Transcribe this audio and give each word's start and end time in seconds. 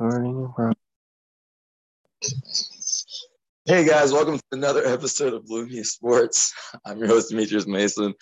Starting 0.00 0.50
from 0.56 0.72
Hey 3.66 3.86
guys, 3.86 4.12
welcome 4.14 4.38
to 4.38 4.44
another 4.52 4.82
episode 4.86 5.34
of 5.34 5.44
Bloomy 5.44 5.82
Sports. 5.82 6.54
I'm 6.86 6.96
your 7.00 7.08
host 7.08 7.28
Demetrius 7.28 7.66
Mason, 7.66 8.14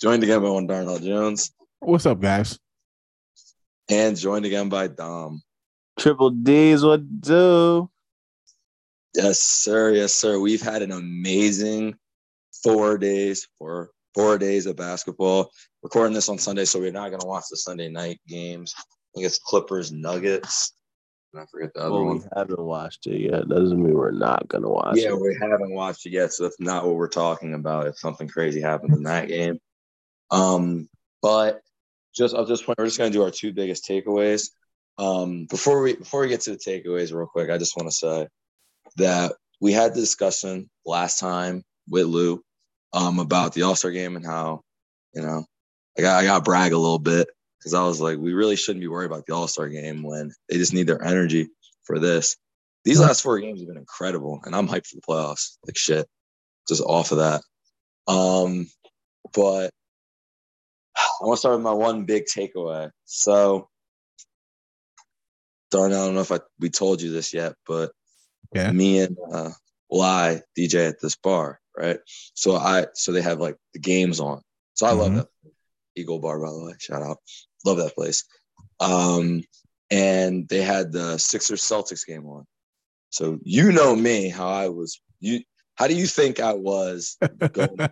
joined 0.00 0.22
again 0.22 0.42
by 0.42 0.48
one 0.50 0.68
Darnell 0.68 1.00
Jones, 1.00 1.50
What's 1.80 2.06
up, 2.06 2.20
guys? 2.20 2.60
and 3.90 4.16
joined 4.16 4.44
again 4.46 4.68
by 4.68 4.86
Dom. 4.86 5.42
Triple 5.98 6.30
D's 6.30 6.84
what 6.84 7.20
do? 7.20 7.90
Yes, 9.16 9.40
sir. 9.40 9.90
Yes, 9.90 10.14
sir. 10.14 10.38
We've 10.38 10.62
had 10.62 10.82
an 10.82 10.92
amazing 10.92 11.96
four 12.62 12.96
days, 12.96 13.48
four 13.58 13.90
four 14.14 14.38
days 14.38 14.66
of 14.66 14.76
basketball. 14.76 15.50
Recording 15.82 16.14
this 16.14 16.28
on 16.28 16.38
Sunday, 16.38 16.64
so 16.64 16.78
we're 16.78 16.92
not 16.92 17.10
gonna 17.10 17.26
watch 17.26 17.46
the 17.50 17.56
Sunday 17.56 17.88
night 17.88 18.20
games. 18.28 18.72
I 18.78 18.82
think 19.16 19.26
it's 19.26 19.40
Clippers 19.40 19.90
Nuggets. 19.90 20.72
And 21.34 21.42
I 21.42 21.46
forget 21.46 21.74
the 21.74 21.80
other 21.80 21.90
Well, 21.94 22.04
one. 22.04 22.18
we 22.18 22.24
haven't 22.36 22.60
watched 22.62 23.08
it 23.08 23.20
yet. 23.20 23.48
Doesn't 23.48 23.82
mean 23.82 23.94
we're 23.94 24.12
not 24.12 24.46
gonna 24.46 24.68
watch 24.68 24.96
Yeah, 24.96 25.08
it. 25.08 25.10
Yeah, 25.10 25.16
we 25.16 25.36
haven't 25.40 25.74
watched 25.74 26.06
it 26.06 26.12
yet, 26.12 26.32
so 26.32 26.44
that's 26.44 26.60
not 26.60 26.86
what 26.86 26.94
we're 26.94 27.08
talking 27.08 27.54
about. 27.54 27.88
If 27.88 27.98
something 27.98 28.28
crazy 28.28 28.60
happens 28.60 28.96
in 28.96 29.02
that 29.02 29.26
game, 29.26 29.58
um, 30.30 30.88
but 31.22 31.60
just 32.14 32.36
at 32.36 32.46
this 32.46 32.62
point, 32.62 32.78
we're 32.78 32.84
just 32.86 32.98
gonna 32.98 33.10
do 33.10 33.22
our 33.24 33.32
two 33.32 33.52
biggest 33.52 33.84
takeaways. 33.84 34.50
Um, 34.96 35.46
before 35.46 35.82
we 35.82 35.96
before 35.96 36.20
we 36.20 36.28
get 36.28 36.42
to 36.42 36.50
the 36.52 36.56
takeaways, 36.56 37.12
real 37.12 37.26
quick, 37.26 37.50
I 37.50 37.58
just 37.58 37.76
want 37.76 37.88
to 37.88 37.96
say 37.96 38.28
that 38.96 39.32
we 39.60 39.72
had 39.72 39.92
the 39.92 40.00
discussion 40.00 40.70
last 40.86 41.18
time 41.18 41.64
with 41.88 42.06
Lou 42.06 42.44
um, 42.92 43.18
about 43.18 43.54
the 43.54 43.62
All 43.62 43.74
Star 43.74 43.90
game 43.90 44.14
and 44.14 44.24
how 44.24 44.60
you 45.12 45.22
know 45.22 45.44
I 45.98 46.02
got 46.02 46.22
I 46.22 46.24
got 46.24 46.44
brag 46.44 46.72
a 46.72 46.78
little 46.78 47.00
bit 47.00 47.26
because 47.64 47.72
I 47.74 47.82
was 47.82 47.98
like, 47.98 48.18
we 48.18 48.34
really 48.34 48.56
shouldn't 48.56 48.82
be 48.82 48.88
worried 48.88 49.06
about 49.10 49.24
the 49.24 49.34
All 49.34 49.48
Star 49.48 49.70
game 49.70 50.02
when 50.02 50.30
they 50.50 50.58
just 50.58 50.74
need 50.74 50.86
their 50.86 51.02
energy 51.02 51.48
for 51.84 51.98
this. 51.98 52.36
These 52.84 53.00
last 53.00 53.22
four 53.22 53.40
games 53.40 53.60
have 53.60 53.68
been 53.68 53.78
incredible, 53.78 54.42
and 54.44 54.54
I'm 54.54 54.68
hyped 54.68 54.86
for 54.88 54.96
the 54.96 55.00
playoffs. 55.08 55.56
Like 55.66 55.78
shit, 55.78 56.06
just 56.68 56.82
off 56.82 57.10
of 57.10 57.18
that. 57.18 57.40
Um, 58.06 58.68
but 59.32 59.70
I 60.96 61.02
want 61.22 61.36
to 61.36 61.40
start 61.40 61.54
with 61.56 61.64
my 61.64 61.72
one 61.72 62.04
big 62.04 62.24
takeaway. 62.26 62.90
So, 63.06 63.70
Darnell, 65.70 66.02
I 66.02 66.04
don't 66.04 66.14
know 66.14 66.20
if 66.20 66.32
I 66.32 66.40
we 66.60 66.68
told 66.68 67.00
you 67.00 67.10
this 67.10 67.32
yet, 67.32 67.54
but 67.66 67.92
Yeah. 68.54 68.70
me 68.70 68.98
and 69.00 69.16
uh, 69.32 69.50
Lie 69.90 70.42
DJ 70.58 70.86
at 70.90 71.00
this 71.00 71.16
bar, 71.16 71.60
right? 71.74 71.98
So 72.34 72.56
I 72.56 72.88
so 72.92 73.12
they 73.12 73.22
have 73.22 73.40
like 73.40 73.56
the 73.72 73.80
games 73.80 74.20
on. 74.20 74.42
So 74.74 74.84
I 74.84 74.92
love 74.92 75.12
Mhm. 75.12 75.16
that 75.16 75.28
Eagle 75.96 76.18
Bar, 76.18 76.40
by 76.40 76.50
the 76.50 76.64
way. 76.64 76.74
Shout 76.78 77.02
out, 77.02 77.18
love 77.64 77.78
that 77.78 77.94
place. 77.94 78.24
Um, 78.80 79.42
and 79.90 80.48
they 80.48 80.62
had 80.62 80.92
the 80.92 81.18
Sixers 81.18 81.62
Celtics 81.62 82.06
game 82.06 82.26
on. 82.26 82.46
So 83.10 83.38
you 83.42 83.72
know 83.72 83.94
me, 83.94 84.28
how 84.28 84.48
I 84.48 84.68
was. 84.68 85.00
You, 85.20 85.40
how 85.76 85.86
do 85.86 85.94
you 85.94 86.06
think 86.06 86.40
I 86.40 86.52
was? 86.52 87.16
Going, 87.52 87.76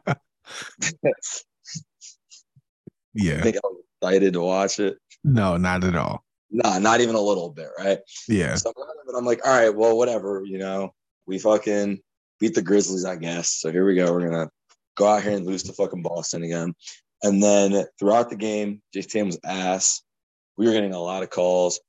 yeah. 3.14 3.40
think 3.40 3.56
I 3.56 3.60
was 3.64 3.84
excited 4.00 4.32
to 4.34 4.40
watch 4.40 4.80
it? 4.80 4.98
No, 5.24 5.56
not 5.56 5.84
at 5.84 5.94
all. 5.94 6.24
Nah, 6.50 6.78
not 6.78 7.00
even 7.00 7.14
a 7.14 7.20
little 7.20 7.50
bit, 7.50 7.68
right? 7.78 7.98
Yeah. 8.28 8.56
So 8.56 8.72
I'm, 8.76 9.16
I'm 9.16 9.24
like, 9.24 9.40
all 9.46 9.56
right, 9.56 9.74
well, 9.74 9.96
whatever, 9.96 10.42
you 10.44 10.58
know, 10.58 10.92
we 11.26 11.38
fucking 11.38 12.00
beat 12.40 12.54
the 12.54 12.62
Grizzlies, 12.62 13.04
I 13.04 13.16
guess. 13.16 13.48
So 13.48 13.70
here 13.70 13.86
we 13.86 13.94
go. 13.94 14.12
We're 14.12 14.28
gonna 14.28 14.50
go 14.96 15.06
out 15.06 15.22
here 15.22 15.36
and 15.36 15.46
lose 15.46 15.62
to 15.64 15.72
fucking 15.72 16.02
Boston 16.02 16.42
again. 16.42 16.74
And 17.22 17.42
then 17.42 17.84
throughout 17.98 18.30
the 18.30 18.36
game, 18.36 18.82
Jayson 18.94 19.10
Tatum 19.10 19.26
was 19.28 19.38
ass. 19.44 20.02
We 20.56 20.66
were 20.66 20.72
getting 20.72 20.92
a 20.94 21.00
lot 21.00 21.22
of 21.22 21.30
calls. 21.30 21.80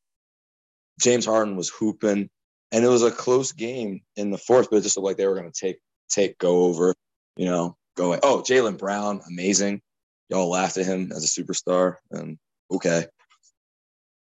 James 1.02 1.26
Harden 1.26 1.56
was 1.56 1.70
hooping, 1.70 2.30
and 2.72 2.86
it 2.86 2.88
was 2.88 3.04
a 3.04 3.12
close 3.12 3.52
game 3.52 4.02
in 4.16 4.30
the 4.32 4.38
fourth, 4.38 4.70
but 4.70 4.78
it 4.78 4.82
just 4.82 4.96
looked 4.96 5.06
like 5.06 5.18
they 5.18 5.26
were 5.28 5.36
gonna 5.36 5.52
take 5.52 5.80
take 6.10 6.38
go 6.38 6.66
over, 6.66 6.94
you 7.36 7.46
know, 7.46 7.76
go. 7.98 8.14
Oh, 8.22 8.44
Jaylen 8.48 8.78
Brown, 8.78 9.22
amazing. 9.28 9.82
Y'all 10.30 10.50
laughed 10.50 10.78
at 10.78 10.86
him 10.86 11.12
as 11.12 11.24
a 11.24 11.42
superstar, 11.44 11.96
and 12.12 12.38
okay. 12.72 13.06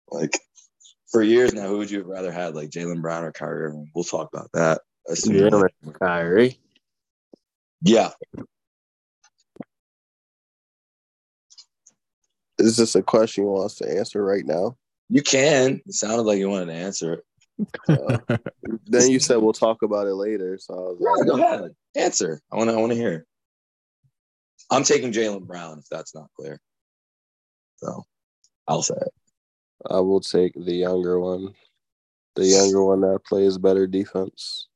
Like 0.09 0.39
for 1.11 1.21
years 1.21 1.53
now, 1.53 1.67
who 1.67 1.77
would 1.79 1.91
you 1.91 1.99
have 1.99 2.07
rather 2.07 2.31
had, 2.31 2.55
like 2.55 2.69
Jaylen 2.69 3.01
Brown 3.01 3.23
or 3.25 3.31
Kyrie 3.33 3.65
Irving? 3.65 3.91
We'll 3.93 4.03
talk 4.05 4.29
about 4.33 4.49
that. 4.53 4.81
as 5.09 5.21
soon 5.23 5.35
as- 5.35 5.51
Yeah, 5.83 5.91
Kyrie. 5.99 6.59
yeah. 7.81 8.11
Is 12.57 12.77
this 12.77 12.95
a 12.95 13.03
question 13.03 13.43
you 13.43 13.49
want 13.49 13.65
us 13.65 13.75
to 13.75 13.97
answer 13.97 14.23
right 14.23 14.45
now? 14.45 14.77
You 15.09 15.21
can. 15.21 15.81
It 15.85 15.93
sounded 15.93 16.23
like 16.23 16.39
you 16.39 16.49
wanted 16.49 16.67
to 16.67 16.73
answer 16.73 17.13
it. 17.13 17.23
Uh, 17.87 18.17
then 18.85 19.09
you 19.09 19.19
said 19.19 19.37
we'll 19.37 19.53
talk 19.53 19.81
about 19.81 20.07
it 20.07 20.15
later. 20.15 20.57
So 20.59 20.73
I 20.73 20.77
was 20.77 20.97
Yeah, 20.99 21.31
go 21.31 21.43
ahead. 21.43 21.75
Answer. 21.95 22.41
I 22.51 22.55
want 22.57 22.69
to. 22.69 22.75
I 22.75 22.79
want 22.79 22.91
to 22.91 22.97
hear. 22.97 23.25
I'm 24.71 24.83
taking 24.83 25.11
Jaylen 25.11 25.45
Brown 25.45 25.79
if 25.79 25.85
that's 25.89 26.15
not 26.15 26.27
clear. 26.35 26.59
So 27.77 28.03
I'll 28.67 28.81
say 28.81 28.95
it. 28.95 29.13
I 29.89 29.99
will 29.99 30.21
take 30.21 30.53
the 30.55 30.73
younger 30.73 31.19
one, 31.19 31.53
the 32.35 32.45
younger 32.45 32.83
one 32.83 33.01
that 33.01 33.23
plays 33.25 33.57
better 33.57 33.85
defense. 33.85 34.67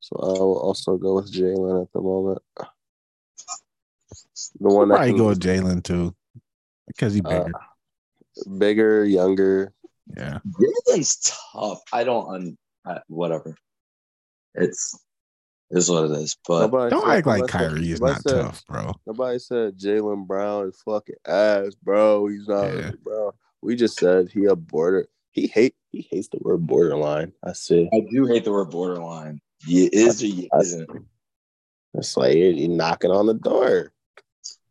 So 0.00 0.16
I 0.16 0.38
will 0.38 0.58
also 0.60 0.96
go 0.96 1.16
with 1.16 1.32
Jaylen 1.32 1.82
at 1.82 1.92
the 1.92 2.00
moment. 2.00 2.38
The 4.60 4.68
one 4.68 4.88
that 4.88 4.96
Probably 4.96 5.10
can, 5.10 5.18
go 5.18 5.28
with 5.28 5.40
Jaylen 5.40 5.82
too. 5.82 6.14
Because 6.88 7.14
he 7.14 7.20
Uh, 7.24 7.44
bigger. 7.44 7.52
bigger, 8.58 9.04
younger. 9.04 9.72
yeah. 10.16 10.38
Jaylen's 10.88 11.34
tough. 11.52 11.82
I 11.92 12.04
don't. 12.04 12.34
Un, 12.34 12.58
I, 12.84 13.00
whatever. 13.08 13.54
It's 14.54 14.98
is 15.70 15.90
what 15.90 16.04
it 16.06 16.12
is. 16.12 16.36
But 16.46 16.60
Nobody 16.62 16.90
Don't 16.90 17.02
said- 17.06 17.16
act 17.18 17.26
like 17.26 17.40
nobody 17.40 17.52
said- 17.52 17.68
Kyrie 17.70 17.90
is 17.92 18.00
not 18.00 18.22
said- 18.22 18.42
tough, 18.42 18.66
bro. 18.66 18.92
Nobody 19.06 19.38
said 19.38 19.76
Jaylen 19.78 20.26
Brown 20.26 20.68
is 20.68 20.80
fucking 20.82 21.16
ass, 21.26 21.74
bro. 21.82 22.26
He's 22.28 22.48
not, 22.48 22.74
Yeah. 22.74 22.90
bro. 23.02 23.34
We 23.60 23.76
just 23.76 23.98
said 23.98 24.30
he 24.30 24.46
a 24.46 24.56
border. 24.56 25.08
He 25.32 25.46
hate. 25.46 25.74
He 25.90 26.06
hates 26.10 26.28
the 26.28 26.38
word 26.40 26.66
borderline. 26.66 27.32
I 27.44 27.52
see. 27.52 27.88
I 27.92 28.00
do 28.10 28.26
hate 28.26 28.44
the 28.44 28.52
word 28.52 28.70
borderline. 28.70 29.40
You 29.66 29.88
is 29.92 30.22
or 30.22 30.26
you 30.26 30.48
isn't. 30.58 30.88
It's 31.94 32.16
like 32.16 32.34
he 32.34 32.68
knocking 32.68 33.10
on 33.10 33.26
the 33.26 33.34
door. 33.34 33.92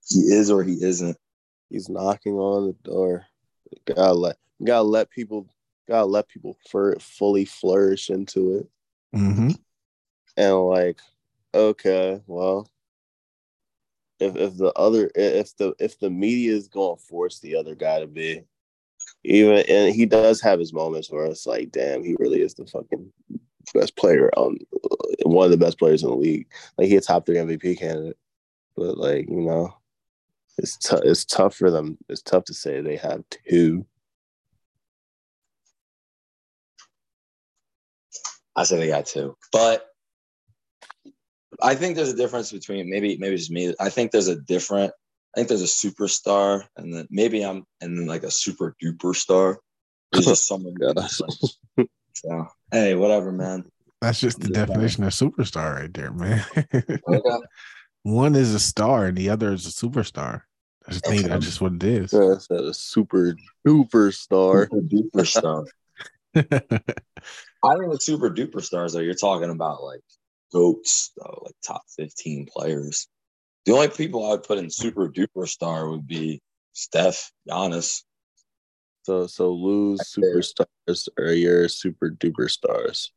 He 0.08 0.20
is 0.22 0.50
or 0.50 0.64
he 0.64 0.74
isn't. 0.82 1.18
He's 1.70 1.90
knocking 1.90 2.36
on 2.36 2.68
the 2.68 2.74
door. 2.90 3.26
Gotta 3.86 4.14
let 4.14 4.38
gotta 4.64 4.84
let 4.84 5.10
people 5.10 5.48
gotta 5.88 6.06
let 6.06 6.28
people 6.28 6.58
for 6.70 6.96
fully 7.00 7.46
flourish 7.46 8.10
into 8.10 8.58
it. 8.58 8.70
hmm 9.14 9.52
And 10.36 10.56
like, 10.68 11.00
okay, 11.54 12.22
well, 12.28 12.70
if 14.20 14.36
if 14.36 14.58
the 14.58 14.72
other 14.74 15.12
if 15.16 15.56
the 15.58 15.74
if 15.80 16.00
the 16.00 16.10
media 16.10 16.54
is 16.54 16.68
gonna 16.68 16.98
force 16.98 17.40
the 17.40 17.56
other 17.56 17.76
guy 17.76 18.00
to 18.00 18.08
be, 18.08 18.44
even 19.24 19.58
and 19.68 19.94
he 19.94 20.06
does 20.06 20.42
have 20.42 20.60
his 20.60 20.74
moments 20.74 21.12
where 21.12 21.26
it's 21.26 21.46
like, 21.46 21.72
damn, 21.72 22.04
he 22.04 22.16
really 22.20 22.42
is 22.42 22.54
the 22.54 22.66
fucking 22.66 23.12
best 23.74 23.96
player 23.96 24.30
on 24.38 24.58
one 25.24 25.46
of 25.46 25.52
the 25.52 25.58
best 25.58 25.78
players 25.78 26.04
in 26.04 26.10
the 26.10 26.16
league. 26.16 26.48
Like 26.78 26.88
he 26.88 26.96
a 26.96 27.02
top 27.02 27.26
three 27.26 27.36
MVP 27.36 27.78
candidate, 27.80 28.18
but 28.76 28.98
like 28.98 29.28
you 29.30 29.42
know, 29.42 29.74
it's 30.58 30.78
tough. 30.78 31.02
It's 31.04 31.26
tough 31.26 31.56
for 31.56 31.70
them. 31.72 31.98
It's 32.10 32.22
tough 32.22 32.46
to 32.46 32.54
say 32.54 32.82
they 32.82 32.98
have 32.98 33.24
two. 33.50 33.86
I 38.56 38.64
say 38.64 38.78
they 38.80 38.88
got 38.88 39.06
two, 39.06 39.36
but 39.52 39.86
I 41.62 41.76
think 41.76 41.96
there's 41.96 42.12
a 42.14 42.16
difference 42.18 42.52
between 42.52 42.90
maybe 42.90 43.18
maybe 43.18 43.36
just 43.38 43.52
me. 43.52 43.74
I 43.80 43.90
think 43.90 44.12
there's 44.12 44.28
a 44.28 44.36
different. 44.42 44.92
I 45.36 45.40
think 45.40 45.50
there's 45.50 45.62
a 45.62 45.66
superstar, 45.66 46.64
and 46.76 46.92
then 46.94 47.08
maybe 47.12 47.44
I'm 47.46 47.66
and 47.82 47.98
then 47.98 48.08
like 48.08 48.24
a 48.24 48.32
super 48.32 48.76
duper 48.84 49.16
star. 49.16 49.60
There's 50.12 50.26
just 50.26 50.48
someone. 50.48 50.76
who 50.80 50.94
Gosh. 50.94 51.20
like- 51.22 51.88
so 52.14 52.48
hey, 52.72 52.96
whatever, 52.96 53.32
man. 53.32 53.66
That's 54.02 54.20
just 54.20 54.40
the 54.40 54.48
Yeah. 54.50 54.66
definition 54.66 55.04
of 55.04 55.12
superstar 55.14 55.76
right 55.76 55.94
there, 55.94 56.12
man. 56.12 56.44
Okay. 57.08 57.38
One 58.08 58.36
is 58.36 58.54
a 58.54 58.60
star 58.60 59.08
and 59.08 59.18
the 59.18 59.30
other 59.30 59.52
is 59.52 59.68
a 59.68 59.70
superstar. 59.70 60.44
I 60.88 60.92
just 60.92 61.06
think 61.06 61.26
that's 61.26 61.46
just 61.46 61.60
what 61.60 61.74
it 61.74 61.84
is. 61.84 62.12
That's 62.12 62.50
a 62.50 62.74
super 62.74 63.36
duper 63.68 64.14
star. 64.14 64.64
Super 64.64 64.82
duper 64.82 65.28
star. 65.28 65.66
I 66.34 67.76
think 67.76 67.88
with 67.90 68.02
super 68.02 68.30
duper 68.30 68.64
stars, 68.64 68.94
though, 68.94 69.02
you're 69.02 69.14
talking 69.14 69.50
about 69.50 69.84
like 69.84 70.00
goats, 70.54 71.12
though, 71.18 71.42
like 71.44 71.56
top 71.62 71.82
15 71.98 72.48
players. 72.56 73.10
The 73.66 73.74
only 73.74 73.90
people 73.90 74.26
I 74.26 74.30
would 74.30 74.44
put 74.44 74.58
in 74.58 74.70
super 74.70 75.10
duper 75.10 75.46
star 75.46 75.90
would 75.90 76.08
be 76.08 76.42
Steph, 76.72 77.30
Giannis. 77.50 78.04
So 79.04 79.28
so 79.28 79.52
lose 79.52 80.00
superstars 80.00 81.10
or 81.18 81.34
your 81.34 81.68
super 81.68 82.12
duper 82.12 82.50
stars. 82.50 83.12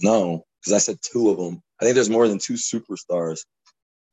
No, 0.00 0.46
because 0.60 0.74
I 0.74 0.78
said 0.78 0.98
two 1.02 1.28
of 1.30 1.38
them. 1.38 1.60
I 1.80 1.84
think 1.84 1.96
there's 1.96 2.08
more 2.08 2.28
than 2.28 2.38
two 2.38 2.54
superstars. 2.54 3.40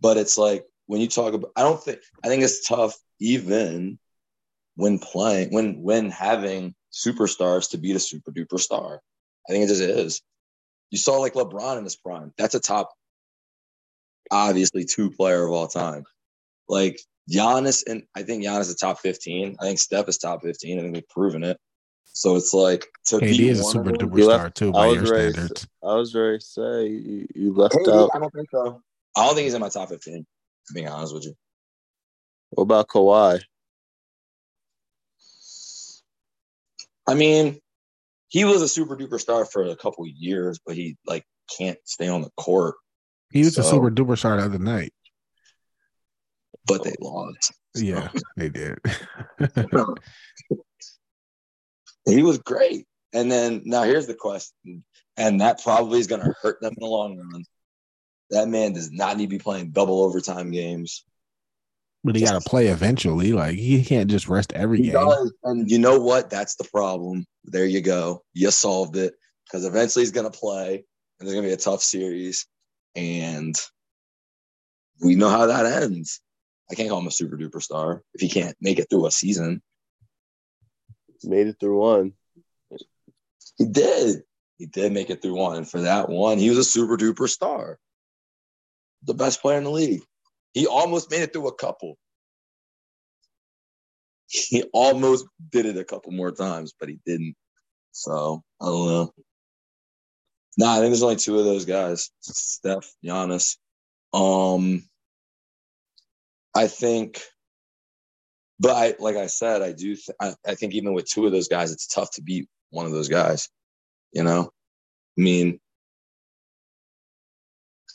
But 0.02 0.18
it's 0.18 0.38
like 0.38 0.66
when 0.88 1.02
you 1.02 1.08
talk 1.08 1.34
about, 1.34 1.52
I 1.56 1.62
don't 1.62 1.82
think, 1.82 2.00
I 2.24 2.28
think 2.28 2.44
it's 2.44 2.68
tough 2.68 2.98
even 3.20 4.00
when 4.76 5.00
playing, 5.00 5.54
when 5.54 5.82
when 5.82 6.10
having 6.10 6.74
superstars 6.92 7.72
to 7.72 7.78
beat 7.78 7.96
a 7.96 8.00
super 8.00 8.32
duper 8.32 8.60
star. 8.60 9.02
I 9.48 9.52
think 9.52 9.66
it 9.66 9.68
just 9.68 9.82
is. 9.82 10.22
You 10.92 10.98
saw 10.98 11.18
like 11.18 11.34
LeBron 11.34 11.78
in 11.78 11.84
his 11.84 11.96
prime. 11.96 12.34
That's 12.38 12.56
a 12.56 12.60
top, 12.60 12.92
obviously, 14.32 14.86
two 14.86 15.12
player 15.12 15.46
of 15.46 15.52
all 15.52 15.68
time. 15.68 16.04
Like 16.68 17.00
Giannis, 17.30 17.84
and 17.88 18.04
I 18.16 18.24
think 18.24 18.44
Giannis 18.44 18.70
is 18.70 18.76
top 18.76 19.00
15. 19.00 19.58
I 19.60 19.64
think 19.64 19.80
Steph 19.80 20.08
is 20.08 20.18
top 20.18 20.42
15. 20.44 20.80
I 20.80 20.82
think 20.82 20.94
they've 20.94 21.10
proven 21.10 21.44
it. 21.44 21.58
So 22.06 22.36
it's 22.36 22.54
like 22.54 22.88
to 23.06 23.18
KD 23.18 23.38
beat 23.38 23.50
is 23.52 23.60
a 23.60 23.64
super 23.64 23.92
duper 23.92 24.24
star 24.24 24.44
left- 24.44 24.58
too 24.58 24.70
I 24.70 24.72
by 24.72 24.86
was 24.88 24.96
your 24.96 25.14
ready 25.14 25.34
standards. 25.34 25.68
I 25.84 25.96
was 25.96 26.16
ready 26.16 26.40
to 26.40 26.44
say 26.44 26.88
you, 26.88 27.28
you 27.36 27.54
left 27.54 27.76
KD, 27.76 27.94
out. 27.94 28.12
I 28.14 28.20
don't 28.20 28.34
think 28.34 28.50
so. 28.52 28.82
I 29.20 29.26
don't 29.26 29.36
think 29.36 29.46
he's 29.46 29.54
in 29.54 29.62
my 29.62 29.70
top 29.70 29.90
15, 29.90 30.26
being 30.74 30.88
honest 30.88 31.14
with 31.14 31.26
you. 31.26 31.34
What 32.52 32.64
about 32.64 32.88
Kawhi? 32.88 33.42
I 37.06 37.14
mean, 37.16 37.60
he 38.30 38.46
was 38.46 38.62
a 38.62 38.68
super 38.68 38.96
duper 38.96 39.20
star 39.20 39.44
for 39.44 39.66
a 39.66 39.76
couple 39.76 40.06
years, 40.08 40.60
but 40.66 40.76
he 40.76 40.96
like 41.06 41.26
can't 41.58 41.78
stay 41.84 42.08
on 42.08 42.22
the 42.22 42.30
court. 42.38 42.76
He 43.32 43.40
was 43.40 43.58
a 43.58 43.64
super 43.64 43.92
duper 43.92 44.18
star 44.18 44.38
the 44.38 44.46
other 44.46 44.58
night. 44.58 44.94
But 46.66 46.84
they 46.84 46.96
lost. 47.02 47.54
Yeah, 47.76 48.10
they 48.38 48.50
did. 48.50 48.80
he 52.06 52.24
was 52.24 52.38
great. 52.38 52.86
And 53.12 53.30
then 53.30 53.64
now 53.66 53.84
here's 53.84 54.08
the 54.08 54.14
question, 54.14 54.86
and 55.18 55.42
that 55.42 55.62
probably 55.62 56.00
is 56.00 56.08
going 56.08 56.22
to 56.22 56.34
hurt 56.42 56.62
them 56.62 56.74
in 56.78 56.80
the 56.80 56.88
long 56.88 57.18
run. 57.18 57.44
That 58.32 58.48
man 58.48 58.74
does 58.74 58.92
not 58.92 59.18
need 59.18 59.26
to 59.26 59.30
be 59.38 59.40
playing 59.40 59.72
double 59.72 60.02
overtime 60.04 60.52
games. 60.52 61.04
but 62.04 62.16
he 62.16 62.24
got 62.24 62.42
to 62.42 62.50
play 62.50 62.68
eventually. 62.68 63.34
Like 63.34 63.56
he 63.56 63.84
can't 63.84 64.10
just 64.10 64.28
rest 64.30 64.54
every 64.54 64.78
He 64.78 64.84
game. 64.86 64.94
does, 64.94 65.34
and 65.44 65.70
you 65.70 65.80
know 65.80 66.00
what? 66.00 66.30
That's 66.30 66.56
the 66.56 66.64
problem. 66.66 67.26
There 67.46 67.66
you 67.66 67.82
go. 67.82 68.24
You 68.34 68.52
solved 68.52 68.96
it 68.98 69.14
because 69.46 69.66
eventually 69.66 70.04
he's 70.04 70.12
going 70.12 70.32
to 70.32 70.38
play, 70.38 70.76
and 71.20 71.28
there's 71.28 71.34
going 71.34 71.44
to 71.44 71.50
be 71.50 71.54
a 71.54 71.58
tough 71.58 71.82
series, 71.82 72.46
and 72.96 73.56
we 75.04 75.16
know 75.16 75.30
how 75.30 75.48
that 75.48 75.66
ends. 75.84 76.22
I 76.72 76.76
can't 76.76 76.90
call 76.90 77.00
him 77.00 77.08
a 77.08 77.12
super 77.12 77.36
duper 77.36 77.62
star 77.64 78.04
if 78.14 78.22
he 78.22 78.30
can't 78.30 78.56
make 78.62 78.78
it 78.78 78.88
through 78.92 79.08
a 79.08 79.12
season. 79.12 79.62
Made 81.24 81.48
it 81.48 81.56
through 81.60 81.80
one. 81.80 82.14
He 83.58 83.66
did. 83.66 84.22
He 84.58 84.68
did 84.68 84.92
make 84.94 85.10
it 85.10 85.22
through 85.22 85.36
one. 85.36 85.58
And 85.58 85.70
for 85.70 85.82
that 85.82 86.10
one, 86.10 86.38
he 86.38 86.50
was 86.50 86.60
a 86.60 86.64
super 86.64 86.96
duper 86.96 87.28
star. 87.28 87.80
The 89.04 89.14
best 89.14 89.42
player 89.42 89.58
in 89.58 89.64
the 89.64 89.72
league. 89.72 90.02
He 90.54 90.68
almost 90.68 91.12
made 91.12 91.22
it 91.22 91.34
through 91.34 91.48
a 91.48 91.56
couple. 91.56 91.98
He 94.28 94.64
almost 94.74 95.26
did 95.52 95.66
it 95.66 95.78
a 95.78 95.84
couple 95.84 96.12
more 96.12 96.32
times, 96.32 96.74
but 96.80 96.90
he 96.90 97.00
didn't. 97.06 97.36
So 97.92 98.44
I 98.62 98.66
don't 98.66 98.88
know. 98.88 99.14
Nah, 100.58 100.74
I 100.74 100.76
think 100.76 100.90
there's 100.90 101.04
only 101.04 101.16
two 101.16 101.40
of 101.40 101.46
those 101.46 101.66
guys. 101.66 102.12
Steph, 102.22 102.92
Giannis. 103.04 103.58
Um 104.14 104.84
I 106.56 106.68
think 106.68 107.22
but 108.60 108.72
I 108.72 108.96
like 109.00 109.16
I 109.16 109.28
said, 109.28 109.62
I 109.62 109.72
do 109.72 109.96
th- 109.96 110.18
I, 110.20 110.34
I 110.46 110.56
think 110.56 110.74
even 110.74 110.94
with 110.94 111.10
two 111.10 111.26
of 111.26 111.32
those 111.32 111.48
guys, 111.48 111.72
it's 111.72 111.88
tough 111.88 112.12
to 112.12 112.22
beat 112.22 112.50
one 112.72 112.86
of 112.86 112.92
those 112.92 113.08
guys. 113.08 113.50
You 114.12 114.24
know, 114.24 114.52
I 115.18 115.22
mean, 115.22 115.60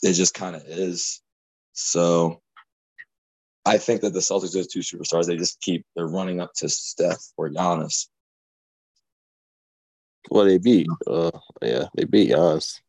it 0.05 0.13
just 0.13 0.35
kind 0.35 0.55
of 0.55 0.63
is. 0.67 1.23
So 1.73 2.43
I 3.65 3.79
think 3.79 4.03
that 4.03 4.13
the 4.13 4.21
Celtics, 4.21 4.53
those 4.53 4.69
two 4.69 4.81
superstars, 4.81 5.27
they 5.27 5.37
just 5.37 5.61
keep 5.61 5.87
they're 5.97 6.07
running 6.07 6.41
up 6.41 6.53
to 6.57 6.69
Steph 6.69 7.23
or 7.37 7.49
Giannis. 7.49 8.09
Well, 10.31 10.45
they 10.45 10.59
beat. 10.59 10.87
Uh, 11.07 11.31
yeah, 11.63 11.87
they 11.97 12.05
beat 12.05 12.31
Giannis. 12.31 12.81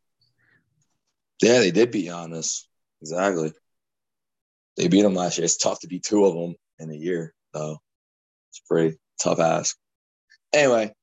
Yeah, 1.41 1.59
they 1.59 1.71
did 1.71 1.91
beat 1.91 2.07
Giannis. 2.07 2.63
Exactly. 3.01 3.53
They 4.77 4.89
beat 4.89 5.05
him 5.05 5.15
last 5.15 5.37
year. 5.37 5.45
It's 5.45 5.57
tough 5.57 5.79
to 5.81 5.87
beat 5.87 6.03
two 6.03 6.25
of 6.25 6.33
them 6.33 6.55
in 6.79 6.91
a 6.91 6.95
year, 6.95 7.33
though. 7.53 7.77
It's 8.49 8.59
a 8.59 8.67
pretty 8.67 8.97
tough 9.21 9.39
ask. 9.39 9.77
Anyway, 10.53 10.93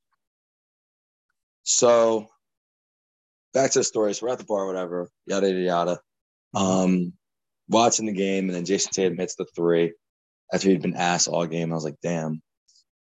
so 1.63 2.29
back 3.53 3.71
to 3.71 3.79
the 3.79 3.83
story. 3.83 4.13
So 4.13 4.25
we're 4.25 4.33
at 4.33 4.39
the 4.39 4.45
bar, 4.45 4.65
whatever, 4.65 5.09
yada 5.25 5.47
yada 5.47 5.61
yada. 5.61 5.99
Um, 6.55 7.13
watching 7.69 8.05
the 8.05 8.13
game, 8.13 8.45
and 8.45 8.55
then 8.55 8.65
Jayson 8.65 8.91
Tatum 8.91 9.17
hits 9.17 9.35
the 9.35 9.45
three 9.55 9.93
after 10.53 10.69
he'd 10.69 10.81
been 10.81 10.95
ass 10.95 11.27
all 11.27 11.45
game. 11.45 11.71
I 11.71 11.75
was 11.75 11.83
like, 11.83 11.99
damn, 12.01 12.41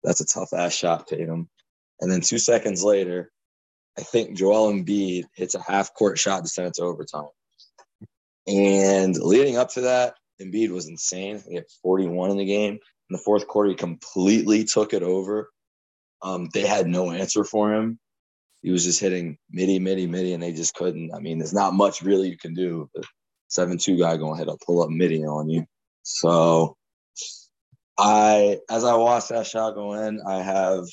that's 0.03 0.21
a 0.21 0.25
tough 0.25 0.53
ass 0.53 0.74
shot, 0.74 1.07
Tatum. 1.07 1.50
And 2.00 2.12
then 2.12 2.21
two 2.21 2.39
seconds 2.39 2.83
later, 2.83 3.31
I 3.97 4.01
think 4.01 4.38
Joel 4.38 4.74
Embiid 4.74 5.25
hits 5.36 5.56
a 5.56 5.62
half 5.62 5.94
court 5.94 6.18
shot 6.18 6.44
to 6.44 6.50
send 6.50 6.68
it 6.68 6.74
to 6.75 6.83
overtime. 6.83 7.30
And 8.47 9.15
leading 9.18 9.57
up 9.57 9.71
to 9.71 9.81
that, 9.81 10.15
Embiid 10.42 10.69
was 10.69 10.88
insane. 10.88 11.42
He 11.47 11.56
had 11.56 11.65
41 11.81 12.31
in 12.31 12.38
the 12.38 12.45
game. 12.45 12.74
In 12.74 13.13
the 13.13 13.19
fourth 13.24 13.47
quarter, 13.47 13.69
he 13.69 13.75
completely 13.75 14.63
took 14.65 14.94
it 14.94 15.03
over. 15.03 15.50
Um, 16.21 16.50
they 16.53 16.65
had 16.65 16.88
no 16.88 17.12
answer 17.12 17.44
for 17.44 17.74
him. 17.74 18.00
He 18.66 18.72
was 18.72 18.84
just 18.84 19.00
hitting 19.00 19.38
midi, 19.52 19.78
midi, 19.78 20.08
midi, 20.08 20.34
and 20.34 20.42
they 20.42 20.52
just 20.52 20.74
couldn't. 20.74 21.14
I 21.14 21.20
mean, 21.20 21.38
there's 21.38 21.54
not 21.54 21.76
much 21.76 22.02
really 22.02 22.30
you 22.30 22.38
can 22.38 22.56
do. 22.56 22.90
The 22.96 23.04
7 23.50 23.78
2 23.78 23.96
guy 23.96 24.18
going 24.18 24.34
to 24.34 24.40
hit 24.40 24.52
a 24.52 24.58
pull 24.66 24.82
up 24.82 24.90
midi 24.90 25.24
on 25.24 25.48
you. 25.48 25.68
So, 26.02 26.76
I, 27.96 28.58
as 28.68 28.84
I 28.84 28.96
watch 28.96 29.28
that 29.28 29.46
shot 29.46 29.76
go 29.76 29.94
in, 29.94 30.20
I 30.28 30.42
have 30.42 30.86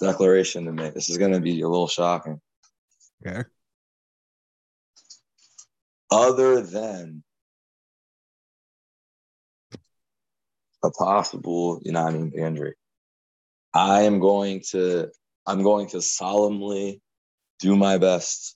declaration 0.00 0.66
to 0.66 0.72
make. 0.72 0.94
This 0.94 1.10
is 1.10 1.18
going 1.18 1.32
to 1.32 1.40
be 1.40 1.62
a 1.62 1.68
little 1.68 1.88
shocking. 1.88 2.40
Okay. 3.26 3.42
Other 6.12 6.60
than 6.60 7.24
a 10.84 10.92
possible, 10.92 11.80
you 11.82 11.90
know, 11.90 12.04
I 12.04 12.12
mean, 12.12 12.30
injury, 12.38 12.74
I 13.74 14.02
am 14.02 14.20
going 14.20 14.62
to, 14.70 15.10
I'm 15.48 15.62
going 15.62 15.88
to 15.88 16.02
solemnly 16.02 17.00
do 17.58 17.74
my 17.74 17.96
best 17.96 18.54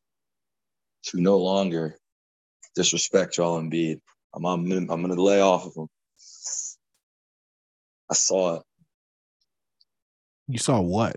to 1.05 1.19
no 1.19 1.39
longer 1.39 1.97
disrespect 2.75 3.33
Joel 3.35 3.62
Embiid. 3.62 4.00
I'm, 4.35 4.44
I'm, 4.44 4.69
gonna- 4.69 4.93
I'm 4.93 5.03
going 5.03 5.17
to 5.17 5.23
lay 5.23 5.41
off 5.41 5.65
of 5.65 5.75
him. 5.75 5.89
I 8.11 8.15
saw 8.15 8.56
it. 8.56 8.62
You 10.49 10.59
saw 10.59 10.83
what? 10.83 11.17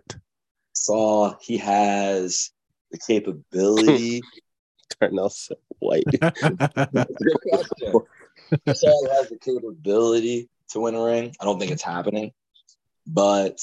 Saw 0.72 1.36
he 1.42 1.57
has 1.57 2.51
the 2.92 2.98
capability. 2.98 4.24
Darnell 5.02 5.28
said 5.30 5.57
white. 5.80 6.06
Good 6.09 6.21
question. 7.49 7.99
I 8.66 8.71
saw 8.71 9.04
he 9.04 9.09
has 9.14 9.30
the 9.30 9.40
capability 9.42 10.47
to 10.69 10.80
win 10.80 10.95
a 10.95 11.04
ring. 11.04 11.35
I 11.42 11.44
don't 11.44 11.59
think 11.59 11.71
it's 11.71 11.83
happening, 11.83 12.31
but 13.06 13.59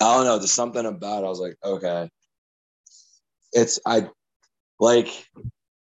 I 0.00 0.16
don't 0.16 0.24
know. 0.24 0.38
There's 0.38 0.52
something 0.52 0.84
about 0.84 1.22
it. 1.22 1.26
I 1.26 1.30
was 1.30 1.40
like, 1.40 1.56
okay, 1.64 2.10
it's 3.52 3.80
I 3.86 4.08
like 4.80 5.08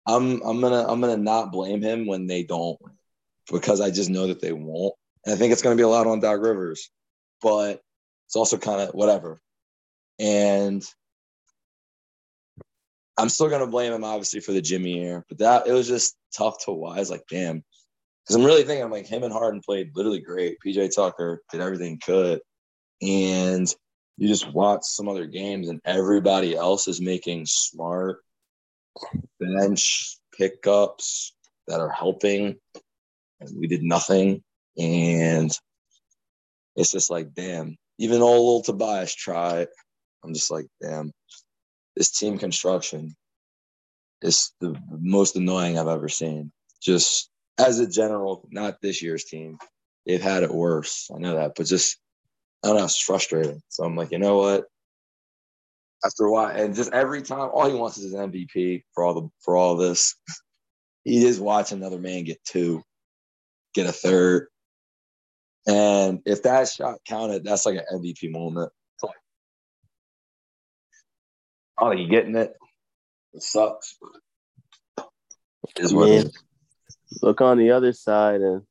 I'm 0.07 0.43
I'm 0.43 0.61
gonna 0.61 0.87
I'm 0.87 1.01
gonna 1.01 1.17
not 1.17 1.51
blame 1.51 1.83
him 1.83 2.07
when 2.07 2.27
they 2.27 2.45
don't 2.45 2.79
because 3.51 3.81
I 3.81 3.91
just 3.91 4.11
know 4.11 4.29
that 4.29 4.41
they 4.41 4.53
won't, 4.53 4.95
and 5.25 5.35
I 5.35 5.39
think 5.39 5.53
it's 5.53 5.63
gonna 5.63 5.77
be 5.77 5.83
a 5.83 5.89
lot 5.89 6.07
on 6.07 6.21
Doc 6.21 6.41
Rivers, 6.41 6.91
but 7.43 7.81
it's 8.27 8.37
also 8.37 8.59
kind 8.59 8.83
of 8.83 8.95
whatever, 8.95 9.41
and 10.21 10.85
I'm 13.19 13.29
still 13.31 13.49
gonna 13.49 13.67
blame 13.67 13.93
him 13.93 14.05
obviously 14.05 14.41
for 14.41 14.53
the 14.53 14.63
Jimmy 14.63 14.99
year, 15.01 15.25
but 15.29 15.39
that 15.39 15.67
it 15.67 15.73
was 15.73 15.89
just 15.89 16.17
tough 16.37 16.65
to 16.67 16.73
wise. 16.73 17.11
Like, 17.11 17.25
damn, 17.31 17.65
because 18.25 18.37
I'm 18.37 18.45
really 18.45 18.63
thinking 18.63 18.85
I'm 18.85 18.91
like 18.91 19.07
him 19.07 19.23
and 19.23 19.33
Harden 19.33 19.63
played 19.65 19.91
literally 19.97 20.21
great. 20.21 20.59
PJ 20.65 20.95
Tucker 20.95 21.41
did 21.51 21.61
everything 21.61 21.93
he 21.93 21.99
could, 21.99 22.41
and 23.03 23.75
you 24.17 24.29
just 24.29 24.53
watch 24.53 24.83
some 24.85 25.09
other 25.09 25.27
games 25.27 25.69
and 25.69 25.81
everybody 25.85 26.57
else 26.57 26.89
is 26.89 27.01
making 27.01 27.47
smart 27.47 28.19
bench 29.39 30.19
pickups 30.37 31.35
that 31.69 31.81
are 31.81 31.91
helping, 31.91 32.57
and 33.41 33.59
we 33.59 33.67
did 33.67 33.83
nothing. 33.83 34.43
And 34.79 35.51
it's 36.77 36.93
just 36.93 37.11
like, 37.11 37.35
damn. 37.35 37.77
Even 37.99 38.21
old 38.21 38.33
little 38.33 38.63
Tobias 38.63 39.15
tried. 39.15 39.69
I'm 40.23 40.35
just 40.35 40.51
like, 40.51 40.67
damn 40.83 41.13
this 41.97 42.11
team 42.11 42.39
construction 42.39 43.17
is 44.23 44.53
the 44.61 44.77
most 45.01 45.35
annoying 45.35 45.79
I've 45.79 45.89
ever 45.89 46.09
seen. 46.09 46.53
Just 46.81 47.31
as 47.59 47.81
a 47.81 47.89
general, 47.89 48.47
not 48.51 48.81
this 48.83 49.03
year's 49.03 49.25
team. 49.25 49.59
They've 50.05 50.23
had 50.23 50.43
it 50.43 50.55
worse. 50.55 51.11
I 51.13 51.19
know 51.19 51.35
that, 51.35 51.55
but 51.57 51.67
just 51.67 51.97
I 52.65 52.69
don't 52.69 52.79
know, 52.79 52.85
it's 52.85 53.01
frustrating. 53.01 53.63
So 53.69 53.85
I'm 53.85 53.97
like, 53.97 54.11
you 54.13 54.19
know 54.19 54.39
what? 54.39 54.65
After 56.05 56.25
a 56.25 56.33
while, 56.33 56.55
and 56.55 56.75
just 56.75 56.93
every 56.93 57.23
time, 57.23 57.51
all 57.53 57.69
he 57.69 57.75
wants 57.75 57.99
is 57.99 58.13
an 58.13 58.31
MVP 58.31 58.85
for 58.95 59.05
all 59.05 59.15
the 59.15 59.29
for 59.41 59.57
all 59.57 59.77
this. 59.77 60.15
He 61.05 61.25
is 61.25 61.41
watching 61.41 61.79
another 61.79 61.99
man 61.99 62.25
get 62.25 62.45
two, 62.45 62.83
get 63.75 63.87
a 63.87 63.93
third. 63.93 64.49
And 65.67 66.21
if 66.27 66.43
that 66.43 66.69
shot 66.69 66.99
counted, 67.09 67.45
that's 67.45 67.65
like 67.67 67.77
an 67.77 68.01
MVP 68.01 68.31
moment. 68.31 68.71
Like, 69.03 69.15
oh, 71.79 71.93
you 71.93 72.09
getting 72.09 72.37
it? 72.37 72.55
It 73.33 73.43
sucks, 73.43 73.97
but 74.97 75.07
it 75.77 75.85
is 75.85 75.95
what 75.95 76.09
is. 76.09 76.33
Look 77.23 77.41
on 77.41 77.59
the 77.59 77.71
other 77.71 77.93
side, 77.93 78.43
and 78.43 78.63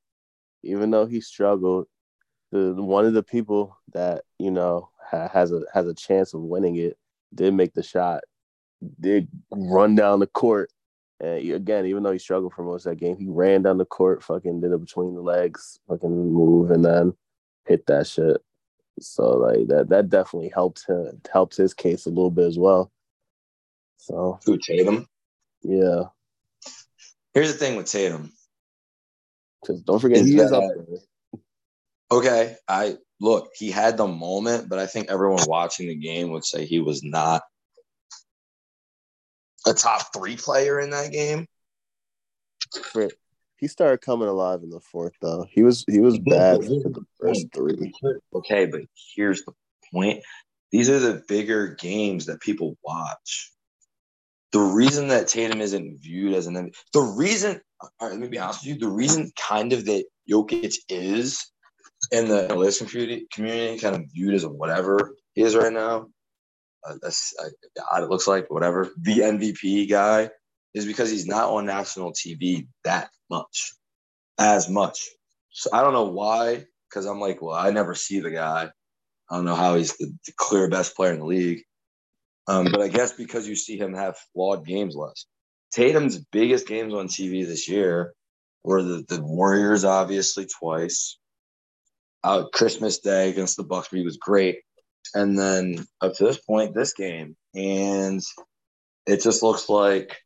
even 0.63 0.91
though 0.91 1.05
he 1.05 1.21
struggled, 1.21 1.87
the 2.51 2.73
one 2.73 3.05
of 3.05 3.13
the 3.13 3.23
people 3.23 3.77
that 3.93 4.23
you 4.39 4.51
know 4.51 4.89
ha, 5.01 5.27
has 5.29 5.51
a 5.51 5.61
has 5.73 5.87
a 5.87 5.93
chance 5.93 6.33
of 6.33 6.41
winning 6.41 6.75
it 6.77 6.97
did 7.33 7.53
make 7.53 7.73
the 7.73 7.83
shot, 7.83 8.23
did 8.99 9.27
run 9.51 9.95
down 9.95 10.19
the 10.19 10.27
court, 10.27 10.71
and 11.19 11.41
he- 11.41 11.51
again, 11.51 11.85
even 11.85 12.03
though 12.03 12.11
he 12.11 12.19
struggled 12.19 12.53
for 12.53 12.63
most 12.63 12.85
of 12.85 12.91
that 12.91 12.95
game, 13.03 13.17
he 13.17 13.27
ran 13.27 13.61
down 13.61 13.77
the 13.77 13.85
court, 13.85 14.23
fucking 14.23 14.61
did 14.61 14.71
it 14.71 14.79
between 14.79 15.15
the 15.15 15.21
legs, 15.21 15.79
fucking 15.87 16.31
move, 16.33 16.71
and 16.71 16.85
then 16.85 17.13
hit 17.65 17.85
that 17.87 18.07
shit. 18.07 18.41
So 19.01 19.37
like 19.37 19.67
that 19.67 19.89
that 19.89 20.09
definitely 20.09 20.49
helped 20.49 20.85
him 20.87 21.19
helped 21.31 21.57
his 21.57 21.73
case 21.73 22.05
a 22.05 22.09
little 22.09 22.31
bit 22.31 22.45
as 22.45 22.57
well. 22.57 22.91
So 23.97 24.39
Who 24.45 24.57
Tatum? 24.57 25.07
yeah, 25.63 26.03
Here's 27.33 27.51
the 27.51 27.57
thing 27.57 27.75
with 27.75 27.87
Tatum. 27.87 28.31
because 29.61 29.81
don't 29.81 29.99
forget 29.99 30.25
he 30.25 30.39
is 30.39 30.51
up 30.53 30.63
there. 30.73 30.99
Okay, 32.12 32.55
I 32.67 32.97
look, 33.19 33.50
he 33.55 33.71
had 33.71 33.97
the 33.97 34.07
moment, 34.07 34.69
but 34.69 34.79
I 34.79 34.85
think 34.85 35.09
everyone 35.09 35.45
watching 35.47 35.88
the 35.88 35.95
game 35.95 36.31
would 36.31 36.45
say 36.45 36.65
he 36.65 36.79
was 36.79 37.03
not 37.03 37.41
a 39.65 39.74
top 39.74 40.13
three 40.13 40.35
player 40.35 40.79
in 40.79 40.91
that 40.91 41.12
game. 41.12 41.47
for 42.91 43.09
he 43.57 43.67
started 43.67 44.01
coming 44.01 44.27
alive 44.27 44.62
in 44.63 44.69
the 44.69 44.79
fourth 44.79 45.13
though. 45.21 45.45
He 45.50 45.63
was 45.63 45.83
he 45.88 46.00
was 46.00 46.19
bad 46.19 46.63
for 46.63 46.89
the 46.89 47.05
first 47.19 47.47
three. 47.53 47.91
Okay, 48.33 48.65
but 48.65 48.81
here's 49.15 49.43
the 49.43 49.53
point. 49.91 50.24
These 50.71 50.89
are 50.89 51.00
the 51.00 51.24
bigger 51.27 51.69
games 51.69 52.25
that 52.25 52.41
people 52.41 52.77
watch. 52.83 53.51
The 54.51 54.59
reason 54.59 55.07
that 55.07 55.27
Tatum 55.27 55.62
isn't 55.62 56.00
viewed 56.01 56.35
as 56.35 56.47
an 56.47 56.71
the 56.93 57.01
reason 57.01 57.62
all 57.81 57.89
right, 58.01 58.12
let 58.12 58.19
me 58.19 58.27
be 58.27 58.39
honest 58.39 58.62
with 58.62 58.75
you, 58.75 58.79
the 58.79 58.93
reason 58.93 59.31
kind 59.38 59.74
of 59.74 59.85
that 59.85 60.05
Jokic 60.29 60.75
is 60.89 61.51
in 62.12 62.27
the 62.27 62.47
analytics 62.47 62.88
community, 62.89 63.27
community 63.31 63.79
kind 63.79 63.95
of 63.95 64.05
viewed 64.13 64.33
as 64.33 64.45
whatever 64.45 65.15
he 65.33 65.41
is 65.41 65.55
right 65.55 65.74
now. 65.74 66.07
Uh, 66.88 66.95
that's 67.01 67.33
uh, 67.41 67.50
odd 67.91 68.03
it 68.03 68.09
looks 68.09 68.27
like 68.27 68.51
whatever 68.51 68.91
the 69.01 69.19
MVP 69.19 69.89
guy 69.89 70.29
is 70.74 70.85
because 70.85 71.09
he's 71.09 71.25
not 71.25 71.50
on 71.50 71.65
national 71.65 72.12
TV 72.12 72.67
that 72.83 73.09
much, 73.29 73.74
as 74.38 74.69
much. 74.69 75.07
So 75.50 75.69
I 75.74 75.81
don't 75.81 75.93
know 75.93 76.09
why, 76.09 76.65
because 76.89 77.05
I'm 77.05 77.19
like, 77.19 77.41
well, 77.41 77.55
I 77.55 77.71
never 77.71 77.95
see 77.95 78.19
the 78.19 78.31
guy. 78.31 78.69
I 79.29 79.35
don't 79.35 79.45
know 79.45 79.55
how 79.55 79.75
he's 79.75 79.97
the, 79.97 80.13
the 80.25 80.33
clear 80.35 80.69
best 80.69 80.95
player 80.95 81.13
in 81.13 81.19
the 81.19 81.25
league. 81.25 81.63
Um, 82.47 82.67
but 82.71 82.81
I 82.81 82.89
guess 82.89 83.13
because 83.13 83.47
you 83.47 83.55
see 83.55 83.77
him 83.77 83.93
have 83.93 84.17
flawed 84.33 84.65
games 84.65 84.95
less. 84.95 85.25
Tatum's 85.71 86.19
biggest 86.31 86.67
games 86.67 86.93
on 86.93 87.07
TV 87.07 87.45
this 87.45 87.67
year 87.67 88.13
were 88.63 88.83
the, 88.83 89.03
the 89.07 89.21
Warriors, 89.21 89.83
obviously 89.83 90.45
twice. 90.45 91.17
Uh, 92.25 92.48
Christmas 92.51 92.98
Day 92.98 93.29
against 93.29 93.55
the 93.55 93.63
Bucks, 93.63 93.89
he 93.91 94.03
was 94.03 94.17
great, 94.17 94.62
and 95.13 95.38
then 95.38 95.86
up 96.01 96.15
to 96.15 96.24
this 96.24 96.39
point, 96.39 96.74
this 96.74 96.94
game, 96.94 97.38
and 97.53 98.20
it 99.05 99.22
just 99.22 99.44
looks 99.44 99.70
like 99.70 100.17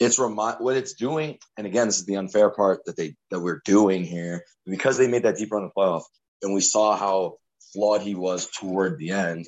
it's 0.00 0.18
remind 0.18 0.60
what 0.60 0.78
it's 0.78 0.94
doing. 0.94 1.36
And 1.58 1.66
again, 1.66 1.88
this 1.88 1.98
is 1.98 2.06
the 2.06 2.16
unfair 2.16 2.48
part 2.48 2.86
that 2.86 2.96
they 2.96 3.16
that 3.30 3.40
we're 3.40 3.60
doing 3.66 4.02
here 4.02 4.44
because 4.64 4.96
they 4.96 5.06
made 5.06 5.24
that 5.24 5.36
deep 5.36 5.52
run 5.52 5.64
in 5.64 5.68
the 5.68 5.78
playoff, 5.78 6.04
and 6.40 6.54
we 6.54 6.62
saw 6.62 6.96
how 6.96 7.36
flawed 7.74 8.00
he 8.00 8.14
was 8.14 8.48
toward 8.48 8.98
the 8.98 9.10
end. 9.10 9.44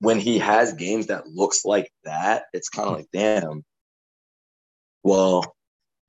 When 0.00 0.18
he 0.18 0.40
has 0.40 0.72
games 0.72 1.06
that 1.06 1.28
looks 1.28 1.64
like 1.64 1.88
that, 2.02 2.46
it's 2.52 2.68
kind 2.68 2.88
of 2.88 2.96
like, 2.96 3.08
damn. 3.12 3.62
Well, 5.04 5.54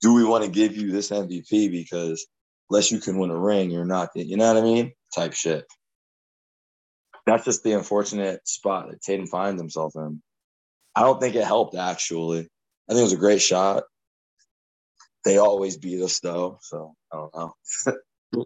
do 0.01 0.15
we 0.15 0.23
want 0.23 0.43
to 0.43 0.49
give 0.49 0.75
you 0.75 0.91
this 0.91 1.11
MVP 1.11 1.69
because 1.69 2.25
unless 2.69 2.91
you 2.91 2.99
can 2.99 3.17
win 3.17 3.29
a 3.29 3.37
ring, 3.37 3.71
you're 3.71 3.85
not, 3.85 4.09
you 4.15 4.37
know 4.37 4.53
what 4.53 4.61
I 4.61 4.65
mean? 4.65 4.91
Type 5.13 5.33
shit. 5.33 5.65
That's 7.25 7.45
just 7.45 7.63
the 7.63 7.73
unfortunate 7.73 8.47
spot 8.47 8.89
that 8.89 9.01
Tatum 9.01 9.27
finds 9.27 9.59
himself 9.59 9.93
in. 9.95 10.21
I 10.95 11.01
don't 11.01 11.19
think 11.19 11.35
it 11.35 11.43
helped 11.43 11.75
actually. 11.75 12.41
I 12.41 12.93
think 12.93 12.99
it 12.99 13.03
was 13.03 13.13
a 13.13 13.17
great 13.17 13.41
shot. 13.41 13.83
They 15.23 15.37
always 15.37 15.77
beat 15.77 16.01
us 16.03 16.19
though, 16.19 16.59
so 16.61 16.93
I 17.11 17.17
don't 17.17 17.35
know. 17.35 18.45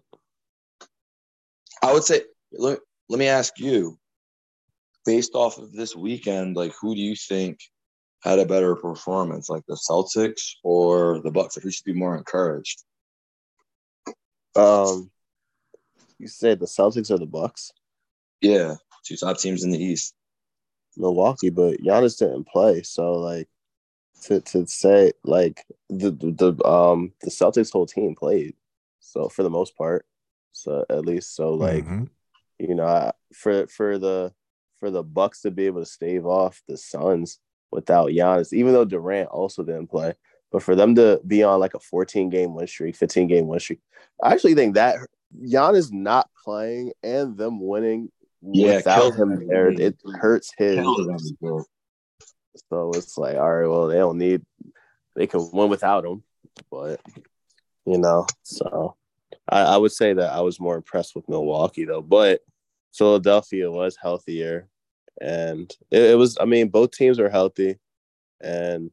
I 1.82 1.92
would 1.92 2.04
say 2.04 2.22
let, 2.52 2.78
let 3.08 3.18
me 3.18 3.28
ask 3.28 3.58
you, 3.58 3.98
based 5.04 5.34
off 5.34 5.58
of 5.58 5.72
this 5.72 5.94
weekend, 5.94 6.56
like 6.56 6.72
who 6.80 6.94
do 6.94 7.00
you 7.00 7.14
think 7.14 7.58
had 8.22 8.38
a 8.38 8.46
better 8.46 8.76
performance, 8.76 9.48
like 9.48 9.62
the 9.68 9.78
Celtics 9.88 10.52
or 10.64 11.20
the 11.22 11.30
Bucks? 11.30 11.56
If 11.56 11.64
we 11.64 11.72
should 11.72 11.84
be 11.84 11.92
more 11.92 12.16
encouraged. 12.16 12.82
Um, 14.56 15.10
you 16.18 16.28
said 16.28 16.60
the 16.60 16.66
Celtics 16.66 17.10
or 17.10 17.18
the 17.18 17.26
Bucks, 17.26 17.72
Yeah, 18.40 18.76
two 19.04 19.16
top 19.16 19.38
teams 19.38 19.64
in 19.64 19.70
the 19.70 19.82
East. 19.82 20.14
Milwaukee, 20.96 21.50
but 21.50 21.78
Giannis 21.80 22.18
didn't 22.18 22.46
play, 22.48 22.82
so 22.82 23.12
like 23.12 23.48
to 24.22 24.40
to 24.40 24.66
say 24.66 25.12
like 25.24 25.64
the 25.88 26.10
the, 26.10 26.32
the 26.52 26.64
um 26.66 27.12
the 27.22 27.30
Celtics 27.30 27.72
whole 27.72 27.86
team 27.86 28.14
played, 28.14 28.54
so 28.98 29.28
for 29.28 29.42
the 29.44 29.50
most 29.50 29.76
part, 29.76 30.04
so 30.52 30.84
at 30.90 31.06
least 31.06 31.34
so 31.36 31.54
like 31.54 31.84
Mhm. 31.84 32.08
you 32.58 32.74
know 32.74 32.84
I- 32.86 33.12
for 33.32 33.66
for 33.68 33.98
the 33.98 34.34
for 34.78 34.90
the 34.90 35.02
Bucks 35.04 35.42
to 35.42 35.50
be 35.50 35.66
able 35.66 35.80
to 35.80 35.86
stave 35.86 36.26
off 36.26 36.62
the 36.66 36.76
Suns 36.76 37.38
without 37.70 38.08
Giannis, 38.10 38.52
even 38.52 38.72
though 38.72 38.84
Durant 38.84 39.28
also 39.30 39.62
didn't 39.62 39.86
play, 39.88 40.14
but 40.50 40.62
for 40.62 40.74
them 40.74 40.94
to 40.96 41.20
be 41.26 41.42
on 41.42 41.60
like 41.60 41.74
a 41.74 41.80
14 41.80 42.28
game 42.28 42.54
win 42.54 42.66
streak, 42.66 42.96
15 42.96 43.28
game 43.28 43.46
win 43.46 43.60
streak, 43.60 43.80
I 44.22 44.32
actually 44.32 44.54
think 44.54 44.74
that 44.74 44.96
Giannis 45.44 45.92
not 45.92 46.28
playing 46.44 46.92
and 47.02 47.36
them 47.36 47.60
winning 47.60 48.10
Yeah, 48.42 48.76
without 48.76 49.14
him 49.14 49.46
there, 49.46 49.68
it 49.68 49.96
hurts 50.14 50.52
his. 50.56 50.76
So 52.68 52.90
it's 52.94 53.16
like, 53.16 53.36
all 53.36 53.52
right, 53.52 53.68
well, 53.68 53.86
they 53.86 53.98
don't 53.98 54.18
need, 54.18 54.42
they 55.14 55.26
can 55.26 55.48
win 55.52 55.70
without 55.70 56.04
him, 56.04 56.22
but 56.70 57.00
you 57.86 57.98
know, 57.98 58.26
so 58.42 58.96
I, 59.48 59.60
I 59.60 59.76
would 59.76 59.92
say 59.92 60.12
that 60.12 60.32
I 60.32 60.40
was 60.40 60.60
more 60.60 60.76
impressed 60.76 61.14
with 61.14 61.28
Milwaukee 61.28 61.84
though, 61.84 62.02
but 62.02 62.40
Philadelphia 62.92 63.70
was 63.70 63.96
healthier, 64.00 64.68
and 65.20 65.72
it, 65.90 66.02
it 66.02 66.18
was. 66.18 66.36
I 66.40 66.44
mean, 66.44 66.68
both 66.68 66.90
teams 66.90 67.18
were 67.18 67.28
healthy, 67.28 67.78
and 68.40 68.90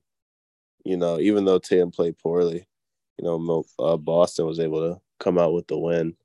you 0.88 0.96
know, 0.96 1.20
even 1.20 1.44
though 1.44 1.60
Tatum 1.60 1.92
played 1.92 2.18
poorly, 2.18 2.66
you 3.18 3.26
know, 3.26 3.66
uh, 3.78 3.98
Boston 3.98 4.46
was 4.46 4.60
able 4.62 4.80
to 4.80 5.02
come 5.20 5.38
out 5.38 5.54
with 5.54 5.68
the 5.68 5.78
win, 5.78 6.16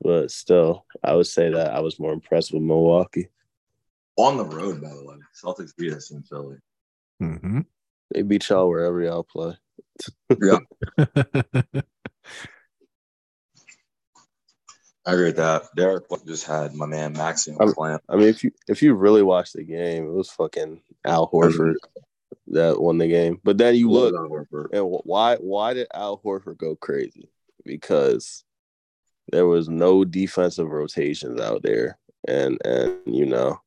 but 0.00 0.30
still, 0.30 0.86
I 1.02 1.14
would 1.16 1.26
say 1.26 1.50
that 1.50 1.74
I 1.74 1.80
was 1.80 1.98
more 1.98 2.12
impressed 2.12 2.52
with 2.52 2.62
Milwaukee. 2.62 3.28
On 4.16 4.36
the 4.36 4.44
road, 4.44 4.80
by 4.80 4.90
the 4.90 5.04
way. 5.04 5.16
Celtics 5.42 5.74
beat 5.76 5.92
us 5.92 6.12
in 6.12 6.22
Philly. 6.22 6.58
Mhm. 7.20 7.66
They 8.14 8.22
beat 8.22 8.48
y'all 8.48 8.68
wherever 8.68 9.00
y'all 9.02 9.24
play. 9.24 9.56
yeah. 10.40 10.58
I 15.04 15.14
agree 15.14 15.24
with 15.26 15.36
that. 15.36 15.64
Derrick 15.74 16.04
just 16.24 16.46
had 16.46 16.74
my 16.74 16.86
man 16.86 17.12
Maxey 17.14 17.50
on 17.50 17.60
I'm- 17.60 17.98
I 18.08 18.14
mean, 18.14 18.28
if 18.28 18.44
you 18.44 18.52
if 18.68 18.82
you 18.82 18.94
really 18.94 19.24
watch 19.24 19.52
the 19.52 19.64
game, 19.64 20.06
it 20.06 20.12
was 20.12 20.30
fucking 20.30 20.80
Al 21.04 21.28
Horford 21.28 21.74
that 22.52 22.80
won 22.80 22.98
the 22.98 23.08
game. 23.08 23.40
But 23.42 23.58
then 23.58 23.74
you 23.74 23.90
look 23.90 24.14
and 24.72 24.84
why 25.04 25.36
why 25.36 25.74
did 25.74 25.88
Al 25.92 26.18
Horford 26.18 26.58
go 26.58 26.76
crazy? 26.76 27.28
Because 27.64 28.44
there 29.30 29.46
was 29.46 29.68
no 29.68 30.04
defensive 30.04 30.68
rotations 30.68 31.40
out 31.40 31.62
there, 31.62 31.98
and 32.26 32.58
and 32.64 33.00
you 33.06 33.26
know 33.26 33.60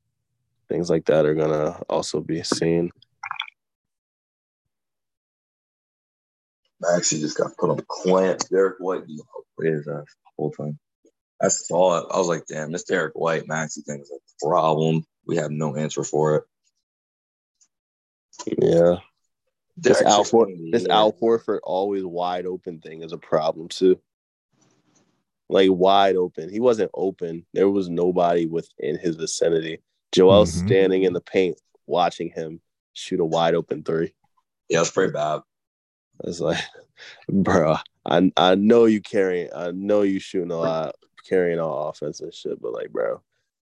things 0.69 0.89
like 0.89 1.05
that 1.05 1.25
are 1.25 1.35
gonna 1.35 1.81
also 1.89 2.21
be 2.21 2.43
seen. 2.43 2.91
Maxey 6.81 7.19
just 7.19 7.37
got 7.37 7.55
put 7.57 7.69
on 7.69 7.83
clamp. 7.87 8.41
Derrick 8.49 8.75
White 8.79 9.03
ass 9.03 9.07
the 9.57 10.05
whole 10.37 10.51
time. 10.51 10.77
I 11.41 11.47
saw 11.49 11.99
it. 11.99 12.07
I 12.11 12.17
was 12.17 12.27
like, 12.27 12.45
damn, 12.47 12.71
this 12.71 12.83
Derrick 12.83 13.13
White 13.15 13.47
Maxey 13.47 13.81
thing 13.81 14.01
is 14.01 14.11
a 14.11 14.45
problem. 14.45 15.03
We 15.25 15.37
have 15.37 15.51
no 15.51 15.75
answer 15.75 16.03
for 16.03 16.35
it. 16.35 16.43
Yeah, 18.45 18.97
this 19.77 19.97
Derrick's 19.99 20.01
Al 20.11 20.17
just 20.19 20.31
Hor- 20.31 20.45
one 20.45 20.51
of 20.53 20.57
the 20.59 20.71
this 20.71 20.81
years. 20.81 20.89
Al 20.89 21.13
Horford 21.13 21.59
always 21.63 22.03
wide 22.03 22.45
open 22.45 22.79
thing 22.79 23.03
is 23.03 23.11
a 23.11 23.17
problem 23.17 23.67
too. 23.67 23.99
Like 25.49 25.69
wide 25.71 26.15
open, 26.15 26.49
he 26.49 26.59
wasn't 26.59 26.91
open. 26.93 27.45
There 27.53 27.69
was 27.69 27.87
nobody 27.89 28.45
within 28.45 28.97
his 28.97 29.15
vicinity. 29.15 29.81
Joel 30.11 30.45
Mhm. 30.45 30.65
standing 30.65 31.03
in 31.03 31.13
the 31.13 31.21
paint 31.21 31.59
watching 31.87 32.29
him 32.29 32.61
shoot 32.93 33.19
a 33.19 33.25
wide 33.25 33.53
open 33.53 33.83
three. 33.83 34.13
Yeah, 34.69 34.81
it's 34.81 34.89
pretty 34.91 35.13
bad. 35.13 35.41
It's 36.23 36.39
like, 36.39 36.63
bro, 37.29 37.75
I 38.05 38.31
I 38.37 38.55
know 38.55 38.85
you 38.85 39.01
carrying, 39.01 39.49
I 39.53 39.71
know 39.71 40.01
you 40.01 40.19
shooting 40.19 40.51
a 40.51 40.57
lot 40.57 40.95
carrying 41.27 41.59
all 41.59 41.89
offense 41.89 42.21
and 42.21 42.33
shit, 42.33 42.59
but 42.61 42.71
like, 42.73 42.91
bro, 42.91 43.21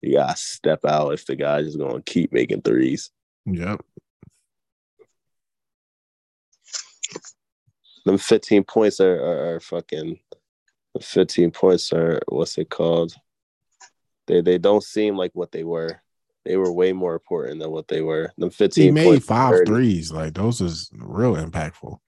you 0.03 0.15
gotta 0.17 0.37
step 0.37 0.85
out 0.85 1.15
if 1.15 1.27
the 1.27 1.35
guy's 1.35 1.67
just 1.67 1.79
gonna 1.79 2.03
keep 2.03 2.33
making 2.33 2.63
threes. 2.63 3.11
Yep. 3.47 3.81
Them 8.07 8.19
15 8.19 8.63
points 8.63 9.01
are, 9.01 9.21
are, 9.21 9.57
are 9.57 9.61
fucking 9.61 10.21
15 11.03 11.51
points 11.51 11.93
are 11.93 12.21
what's 12.29 12.57
it 12.57 12.71
called? 12.71 13.13
They 14.29 14.41
they 14.41 14.59
don't 14.59 14.83
seem 14.83 15.17
like 15.17 15.33
what 15.35 15.51
they 15.51 15.65
were. 15.65 16.01
They 16.45 16.57
were 16.57 16.73
way 16.73 16.93
more 16.93 17.15
important 17.15 17.59
than 17.59 17.73
what 17.73 17.89
they 17.89 18.03
were. 18.03 18.33
Them 18.39 18.51
15 18.51 18.85
He 18.85 18.91
made 18.93 19.07
points, 19.07 19.27
five 19.27 19.51
30. 19.55 19.67
threes. 19.67 20.13
Like 20.13 20.35
those 20.35 20.61
is 20.61 20.89
real 20.95 21.35
impactful. 21.35 21.99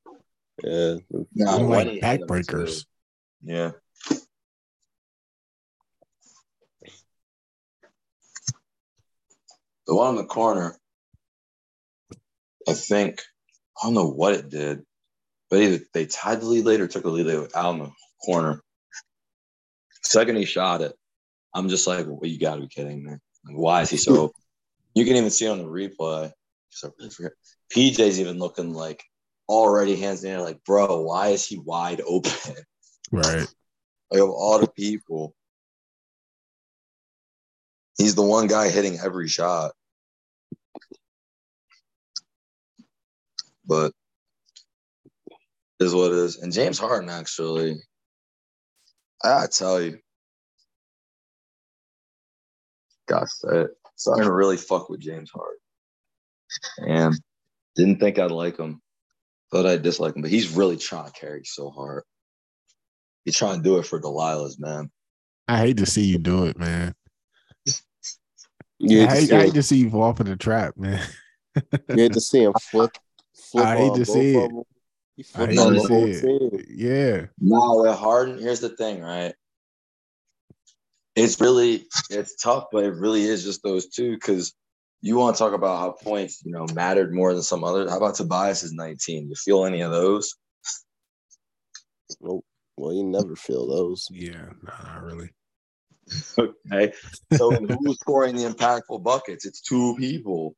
Yeah. 0.62 0.94
Nah, 1.34 1.58
Them, 1.58 1.68
like 1.68 1.88
he 1.88 1.94
hit 1.94 2.20
them, 2.20 2.28
backbreakers. 2.28 2.86
Yeah. 3.42 3.72
The 9.88 9.94
one 9.96 10.10
in 10.10 10.16
the 10.16 10.26
corner, 10.26 10.78
I 12.68 12.74
think, 12.74 13.20
I 13.82 13.86
don't 13.86 13.94
know 13.94 14.10
what 14.10 14.34
it 14.34 14.48
did, 14.48 14.84
but 15.50 15.60
either 15.60 15.84
they 15.94 16.06
tied 16.06 16.40
the 16.40 16.46
lead 16.46 16.64
later, 16.64 16.86
took 16.86 17.02
the 17.02 17.10
lead 17.10 17.26
later 17.26 17.48
out 17.54 17.74
in 17.74 17.80
the 17.80 17.90
corner. 18.24 18.62
Second 20.02 20.36
he 20.36 20.44
shot 20.44 20.80
it, 20.80 20.94
I'm 21.54 21.68
just 21.68 21.86
like, 21.86 22.06
well, 22.06 22.28
you 22.28 22.38
got 22.38 22.56
to 22.56 22.62
be 22.62 22.68
kidding 22.68 23.04
me. 23.04 23.12
Like, 23.44 23.56
why 23.56 23.82
is 23.82 23.90
he 23.90 23.96
so 23.96 24.16
open? 24.16 24.34
You 24.94 25.04
can 25.04 25.14
even 25.14 25.30
see 25.30 25.46
on 25.46 25.58
the 25.58 25.64
replay. 25.64 26.32
So 26.70 26.92
I 27.00 27.08
forget. 27.10 27.32
PJ's 27.72 28.18
even 28.18 28.40
looking 28.40 28.72
like 28.72 29.04
already 29.48 29.94
hands 29.94 30.24
in 30.24 30.40
like, 30.40 30.64
bro, 30.64 31.02
why 31.02 31.28
is 31.28 31.46
he 31.46 31.58
wide 31.58 32.00
open? 32.06 32.32
Right. 33.10 33.46
Like 34.10 34.20
of 34.20 34.28
all 34.28 34.58
the 34.58 34.68
people, 34.68 35.34
he's 37.96 38.14
the 38.14 38.22
one 38.22 38.48
guy 38.48 38.68
hitting 38.68 38.98
every 38.98 39.28
shot. 39.28 39.72
But 43.64 43.92
is 45.80 45.94
what 45.94 46.12
it 46.12 46.18
is. 46.18 46.38
And 46.38 46.52
James 46.52 46.78
Harden 46.78 47.08
actually, 47.08 47.76
I 49.22 49.46
tell 49.46 49.80
you, 49.80 49.98
gotta 53.08 53.26
say 53.26 53.60
it. 53.62 53.70
Starting 53.96 54.24
to 54.24 54.32
really 54.32 54.56
fuck 54.56 54.88
with 54.88 55.00
James 55.00 55.30
Harden. 55.30 55.58
And 56.78 57.20
didn't 57.74 57.98
think 57.98 58.18
I'd 58.18 58.30
like 58.30 58.56
him. 58.56 58.80
Thought 59.50 59.66
I'd 59.66 59.82
dislike 59.82 60.14
him, 60.14 60.22
but 60.22 60.30
he's 60.30 60.50
really 60.50 60.76
trying 60.76 61.06
to 61.06 61.12
carry 61.12 61.44
so 61.44 61.70
hard. 61.70 62.04
He's 63.24 63.36
trying 63.36 63.58
to 63.58 63.62
do 63.62 63.78
it 63.78 63.86
for 63.86 64.00
Delilah's, 64.00 64.58
man. 64.58 64.90
I 65.48 65.58
hate 65.58 65.78
to 65.78 65.86
see 65.86 66.04
you 66.04 66.18
do 66.18 66.44
it, 66.44 66.58
man. 66.58 66.94
You 68.78 69.02
I 69.02 69.06
hate, 69.06 69.20
to 69.20 69.26
see 69.26 69.34
I 69.34 69.44
hate 69.44 69.54
to 69.54 69.62
see 69.62 69.76
you 69.78 69.90
fall 69.90 70.14
for 70.14 70.24
the 70.24 70.36
trap, 70.36 70.76
man. 70.76 71.04
you 71.56 71.96
hate 71.96 72.12
to 72.12 72.20
see 72.20 72.44
him 72.44 72.52
flip. 72.70 72.92
flip 73.34 73.66
I 73.66 73.76
hate 73.76 73.94
to 73.94 74.04
see 74.04 74.36
it. 74.36 74.48
them. 74.48 74.62
He 75.18 75.24
I 75.34 75.36
flipped 75.36 75.52
hate 75.54 75.58
on 75.58 75.74
the 75.74 75.80
whole 75.80 76.06
team. 76.06 76.64
Yeah. 76.70 77.26
No, 77.40 77.82
with 77.82 77.98
Harden, 77.98 78.38
here's 78.38 78.60
the 78.60 78.68
thing, 78.68 79.02
right? 79.02 79.34
It's 81.16 81.40
really 81.40 81.86
it's 82.08 82.36
tough, 82.36 82.66
but 82.70 82.84
it 82.84 82.94
really 82.94 83.24
is 83.24 83.42
just 83.42 83.64
those 83.64 83.88
two 83.88 84.12
because 84.12 84.54
you 85.00 85.16
want 85.16 85.34
to 85.34 85.38
talk 85.42 85.54
about 85.54 85.80
how 85.80 85.90
points, 85.90 86.40
you 86.44 86.52
know, 86.52 86.66
mattered 86.72 87.12
more 87.12 87.34
than 87.34 87.42
some 87.42 87.64
others. 87.64 87.90
How 87.90 87.96
about 87.96 88.14
Tobias 88.14 88.62
is 88.62 88.72
19? 88.72 89.28
You 89.28 89.34
feel 89.34 89.64
any 89.64 89.80
of 89.80 89.90
those? 89.90 90.36
Nope. 92.20 92.44
Well, 92.76 92.94
you 92.94 93.02
never 93.02 93.34
feel 93.34 93.66
those. 93.66 94.06
Yeah. 94.12 94.50
Not 94.62 95.02
really. 95.02 95.30
Okay. 96.38 96.92
So 97.36 97.50
who's 97.50 97.98
scoring 97.98 98.36
the 98.36 98.44
impactful 98.44 99.02
buckets? 99.02 99.44
It's 99.44 99.60
two 99.60 99.96
people. 99.98 100.54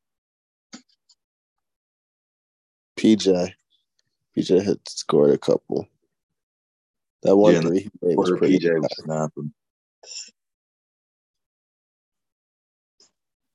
PJ. 2.97 3.53
PJ 4.37 4.63
had 4.63 4.79
scored 4.87 5.31
a 5.31 5.37
couple. 5.37 5.87
That 7.23 7.35
one 7.35 7.53
Yeah, 7.53 7.61
three 7.61 7.79
he 7.81 7.91
made 8.01 8.17
was 8.17 8.31
pretty. 8.37 8.59
PJ 8.59 8.81
was 8.81 8.95
snapping. 9.03 9.53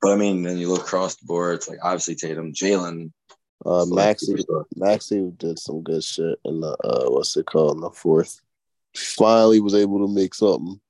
But 0.03 0.12
I 0.12 0.17
mean, 0.17 0.43
then 0.43 0.59
you 0.59 0.69
look 0.69 0.83
across 0.83 1.17
the 1.17 1.27
board, 1.27 1.57
it's 1.57 1.69
like 1.69 1.79
obviously 1.83 2.15
Tatum, 2.15 2.53
Jaylen, 2.53 3.12
Uh, 3.65 3.87
Maxey. 3.87 4.37
Maxey 4.77 5.33
did 5.37 5.59
some 5.59 5.83
good 5.83 6.05
shit 6.05 6.39
in 6.45 6.61
the 6.61 6.77
uh, 6.85 7.11
what's 7.11 7.37
it 7.37 7.47
called 7.47 7.77
in 7.77 7.81
the 7.81 7.91
fourth. 7.91 8.41
Finally, 8.95 9.61
was 9.61 9.75
able 9.75 10.07
to 10.07 10.12
make 10.12 10.35
something. 10.35 10.81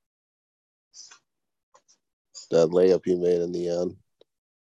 That 2.50 2.68
layup 2.68 3.02
he 3.04 3.16
made 3.16 3.40
in 3.40 3.52
the 3.52 3.68
end. 3.68 3.96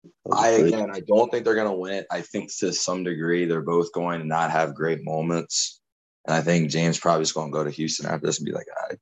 That 0.04 0.12
was 0.26 0.40
I 0.40 0.50
again, 0.50 0.90
I 0.92 1.02
don't 1.02 1.30
think 1.30 1.44
they're 1.44 1.56
going 1.56 1.68
to 1.68 1.74
win 1.74 1.94
it. 1.94 2.08
I 2.12 2.22
think 2.22 2.56
to 2.60 2.72
some 2.72 3.04
degree 3.04 3.46
they're 3.46 3.62
both 3.62 3.92
going 3.92 4.20
to 4.20 4.26
not 4.26 4.52
have 4.52 4.76
great 4.76 5.04
moments, 5.04 5.82
and 6.26 6.36
I 6.36 6.42
think 6.42 6.70
James 6.70 7.00
probably 7.00 7.24
is 7.24 7.32
going 7.32 7.52
to 7.52 7.54
go 7.54 7.64
to 7.64 7.70
Houston 7.70 8.06
after 8.06 8.28
this 8.28 8.40
and 8.40 8.46
be 8.46 8.52
like, 8.52 8.68
I, 8.90 8.96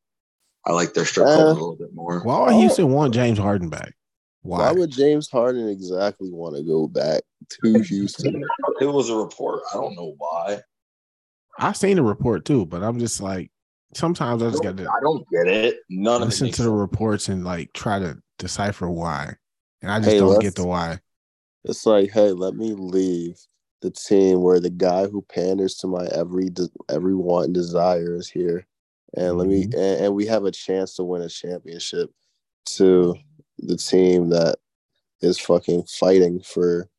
I 0.65 0.73
like 0.73 0.93
their 0.93 1.05
strip 1.05 1.27
Uh, 1.27 1.29
a 1.29 1.53
little 1.53 1.75
bit 1.75 1.93
more. 1.93 2.21
Why 2.21 2.45
would. 2.45 2.55
Houston 2.55 2.91
want 2.91 3.13
James 3.13 3.37
Harden 3.37 3.69
back? 3.69 3.93
Why? 4.41 4.59
Why 4.59 4.71
would 4.71 4.91
James 4.91 5.29
Harden 5.29 5.67
exactly 5.67 6.31
want 6.31 6.55
to 6.55 6.63
go 6.63 6.87
back 6.87 7.21
to 7.63 7.79
Houston? 7.83 8.43
It 8.79 8.85
was 8.85 9.09
a 9.09 9.15
report. 9.15 9.63
I 9.73 9.77
don't 9.77 9.95
know 9.95 10.13
why. 10.19 10.61
I've 11.57 11.75
seen 11.75 11.95
the 11.95 12.03
report 12.03 12.45
too, 12.45 12.63
but 12.67 12.83
I'm 12.83 12.99
just 12.99 13.19
like 13.19 13.49
sometimes 13.95 14.43
I 14.43 14.47
I 14.47 14.49
just 14.51 14.61
got 14.61 14.77
to 14.77 14.83
I 14.83 14.99
don't 15.01 15.25
get 15.31 15.47
it. 15.47 15.79
None 15.89 16.21
of 16.21 16.21
it 16.21 16.25
listen 16.25 16.51
to 16.51 16.63
the 16.63 16.69
reports 16.69 17.27
and 17.27 17.43
like 17.43 17.73
try 17.73 17.97
to 17.97 18.19
decipher 18.37 18.87
why. 18.87 19.35
And 19.81 19.91
I 19.91 19.99
just 19.99 20.11
Hey, 20.11 20.19
don't 20.19 20.41
get 20.41 20.55
the 20.55 20.65
why. 20.65 20.99
It's 21.63 21.85
like, 21.85 22.11
hey, 22.11 22.31
let 22.31 22.55
me 22.55 22.73
leave 22.73 23.37
the 23.81 23.91
team 23.91 24.41
where 24.41 24.59
the 24.59 24.69
guy 24.69 25.07
who 25.07 25.21
panders 25.21 25.75
to 25.75 25.87
my 25.87 26.05
every 26.07 26.49
de- 26.49 26.69
every 26.89 27.15
want 27.15 27.45
and 27.45 27.53
desire 27.53 28.15
is 28.15 28.27
here, 28.29 28.65
and 29.15 29.37
let 29.37 29.47
me 29.47 29.65
Mhm. 29.67 29.73
and, 29.73 30.05
and 30.05 30.15
we 30.15 30.25
have 30.27 30.45
a 30.45 30.51
chance 30.51 30.95
to 30.95 31.03
win 31.03 31.21
a 31.21 31.29
championship 31.29 32.11
to 32.65 33.15
the 33.59 33.77
team 33.77 34.29
that 34.29 34.57
is 35.21 35.39
fucking 35.39 35.83
fighting 35.83 36.41
for 36.41 36.89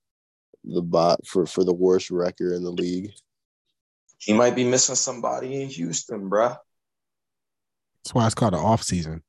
the 0.64 0.82
bot 0.82 1.26
for 1.26 1.46
for 1.46 1.64
the 1.64 1.74
worst 1.74 2.10
record 2.10 2.52
in 2.52 2.62
the 2.62 2.70
league. 2.70 3.12
He 4.18 4.32
might 4.32 4.54
be 4.54 4.64
missing 4.64 4.96
somebody 4.96 5.62
in 5.62 5.68
Houston, 5.68 6.28
bruh. 6.28 6.58
That's 8.04 8.14
why 8.14 8.26
it's 8.26 8.34
called 8.34 8.54
an 8.54 8.60
off 8.60 8.82
season. 8.82 9.22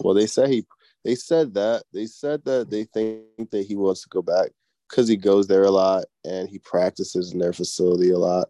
Well, 0.00 0.14
they 0.14 0.26
say 0.26 0.48
he 0.48 0.66
they 1.04 1.14
said 1.14 1.54
that 1.54 1.84
they 1.92 2.06
said 2.06 2.44
that 2.44 2.70
they 2.70 2.84
think 2.84 3.50
that 3.50 3.66
he 3.66 3.76
wants 3.76 4.02
to 4.02 4.08
go 4.08 4.22
back 4.22 4.50
because 4.88 5.08
he 5.08 5.16
goes 5.16 5.46
there 5.46 5.64
a 5.64 5.70
lot 5.70 6.04
and 6.24 6.48
he 6.48 6.58
practices 6.58 7.32
in 7.32 7.38
their 7.38 7.52
facility 7.52 8.10
a 8.10 8.18
lot. 8.18 8.48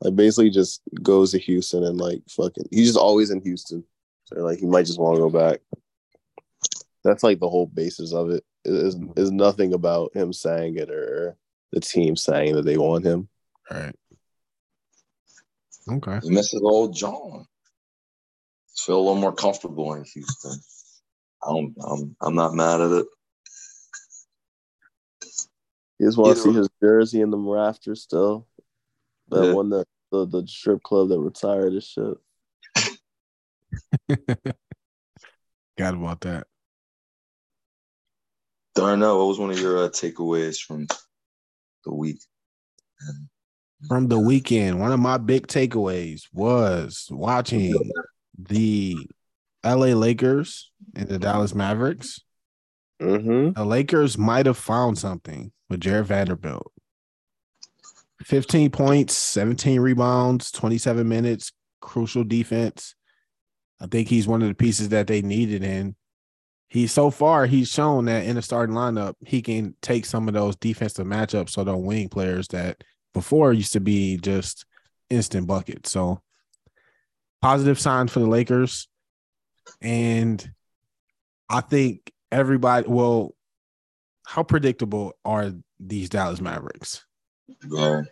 Like 0.00 0.16
basically 0.16 0.50
just 0.50 0.82
goes 1.02 1.30
to 1.32 1.38
Houston 1.38 1.84
and 1.84 1.98
like 1.98 2.22
fucking 2.28 2.68
he's 2.70 2.88
just 2.88 2.98
always 2.98 3.30
in 3.30 3.40
Houston. 3.42 3.84
So 4.24 4.40
like 4.40 4.58
he 4.58 4.66
might 4.66 4.86
just 4.86 4.98
want 4.98 5.16
to 5.16 5.22
go 5.22 5.30
back. 5.30 5.60
That's 7.04 7.22
like 7.22 7.38
the 7.38 7.48
whole 7.48 7.66
basis 7.66 8.12
of 8.12 8.30
it. 8.30 8.44
Is 8.64 8.96
is 9.16 9.30
nothing 9.30 9.74
about 9.74 10.16
him 10.16 10.32
saying 10.32 10.76
it 10.78 10.90
or 10.90 11.36
the 11.72 11.80
team 11.80 12.16
saying 12.16 12.54
that 12.54 12.64
they 12.64 12.78
want 12.78 13.04
him. 13.04 13.28
Right. 13.70 13.94
Okay. 15.88 16.20
He 16.22 16.30
misses 16.30 16.62
old 16.62 16.96
John. 16.96 17.46
Feel 18.76 18.96
a 18.96 18.98
little 18.98 19.14
more 19.16 19.34
comfortable 19.34 19.94
in 19.94 20.04
Houston. 20.04 20.52
I 21.44 21.48
don't, 21.52 21.74
I'm, 21.86 22.16
I'm 22.20 22.34
not 22.34 22.54
mad 22.54 22.80
at 22.80 22.92
it. 22.92 23.06
He 25.98 26.04
just 26.04 26.18
want 26.18 26.36
to 26.36 26.42
see 26.42 26.52
his 26.52 26.68
jersey 26.82 27.20
in 27.20 27.30
the 27.30 27.36
rafters 27.38 28.02
still. 28.02 28.46
That 29.28 29.46
Yeah. 29.46 29.52
one 29.52 29.70
that 29.70 29.86
the, 30.10 30.26
the 30.26 30.46
strip 30.46 30.82
club 30.82 31.08
that 31.10 31.18
retired 31.18 31.74
his 31.74 31.84
shit. 31.84 32.16
Got 35.78 35.94
about 35.94 36.20
that. 36.22 36.46
Darnell, 38.74 39.18
what 39.18 39.28
was 39.28 39.38
one 39.38 39.50
of 39.50 39.60
your 39.60 39.84
uh, 39.84 39.88
takeaways 39.88 40.58
from 40.58 40.86
the 41.84 41.94
week? 41.94 42.20
From 43.88 44.08
the 44.08 44.18
weekend, 44.18 44.80
one 44.80 44.92
of 44.92 45.00
my 45.00 45.18
big 45.18 45.46
takeaways 45.46 46.22
was 46.32 47.06
watching 47.10 47.90
the 48.38 49.06
LA 49.64 49.94
Lakers 49.94 50.70
and 50.94 51.08
the 51.08 51.18
Dallas 51.18 51.54
Mavericks. 51.54 52.20
Mm-hmm. 53.00 53.52
The 53.52 53.64
Lakers 53.64 54.16
might 54.16 54.46
have 54.46 54.58
found 54.58 54.98
something 54.98 55.52
with 55.68 55.80
Jarred 55.80 56.06
Vanderbilt. 56.06 56.70
15 58.22 58.70
points, 58.70 59.14
17 59.14 59.80
rebounds, 59.80 60.50
27 60.52 61.06
minutes, 61.08 61.52
crucial 61.80 62.24
defense. 62.24 62.94
I 63.80 63.86
think 63.86 64.08
he's 64.08 64.26
one 64.26 64.42
of 64.42 64.48
the 64.48 64.54
pieces 64.54 64.90
that 64.90 65.06
they 65.06 65.20
needed. 65.20 65.62
And 65.62 65.94
he 66.68 66.86
so 66.86 67.10
far 67.10 67.46
he's 67.46 67.68
shown 67.68 68.06
that 68.06 68.24
in 68.24 68.36
the 68.36 68.42
starting 68.42 68.74
lineup, 68.74 69.14
he 69.24 69.42
can 69.42 69.74
take 69.82 70.06
some 70.06 70.28
of 70.28 70.34
those 70.34 70.56
defensive 70.56 71.06
matchups 71.06 71.50
so 71.50 71.64
the 71.64 71.76
wing 71.76 72.08
players 72.08 72.48
that 72.48 72.82
before 73.12 73.52
used 73.52 73.72
to 73.74 73.80
be 73.80 74.16
just 74.16 74.64
instant 75.10 75.46
buckets. 75.46 75.90
So 75.90 76.20
positive 77.42 77.78
sign 77.78 78.08
for 78.08 78.20
the 78.20 78.26
Lakers. 78.26 78.88
And 79.80 80.50
I 81.48 81.60
think 81.60 82.12
everybody, 82.32 82.88
well, 82.88 83.34
how 84.26 84.42
predictable 84.42 85.12
are 85.24 85.52
these 85.78 86.08
Dallas 86.08 86.40
Mavericks? 86.40 87.04
Bro. 87.68 88.04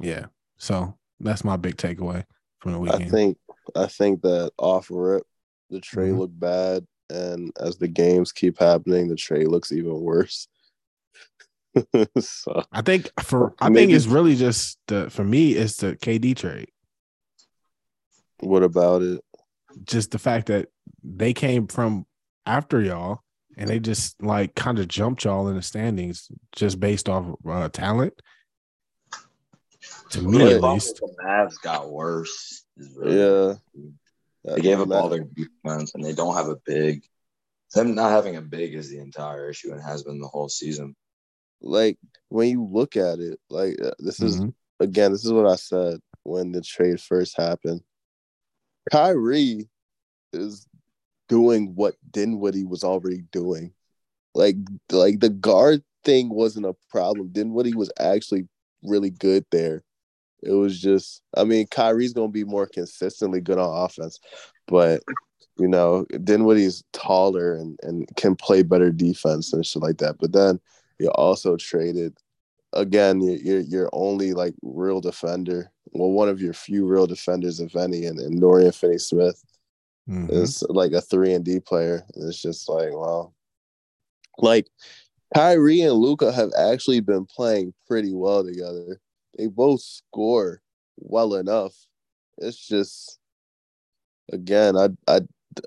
Yeah. 0.00 0.26
So 0.56 0.96
that's 1.20 1.44
my 1.44 1.56
big 1.56 1.76
takeaway 1.76 2.24
from 2.60 2.72
the 2.72 2.78
weekend. 2.78 3.04
I 3.04 3.08
think 3.08 3.38
I 3.74 3.86
think 3.86 4.22
that 4.22 4.52
off 4.58 4.88
rip, 4.90 5.24
the 5.70 5.80
trade 5.80 6.12
Mhm. 6.12 6.18
looked 6.18 6.38
bad, 6.38 6.86
and 7.10 7.50
as 7.58 7.76
the 7.78 7.88
games 7.88 8.30
keep 8.32 8.58
happening, 8.58 9.08
the 9.08 9.16
trade 9.16 9.48
looks 9.48 9.72
even 9.72 10.00
worse. 10.00 10.46
so 12.20 12.62
I 12.70 12.82
think 12.82 13.10
for 13.20 13.54
I 13.58 13.72
think 13.72 13.90
it's 13.90 14.06
really 14.06 14.36
just 14.36 14.78
the 14.86 15.10
for 15.10 15.24
me 15.24 15.52
it's 15.52 15.78
the 15.78 15.96
KD 15.96 16.36
trade. 16.36 16.68
what 18.40 18.62
about 18.62 19.02
it? 19.02 19.24
Just 19.84 20.12
the 20.12 20.18
fact 20.18 20.46
that 20.46 20.68
they 21.04 21.32
came 21.34 21.66
from 21.68 22.06
after 22.46 22.80
y'all 22.80 23.20
and 23.56 23.68
they 23.70 23.78
just 23.78 24.20
like 24.22 24.54
kind 24.54 24.78
of 24.78 24.88
jumped 24.88 25.24
y'all 25.24 25.48
in 25.48 25.56
the 25.56 25.62
standings 25.62 26.28
just 26.56 26.80
based 26.80 27.08
off 27.08 27.26
uh, 27.48 27.68
talent. 27.68 28.14
To 30.10 30.22
me, 30.22 30.42
Right. 30.42 30.52
at 30.54 30.62
least. 30.62 30.96
The 30.96 31.14
Mavs 31.24 31.60
got 31.62 31.90
worse. 31.90 32.64
really- 32.96 33.16
Yeah. 33.18 33.54
They 34.44 34.60
gave 34.60 34.80
up 34.80 34.90
all 34.90 35.08
their 35.08 35.24
defense, 35.24 35.94
and 35.94 36.04
they 36.04 36.12
don't 36.12 36.34
have 36.34 36.48
a 36.48 36.56
big. 36.66 37.02
Them 37.72 37.94
not 37.94 38.10
having 38.10 38.36
a 38.36 38.42
big 38.42 38.74
is 38.74 38.90
the 38.90 38.98
entire 38.98 39.48
issue, 39.48 39.72
and 39.72 39.80
has 39.82 40.02
been 40.02 40.20
the 40.20 40.28
whole 40.28 40.48
season. 40.48 40.96
like 41.66 41.98
when 42.28 42.50
you 42.50 42.62
look 42.62 42.94
at 42.94 43.20
it, 43.20 43.40
like 43.48 43.80
uh, 43.80 43.92
this 43.98 44.20
is 44.20 44.38
Mhm. 44.38 44.52
again, 44.80 45.12
this 45.12 45.24
is 45.24 45.32
what 45.32 45.46
I 45.46 45.56
said 45.56 45.98
when 46.22 46.52
the 46.52 46.60
trade 46.60 47.00
first 47.00 47.36
happened. 47.38 47.80
Kyrie 48.90 49.70
is 50.34 50.66
doing 51.28 51.74
what 51.74 51.94
Dinwiddie 52.10 52.64
was 52.64 52.84
already 52.84 53.22
doing. 53.32 53.72
Like 54.34 54.56
like 54.90 55.20
the 55.20 55.30
guard 55.30 55.82
thing 56.04 56.28
wasn't 56.28 56.66
a 56.66 56.76
problem. 56.90 57.28
Dinwiddie 57.28 57.74
was 57.74 57.92
actually 57.98 58.48
really 58.82 59.10
good 59.10 59.44
there. 59.50 59.82
It 60.42 60.52
was 60.52 60.80
just 60.80 61.22
I 61.36 61.44
mean, 61.44 61.66
Kyrie's 61.68 62.12
gonna 62.12 62.28
be 62.28 62.44
more 62.44 62.66
consistently 62.66 63.40
good 63.40 63.58
on 63.58 63.84
offense, 63.84 64.20
but 64.66 65.02
you 65.56 65.68
know, 65.68 66.04
Dinwiddie's 66.24 66.82
taller 66.92 67.54
and, 67.54 67.78
and 67.82 68.08
can 68.16 68.34
play 68.34 68.62
better 68.62 68.90
defense 68.90 69.52
and 69.52 69.64
shit 69.64 69.82
like 69.82 69.98
that. 69.98 70.16
But 70.18 70.32
then 70.32 70.60
you 70.98 71.10
also 71.10 71.56
traded 71.56 72.16
again, 72.72 73.20
you're, 73.20 73.36
you're 73.36 73.60
your 73.60 73.90
only 73.92 74.32
like 74.32 74.54
real 74.62 75.00
defender. 75.00 75.70
Well, 75.92 76.10
one 76.10 76.28
of 76.28 76.40
your 76.40 76.52
few 76.52 76.86
real 76.86 77.06
defenders, 77.06 77.60
if 77.60 77.76
any, 77.76 78.06
and, 78.06 78.18
and 78.18 78.40
Dorian 78.40 78.72
Finney 78.72 78.98
Smith 78.98 79.42
Mhm. 80.08 80.30
is 80.30 80.62
like 80.68 80.92
a 80.92 81.00
three 81.00 81.32
and 81.32 81.44
D 81.44 81.60
player. 81.60 82.04
It's 82.14 82.40
just 82.40 82.68
like, 82.68 82.92
wow. 82.92 83.32
Like 84.38 84.66
Kyrie 85.34 85.80
and 85.82 85.94
Luka 85.94 86.32
have 86.32 86.50
actually 86.58 87.00
been 87.00 87.24
playing 87.26 87.72
pretty 87.86 88.12
well 88.14 88.44
together. 88.44 89.00
They 89.38 89.46
both 89.46 89.80
score 89.80 90.60
well 90.98 91.34
enough. 91.34 91.74
It's 92.38 92.58
just 92.68 93.18
again, 94.32 94.76
I 94.76 94.88
I 95.08 95.20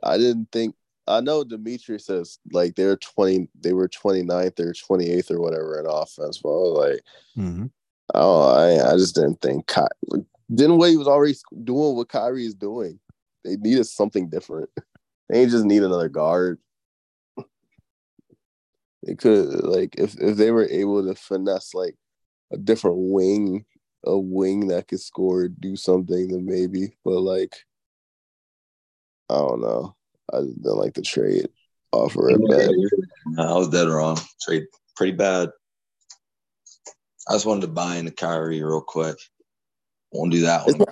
I 0.04 0.17
didn't 0.17 0.52
think 0.52 0.76
I 1.08 1.21
know 1.21 1.43
Dimitri 1.43 2.00
says 2.00 2.39
like 2.52 2.76
they're 2.76 2.97
20 2.97 3.47
they 3.62 3.73
were 3.73 3.88
29th 3.88 4.60
or 4.60 4.73
28th 4.73 5.32
or 5.32 5.39
whatever 5.41 5.80
in 5.80 5.86
offense, 5.88 6.39
but 6.39 6.50
I 6.50 6.52
was 6.62 6.89
like, 6.89 7.02
Mhm. 7.38 7.71
oh, 8.15 8.41
I, 8.52 8.91
I 8.93 8.97
just 8.97 9.15
didn't 9.15 9.41
think 9.41 9.67
Ky- 9.67 10.23
Dinwiddie 10.54 10.97
was 10.97 11.08
already 11.08 11.36
doing 11.63 11.95
what 11.95 12.10
Kyrie 12.10 12.45
is 12.45 12.54
doing. 12.56 13.00
They 13.47 13.55
needed 13.55 13.86
something 13.86 14.29
different. 14.29 14.69
They 15.29 15.45
just 15.45 15.65
need 15.65 15.83
another 15.83 16.07
guard. 16.07 16.57
They 19.03 19.15
could 19.15 19.65
like 19.65 19.95
if 19.97 20.15
if 20.21 20.38
they 20.38 20.51
were 20.51 20.69
able 20.69 21.05
to 21.05 21.15
finesse 21.15 21.73
like 21.73 21.95
a 22.53 22.57
different 22.57 22.95
wing, 22.97 23.65
a 24.05 24.17
wing 24.17 24.69
that 24.69 24.88
could 24.88 25.01
score, 25.01 25.49
do 25.49 25.75
something, 25.75 26.29
then 26.29 26.45
maybe. 26.45 26.95
But 27.03 27.19
like, 27.19 27.57
I 29.29 29.36
don't 29.36 29.60
know. 29.60 29.97
I 30.33 30.38
didn't 30.39 30.63
like 30.63 30.93
the 30.93 31.01
trade 31.01 31.49
offer 31.91 32.29
it 32.29 32.49
bad. 32.49 32.71
No, 33.25 33.43
I 33.43 33.57
was 33.57 33.67
dead 33.67 33.89
wrong. 33.89 34.17
Trade 34.41 34.63
pretty 34.95 35.12
bad. 35.12 35.49
I 37.29 37.33
just 37.33 37.45
wanted 37.45 37.62
to 37.62 37.67
buy 37.67 37.97
into 37.97 38.12
Kyrie 38.12 38.63
real 38.63 38.81
quick. 38.81 39.17
Won't 40.13 40.31
do 40.31 40.41
that 40.41 40.65
one. 40.65 40.86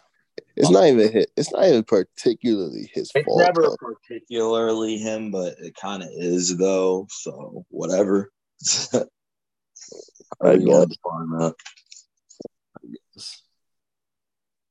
It's 0.58 0.70
oh. 0.70 0.72
not 0.72 0.86
even 0.88 1.12
hit. 1.12 1.32
It's 1.38 1.52
not 1.52 1.66
even 1.66 1.84
particularly 1.84 2.90
his 2.94 3.12
It's 3.16 3.26
fault. 3.26 3.42
It's 3.42 3.48
never 3.48 3.62
though. 3.62 3.78
particularly 3.78 4.98
him, 4.98 5.32
but 5.32 5.56
it 5.60 5.76
kind 5.76 6.04
of 6.04 6.10
is 6.14 6.58
though. 6.58 7.08
So 7.12 7.66
whatever. 7.70 8.32
I 8.94 9.06
I 10.44 10.58
guess. 10.58 10.68
guess. 10.68 10.88
That. 11.40 11.56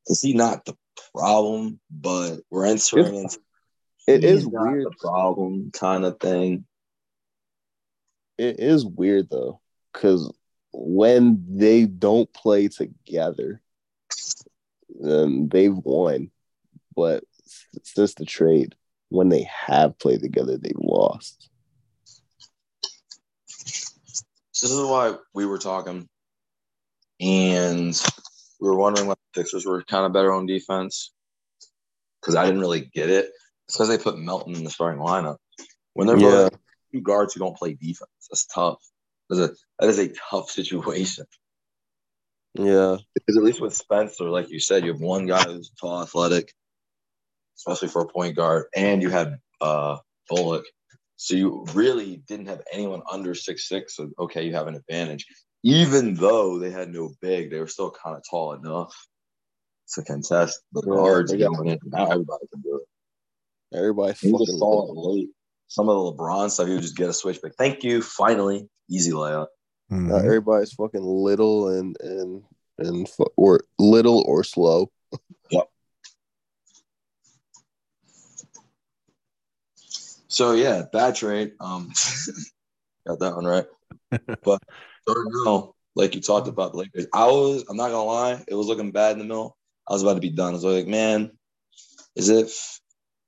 Is 0.07 0.21
he 0.23 0.35
not 0.35 0.65
the 0.65 0.75
problem? 1.15 1.81
But 1.91 2.41
we're 2.51 2.67
entering 2.67 3.15
into 3.17 3.39
It 4.07 4.23
he's 4.23 4.43
is 4.43 4.49
not 4.49 4.53
weird. 4.71 4.85
the 4.85 4.95
problem 5.01 5.71
kind 5.73 6.05
of 6.05 6.21
thing. 6.21 6.67
It 8.39 8.61
is 8.61 8.85
weird 8.85 9.31
though, 9.31 9.61
because 9.93 10.33
when 10.73 11.45
they 11.49 11.87
don't 11.87 12.33
play 12.33 12.69
together, 12.69 13.63
then 14.95 15.49
they've 15.49 15.75
won. 15.75 16.31
But 16.97 17.25
since 17.83 18.15
the 18.15 18.25
trade, 18.25 18.75
when 19.09 19.29
they 19.29 19.43
have 19.45 19.99
played 19.99 20.21
together, 20.21 20.57
they've 20.57 20.73
lost. 20.77 21.51
So 24.53 24.67
this 24.67 24.77
is 24.77 24.87
why 24.87 25.17
we 25.35 25.47
were 25.47 25.59
talking, 25.59 26.09
and 27.21 28.01
we 28.61 28.69
were 28.69 28.77
wondering 28.77 29.09
why 29.09 29.15
the 29.35 29.43
Sixers 29.43 29.67
were 29.67 29.83
kind 29.83 30.07
of 30.07 30.13
better 30.13 30.33
on 30.33 30.47
defense 30.47 31.13
because 32.21 32.37
I 32.37 32.47
didn't 32.47 32.61
really 32.61 32.91
get 32.95 33.11
it. 33.11 33.31
It's 33.67 33.77
because 33.77 33.89
they 33.89 33.99
put 33.99 34.19
Melton 34.19 34.55
in 34.55 34.65
the 34.65 34.71
starting 34.71 35.03
lineup 35.03 35.37
when 35.95 36.07
they're 36.07 36.17
Yeah. 36.17 36.49
both 36.49 36.59
two 36.93 37.01
guards 37.01 37.35
who 37.35 37.41
don't 37.41 37.57
play 37.57 37.75
defense. 37.75 38.11
That's 38.31 38.47
tough. 38.47 38.79
That's 39.29 39.41
a, 39.41 39.55
that 39.81 39.89
is 39.89 39.99
a 39.99 40.13
tough 40.31 40.51
situation 40.59 41.27
Yeah, 42.55 42.99
because 43.15 43.37
at 43.37 43.43
least 43.43 43.61
with 43.61 43.75
Spencer, 43.75 44.31
like 44.31 44.51
you 44.51 44.61
said, 44.61 44.85
you 44.85 44.93
have 44.93 45.01
one 45.01 45.27
guy 45.27 45.43
who's 45.43 45.71
tall, 45.81 46.03
athletic, 46.03 46.53
especially 47.59 47.89
for 47.89 48.03
a 48.03 48.09
point 48.09 48.37
guard, 48.37 48.67
and 48.77 49.03
you 49.03 49.11
had 49.11 49.39
uh, 49.61 49.99
Bullock. 50.29 50.65
So 51.17 51.35
you 51.35 51.65
really 51.75 52.23
didn't 52.29 52.47
have 52.47 52.63
anyone 52.73 53.03
under 53.11 53.35
six 53.35 53.69
six. 53.69 53.97
So 53.97 54.11
okay, 54.19 54.45
you 54.45 54.55
have 54.55 54.67
an 54.69 54.75
advantage. 54.75 55.27
Even 55.63 56.15
though 56.15 56.59
they 56.59 56.71
had 56.71 56.93
no 56.93 57.13
big, 57.21 57.51
they 57.51 57.59
were 57.59 57.67
still 57.67 57.91
kind 57.91 58.17
of 58.17 58.23
tall 58.29 58.53
enough 58.53 58.95
to 59.95 60.03
contest 60.03 60.61
the 60.73 60.83
Yeah, 60.87 60.95
guards 60.95 61.33
they 61.33 61.39
going 61.39 61.69
in. 61.69 61.79
Now 61.85 62.11
everybody 62.11 62.47
can 62.53 62.61
do 62.61 62.81
it. 62.83 63.77
everybody 63.77 64.15
fucking 64.15 64.39
just 64.39 64.59
saw 64.59 64.91
it 64.91 64.97
late. 64.97 65.31
Some 65.69 65.89
of 65.89 66.17
the 66.17 66.23
LeBron 66.23 66.51
stuff, 66.51 66.69
you 66.69 66.75
would 66.75 66.83
just 66.83 66.97
get 66.97 67.09
a 67.09 67.13
switch 67.13 67.41
back. 67.43 67.53
Thank 67.57 67.83
you, 67.83 68.03
finally, 68.03 68.69
easy 68.91 69.13
layup. 69.13 69.47
Mhm. 69.95 70.09
Now 70.09 70.17
everybody's 70.17 70.73
fucking 70.73 71.05
little 71.05 71.69
and 71.69 71.97
and 72.01 72.43
and 72.79 73.09
fu- 73.09 73.33
or 73.37 73.61
little 73.79 74.25
or 74.27 74.43
slow. 74.43 74.91
Yep. 75.51 75.69
So 80.29 80.53
yeah, 80.53 80.83
bad 80.93 81.15
trade. 81.15 81.53
Um, 81.61 81.93
got 83.07 83.21
that 83.21 83.37
one 83.37 83.45
right. 83.47 83.67
but 84.11 84.61
third 85.07 85.27
middle, 85.29 85.77
like 85.95 86.15
you 86.15 86.21
talked 86.21 86.49
about 86.49 86.73
the 86.73 86.79
Lakers, 86.79 87.07
I 87.13 87.27
was. 87.27 87.65
I'm 87.69 87.77
not 87.77 87.91
gonna 87.91 88.05
lie, 88.05 88.45
it 88.49 88.55
was 88.55 88.67
looking 88.67 88.91
bad 88.93 89.13
in 89.13 89.19
the 89.19 89.25
middle. 89.25 89.57
I 89.89 89.93
was 89.93 90.03
about 90.03 90.15
to 90.15 90.21
be 90.21 90.31
done. 90.31 90.51
I 90.51 90.55
was 90.55 90.65
like, 90.65 90.87
man, 90.89 91.31
is 92.17 92.29
if 92.31 92.81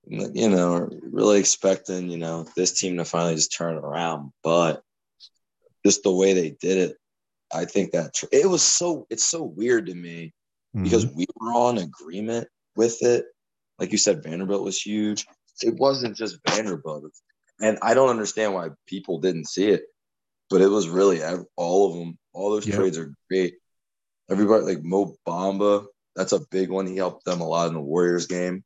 You 0.08 0.48
know, 0.50 0.88
really 1.02 1.38
expecting 1.40 2.10
you 2.10 2.18
know 2.18 2.46
this 2.56 2.72
team 2.78 2.96
to 2.98 3.04
finally 3.04 3.34
just 3.36 3.52
turn 3.56 3.76
around, 3.76 4.32
but 4.42 4.82
just 5.86 6.02
the 6.02 6.10
way 6.10 6.32
they 6.32 6.50
did 6.50 6.78
it, 6.78 6.96
I 7.54 7.64
think 7.64 7.92
that 7.92 8.12
tr- 8.14 8.26
it 8.32 8.48
was 8.50 8.62
so. 8.62 9.06
It's 9.08 9.24
so 9.24 9.44
weird 9.44 9.86
to 9.86 9.94
me 9.94 10.34
because 10.82 11.06
we 11.06 11.26
were 11.38 11.52
on 11.52 11.78
agreement 11.78 12.48
with 12.74 13.00
it. 13.02 13.26
Like 13.78 13.92
you 13.92 13.98
said, 13.98 14.22
Vanderbilt 14.24 14.64
was 14.64 14.80
huge. 14.80 15.26
It 15.62 15.76
wasn't 15.76 16.16
just 16.16 16.40
Vanderbilt, 16.48 17.12
and 17.60 17.78
I 17.82 17.94
don't 17.94 18.10
understand 18.10 18.52
why 18.52 18.70
people 18.88 19.20
didn't 19.20 19.46
see 19.46 19.68
it. 19.68 19.84
But 20.50 20.60
it 20.60 20.68
was 20.68 20.88
really 20.88 21.20
all 21.56 21.88
of 21.90 21.98
them. 21.98 22.18
All 22.32 22.50
those 22.50 22.66
Yep. 22.66 22.76
trades 22.76 22.98
are 22.98 23.14
great. 23.30 23.54
Everybody 24.28 24.64
like 24.64 24.82
Mo 24.82 25.14
Bamba, 25.26 25.86
that's 26.16 26.32
a 26.32 26.44
big 26.50 26.68
one. 26.68 26.86
He 26.86 26.96
helped 26.96 27.24
them 27.24 27.40
a 27.40 27.46
lot 27.46 27.68
in 27.68 27.74
the 27.74 27.80
Warriors 27.80 28.26
game. 28.26 28.64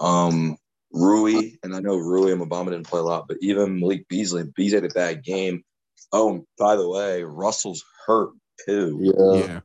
Um, 0.00 0.58
Rui, 0.92 1.52
and 1.62 1.74
I 1.74 1.80
know 1.80 1.96
Rui 1.96 2.30
and 2.30 2.40
Mo 2.40 2.46
Bamba 2.46 2.70
didn't 2.72 2.88
play 2.88 3.00
a 3.00 3.02
lot, 3.02 3.26
but 3.26 3.38
even 3.40 3.80
Malik 3.80 4.06
Beasley, 4.08 4.44
Beasley 4.54 4.80
had 4.82 4.90
a 4.90 4.94
bad 4.94 5.24
game. 5.24 5.64
Oh, 6.12 6.44
by 6.58 6.76
the 6.76 6.88
way, 6.88 7.22
Russell's 7.22 7.82
hurt 8.06 8.30
too. 8.66 8.98
Yeah, 9.00 9.34
yeah. 9.46 9.60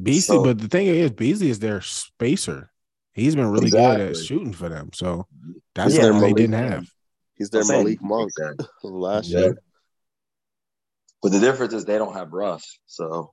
Beasley, 0.00 0.36
So- 0.36 0.44
but 0.44 0.58
the 0.58 0.68
thing 0.68 0.86
is, 0.86 1.10
Beasley 1.12 1.50
is 1.50 1.58
their 1.60 1.80
spacer. 1.80 2.70
He's 3.12 3.36
been 3.36 3.50
really 3.50 3.70
good 3.70 4.00
at 4.00 4.16
shooting 4.16 4.52
for 4.52 4.68
them. 4.68 4.90
So 4.92 5.26
that's 5.74 5.94
Yeah, 5.94 6.02
something 6.02 6.22
they 6.22 6.32
didn't 6.32 6.54
have. 6.54 6.84
He's 7.36 7.50
their 7.50 7.62
I'm 7.62 7.68
Malik 7.68 8.02
Monk 8.02 8.32
last 8.82 9.28
Yeah. 9.28 9.38
year. 9.40 9.58
But 11.22 11.32
the 11.32 11.40
difference 11.40 11.72
is 11.74 11.84
they 11.84 11.96
don't 11.98 12.14
have 12.14 12.32
Russ, 12.32 12.78
so 12.86 13.32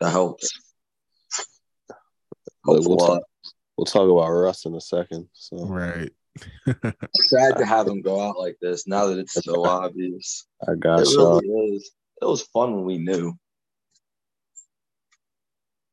that 0.00 0.10
helps. 0.10 0.48
But 1.88 1.96
Helps 2.74 2.86
we'll 2.86 2.96
lot. 2.98 3.06
talk, 3.14 3.22
we'll 3.76 3.84
talk 3.86 4.08
about 4.08 4.28
Russ 4.30 4.66
in 4.66 4.74
a 4.74 4.80
second. 4.80 5.28
So 5.32 5.64
Right. 5.66 6.12
Sad 7.14 7.56
to 7.58 7.66
have 7.66 7.86
him 7.86 8.00
go 8.02 8.20
out 8.20 8.38
like 8.38 8.56
this 8.60 8.86
now 8.86 9.06
that 9.06 9.18
it's 9.18 9.44
so 9.44 9.64
obvious. 9.64 10.46
I 10.68 10.74
got 10.74 11.00
it 11.00 11.08
really 11.16 11.74
is. 11.74 11.90
It 12.20 12.24
was 12.24 12.42
fun 12.42 12.74
when 12.74 12.84
we 12.84 12.98
knew, 12.98 13.34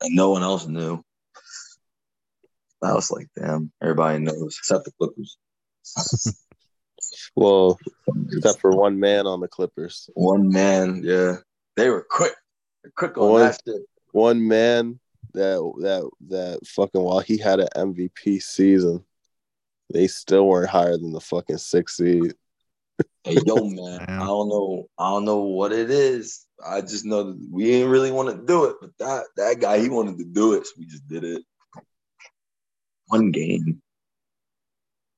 and 0.02 0.15
no 0.15 0.30
one 0.32 0.43
else 0.43 0.67
knew. 0.67 1.04
I 2.82 2.93
was 2.93 3.12
like, 3.12 3.28
damn, 3.36 3.71
everybody 3.82 4.19
knows 4.19 4.56
except 4.60 4.86
the 4.86 4.91
Clippers. 4.97 5.38
Well, 7.36 7.80
except 8.32 8.60
for 8.60 8.71
one 8.71 8.99
man 8.99 9.28
on 9.28 9.39
the 9.39 9.47
Clippers. 9.47 10.10
One 10.13 10.49
man, 10.49 11.02
yeah, 11.04 11.38
they 11.75 11.89
were 11.89 12.06
quick, 12.10 12.34
They're 12.84 12.91
quick 12.95 13.17
on 13.17 13.32
One- 13.32 13.41
that 13.41 13.62
shit. 13.65 13.82
One 14.12 14.47
man 14.47 14.99
that 15.34 15.60
that 15.82 16.10
that 16.28 16.67
fucking 16.67 17.02
while 17.02 17.19
he 17.19 17.38
had 17.38 17.60
an 17.60 17.67
MVP 17.75 18.41
season, 18.41 19.04
they 19.91 20.08
still 20.08 20.47
weren't 20.47 20.69
higher 20.69 20.97
than 20.97 21.12
the 21.12 21.21
fucking 21.21 21.58
six 21.58 21.97
seed. 21.97 22.34
Hey, 23.23 23.39
yo, 23.45 23.56
man, 23.69 24.06
Damn. 24.06 24.21
I 24.21 24.25
don't 24.25 24.49
know, 24.49 24.88
I 24.97 25.10
don't 25.12 25.25
know 25.25 25.39
what 25.39 25.71
it 25.71 25.89
is. 25.89 26.45
I 26.65 26.82
just 26.82 27.06
know 27.06 27.32
that 27.32 27.47
we 27.52 27.65
didn't 27.65 27.91
really 27.91 28.12
want 28.12 28.30
to 28.30 28.45
do 28.45 28.65
it, 28.65 28.75
but 28.82 28.91
that 28.99 29.25
that 29.38 29.60
guy, 29.60 29.80
he 29.80 29.89
wanted 29.89 30.17
to 30.17 30.25
do 30.25 30.54
it, 30.54 30.67
so 30.67 30.73
we 30.78 30.86
just 30.86 31.08
did 31.08 31.23
it. 31.23 31.43
One 33.08 33.32
game, 33.32 33.82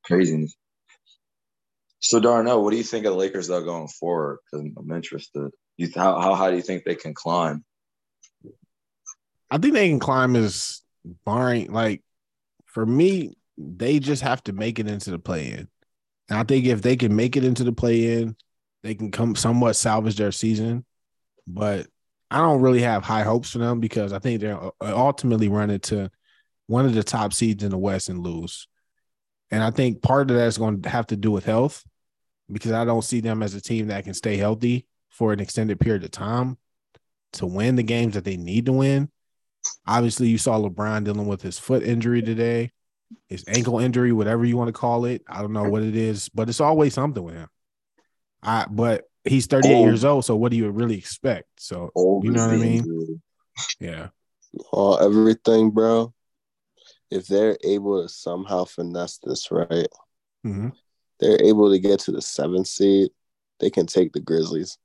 craziness. 0.03 0.55
So 1.99 2.19
Darnell, 2.19 2.63
what 2.63 2.71
do 2.71 2.77
you 2.77 2.83
think 2.83 3.05
of 3.05 3.13
the 3.13 3.17
Lakers 3.17 3.47
though 3.47 3.63
going 3.63 3.87
forward? 3.87 4.39
Because 4.51 4.67
I'm 4.77 4.91
interested. 4.91 5.51
You 5.77 5.89
how 5.95 6.19
how 6.19 6.35
high 6.35 6.51
do 6.51 6.57
you 6.57 6.63
think 6.63 6.83
they 6.83 6.95
can 6.95 7.13
climb? 7.13 7.63
I 9.49 9.57
think 9.57 9.73
they 9.73 9.89
can 9.89 9.99
climb 9.99 10.35
as 10.35 10.81
barring 11.25 11.71
like 11.71 12.03
for 12.65 12.85
me, 12.85 13.35
they 13.57 13.99
just 13.99 14.23
have 14.23 14.43
to 14.45 14.53
make 14.53 14.79
it 14.79 14.87
into 14.87 15.11
the 15.11 15.19
play 15.19 15.51
in. 15.51 15.67
And 16.29 16.39
I 16.39 16.43
think 16.43 16.65
if 16.65 16.81
they 16.81 16.95
can 16.95 17.15
make 17.15 17.35
it 17.35 17.43
into 17.43 17.63
the 17.63 17.73
play 17.73 18.19
in, 18.19 18.35
they 18.83 18.95
can 18.95 19.11
come 19.11 19.35
somewhat 19.35 19.75
salvage 19.75 20.17
their 20.17 20.31
season. 20.31 20.85
But 21.45 21.87
I 22.29 22.37
don't 22.37 22.61
really 22.61 22.81
have 22.81 23.03
high 23.03 23.23
hopes 23.23 23.51
for 23.51 23.57
them 23.57 23.79
because 23.79 24.13
I 24.13 24.19
think 24.19 24.39
they're 24.39 24.61
uh, 24.63 24.71
ultimately 24.81 25.49
run 25.49 25.69
into 25.69 26.09
one 26.67 26.85
of 26.85 26.93
the 26.93 27.03
top 27.03 27.33
seeds 27.33 27.63
in 27.63 27.71
the 27.71 27.77
West 27.77 28.07
and 28.07 28.23
lose. 28.23 28.67
And 29.51 29.61
I 29.61 29.71
think 29.71 30.01
part 30.01 30.31
of 30.31 30.37
that 30.37 30.47
is 30.47 30.57
going 30.57 30.81
to 30.83 30.89
have 30.89 31.07
to 31.07 31.17
do 31.17 31.31
with 31.31 31.45
health 31.45 31.83
because 32.49 32.71
I 32.71 32.85
don't 32.85 33.03
see 33.03 33.19
them 33.19 33.43
as 33.43 33.53
a 33.53 33.61
team 33.61 33.87
that 33.87 34.05
can 34.05 34.13
stay 34.13 34.37
healthy 34.37 34.87
for 35.09 35.33
an 35.33 35.41
extended 35.41 35.79
period 35.79 36.05
of 36.05 36.11
time 36.11 36.57
to 37.33 37.45
win 37.45 37.75
the 37.75 37.83
games 37.83 38.13
that 38.13 38.23
they 38.23 38.37
need 38.37 38.65
to 38.67 38.73
win. 38.73 39.09
Obviously, 39.85 40.27
you 40.27 40.37
saw 40.37 40.57
LeBron 40.57 41.03
dealing 41.03 41.27
with 41.27 41.41
his 41.41 41.59
foot 41.59 41.83
injury 41.83 42.21
today, 42.21 42.71
his 43.29 43.43
ankle 43.47 43.79
injury, 43.79 44.11
whatever 44.11 44.45
you 44.45 44.57
want 44.57 44.67
to 44.67 44.73
call 44.73 45.05
it. 45.05 45.23
I 45.27 45.41
don't 45.41 45.53
know 45.53 45.69
what 45.69 45.83
it 45.83 45.95
is, 45.95 46.29
but 46.29 46.49
it's 46.49 46.59
always 46.61 46.93
something 46.93 47.23
with 47.23 47.35
him. 47.35 47.47
I 48.43 48.65
but 48.69 49.09
he's 49.23 49.45
38 49.47 49.73
Old. 49.75 49.85
years 49.85 50.03
old, 50.03 50.25
so 50.25 50.35
what 50.35 50.51
do 50.51 50.57
you 50.57 50.69
really 50.71 50.97
expect? 50.97 51.47
So 51.57 51.91
Old 51.95 52.25
You 52.25 52.31
know 52.31 52.47
what 52.47 52.55
I 52.55 52.57
mean? 52.57 52.79
injury. 52.79 53.21
yeah, 53.79 54.07
All 54.71 54.99
everything, 54.99 55.71
bro. 55.71 56.13
If 57.09 57.27
they're 57.27 57.57
able 57.63 58.01
to 58.01 58.09
somehow 58.09 58.65
finesse 58.65 59.17
this 59.19 59.51
right, 59.51 59.87
Mhm. 60.45 60.73
they're 61.19 61.41
able 61.43 61.69
to 61.71 61.77
get 61.79 61.99
to 62.01 62.11
the 62.11 62.21
seventh 62.21 62.67
seed, 62.67 63.11
they 63.59 63.69
can 63.69 63.85
take 63.85 64.11
the 64.13 64.19
Grizzlies 64.21 64.77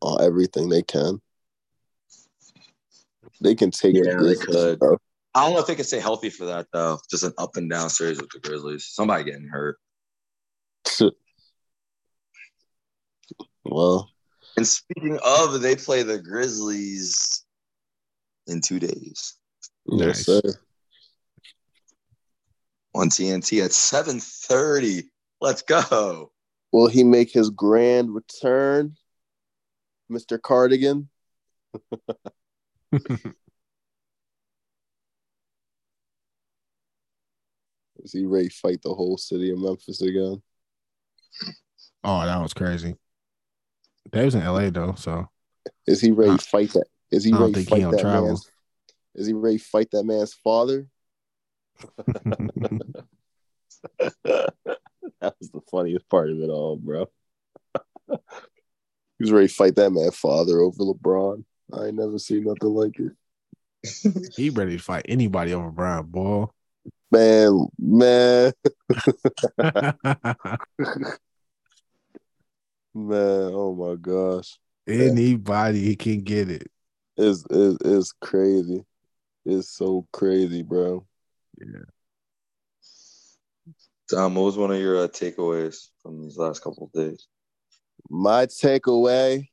on 0.00 0.22
everything 0.22 0.68
they 0.68 0.82
can. 0.82 1.20
They 3.40 3.54
can 3.54 3.70
take 3.70 3.94
the 3.94 4.00
Yeah, 4.00 4.12
they 4.14 4.18
Grizzlies. 4.18 4.46
could. 4.46 4.78
bro. 4.78 4.96
I 5.36 5.42
don't 5.44 5.52
know 5.52 5.60
if 5.60 5.66
they 5.66 5.74
can 5.74 5.84
stay 5.84 6.00
healthy 6.00 6.30
for 6.30 6.46
that 6.46 6.66
though. 6.72 6.98
Just 7.10 7.22
an 7.22 7.34
up 7.36 7.56
and 7.56 7.68
down 7.68 7.90
series 7.90 8.18
with 8.18 8.30
the 8.30 8.40
Grizzlies. 8.40 8.86
Somebody 8.90 9.22
getting 9.24 9.46
hurt. 9.48 9.76
well, 13.64 14.10
And 14.56 14.66
speaking 14.66 15.18
of, 15.22 15.60
they 15.60 15.76
play 15.76 16.02
the 16.02 16.18
Grizzlies 16.18 17.44
in 18.46 18.62
two 18.62 18.78
days 18.78 19.34
Nice. 19.86 20.26
yes, 20.26 20.42
sir. 20.42 20.60
on 22.94 23.10
TNT 23.10 23.62
at 23.62 23.72
7:30. 23.72 25.02
Let's 25.42 25.60
go. 25.60 26.32
Will 26.72 26.88
he 26.88 27.04
make 27.04 27.30
his 27.30 27.50
grand 27.50 28.14
return, 28.14 28.96
Mr. 30.10 30.40
Cardigan? 30.40 31.10
Is 38.06 38.12
he 38.12 38.24
ready 38.24 38.48
to 38.48 38.54
fight 38.54 38.80
the 38.82 38.94
whole 38.94 39.18
city 39.18 39.50
of 39.50 39.58
Memphis 39.58 40.00
again? 40.00 40.40
Oh, 42.04 42.24
that 42.24 42.40
was 42.40 42.54
crazy. 42.54 42.94
They 44.12 44.24
was 44.24 44.36
in 44.36 44.44
LA 44.44 44.70
though, 44.70 44.94
so 44.96 45.28
Is 45.88 46.00
he 46.00 46.12
ready 46.12 46.36
to 46.36 46.44
fight 46.44 46.70
that? 46.74 46.86
Is 47.10 47.24
he 47.24 47.32
ready 47.32 47.54
to 47.54 47.64
fight 47.64 47.90
that 47.90 47.98
travel. 47.98 48.28
man's? 48.28 48.48
Is 49.16 49.26
he 49.26 49.32
ready 49.32 49.58
to 49.58 49.64
fight 49.64 49.90
that 49.90 50.04
man's 50.04 50.34
father? 50.34 50.86
that 54.22 55.34
was 55.40 55.50
the 55.50 55.62
funniest 55.68 56.08
part 56.08 56.30
of 56.30 56.38
it 56.38 56.48
all, 56.48 56.76
bro. 56.76 57.06
he 58.08 58.16
was 59.18 59.32
ready 59.32 59.48
to 59.48 59.54
fight 59.54 59.74
that 59.74 59.90
man's 59.90 60.16
father 60.16 60.60
over 60.60 60.78
LeBron. 60.78 61.42
I 61.72 61.86
ain't 61.86 61.96
never 61.96 62.20
seen 62.20 62.44
nothing 62.44 62.68
like 62.68 63.00
it. 63.00 64.30
he 64.36 64.50
ready 64.50 64.76
to 64.76 64.82
fight 64.82 65.06
anybody 65.08 65.52
over 65.52 65.72
Brian, 65.72 66.06
boy. 66.06 66.46
Man, 67.10 67.66
man, 67.78 68.52
man, 69.58 69.92
oh 72.94 73.74
my 73.74 73.94
gosh. 73.94 74.58
anybody 74.88 75.84
he 75.84 75.96
can 75.96 76.22
get 76.22 76.50
it. 76.50 76.68
It's, 77.16 77.44
it's, 77.48 77.78
it's 77.84 78.12
crazy. 78.20 78.84
It's 79.44 79.70
so 79.70 80.06
crazy, 80.12 80.62
bro. 80.62 81.06
Yeah. 81.58 81.84
Tom, 84.10 84.34
what 84.34 84.42
was 84.42 84.56
one 84.56 84.72
of 84.72 84.78
your 84.78 85.04
uh, 85.04 85.08
takeaways 85.08 85.88
from 86.02 86.20
these 86.22 86.36
last 86.36 86.62
couple 86.62 86.84
of 86.84 86.92
days? 86.92 87.26
My 88.10 88.46
takeaway 88.46 89.48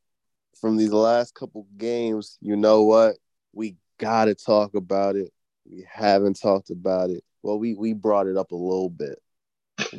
from 0.59 0.77
these 0.77 0.91
last 0.91 1.35
couple 1.35 1.67
games, 1.77 2.37
you 2.41 2.55
know 2.55 2.83
what? 2.83 3.17
We 3.51 3.75
got 3.99 4.25
to 4.25 4.35
talk 4.35 4.75
about 4.75 5.15
it. 5.15 5.31
We 5.65 5.85
haven't 5.91 6.39
talked 6.41 6.69
about 6.69 7.09
it. 7.09 7.23
Well, 7.41 7.59
we 7.59 7.73
we 7.73 7.93
brought 7.93 8.27
it 8.27 8.37
up 8.37 8.51
a 8.51 8.55
little 8.55 8.89
bit. 8.89 9.19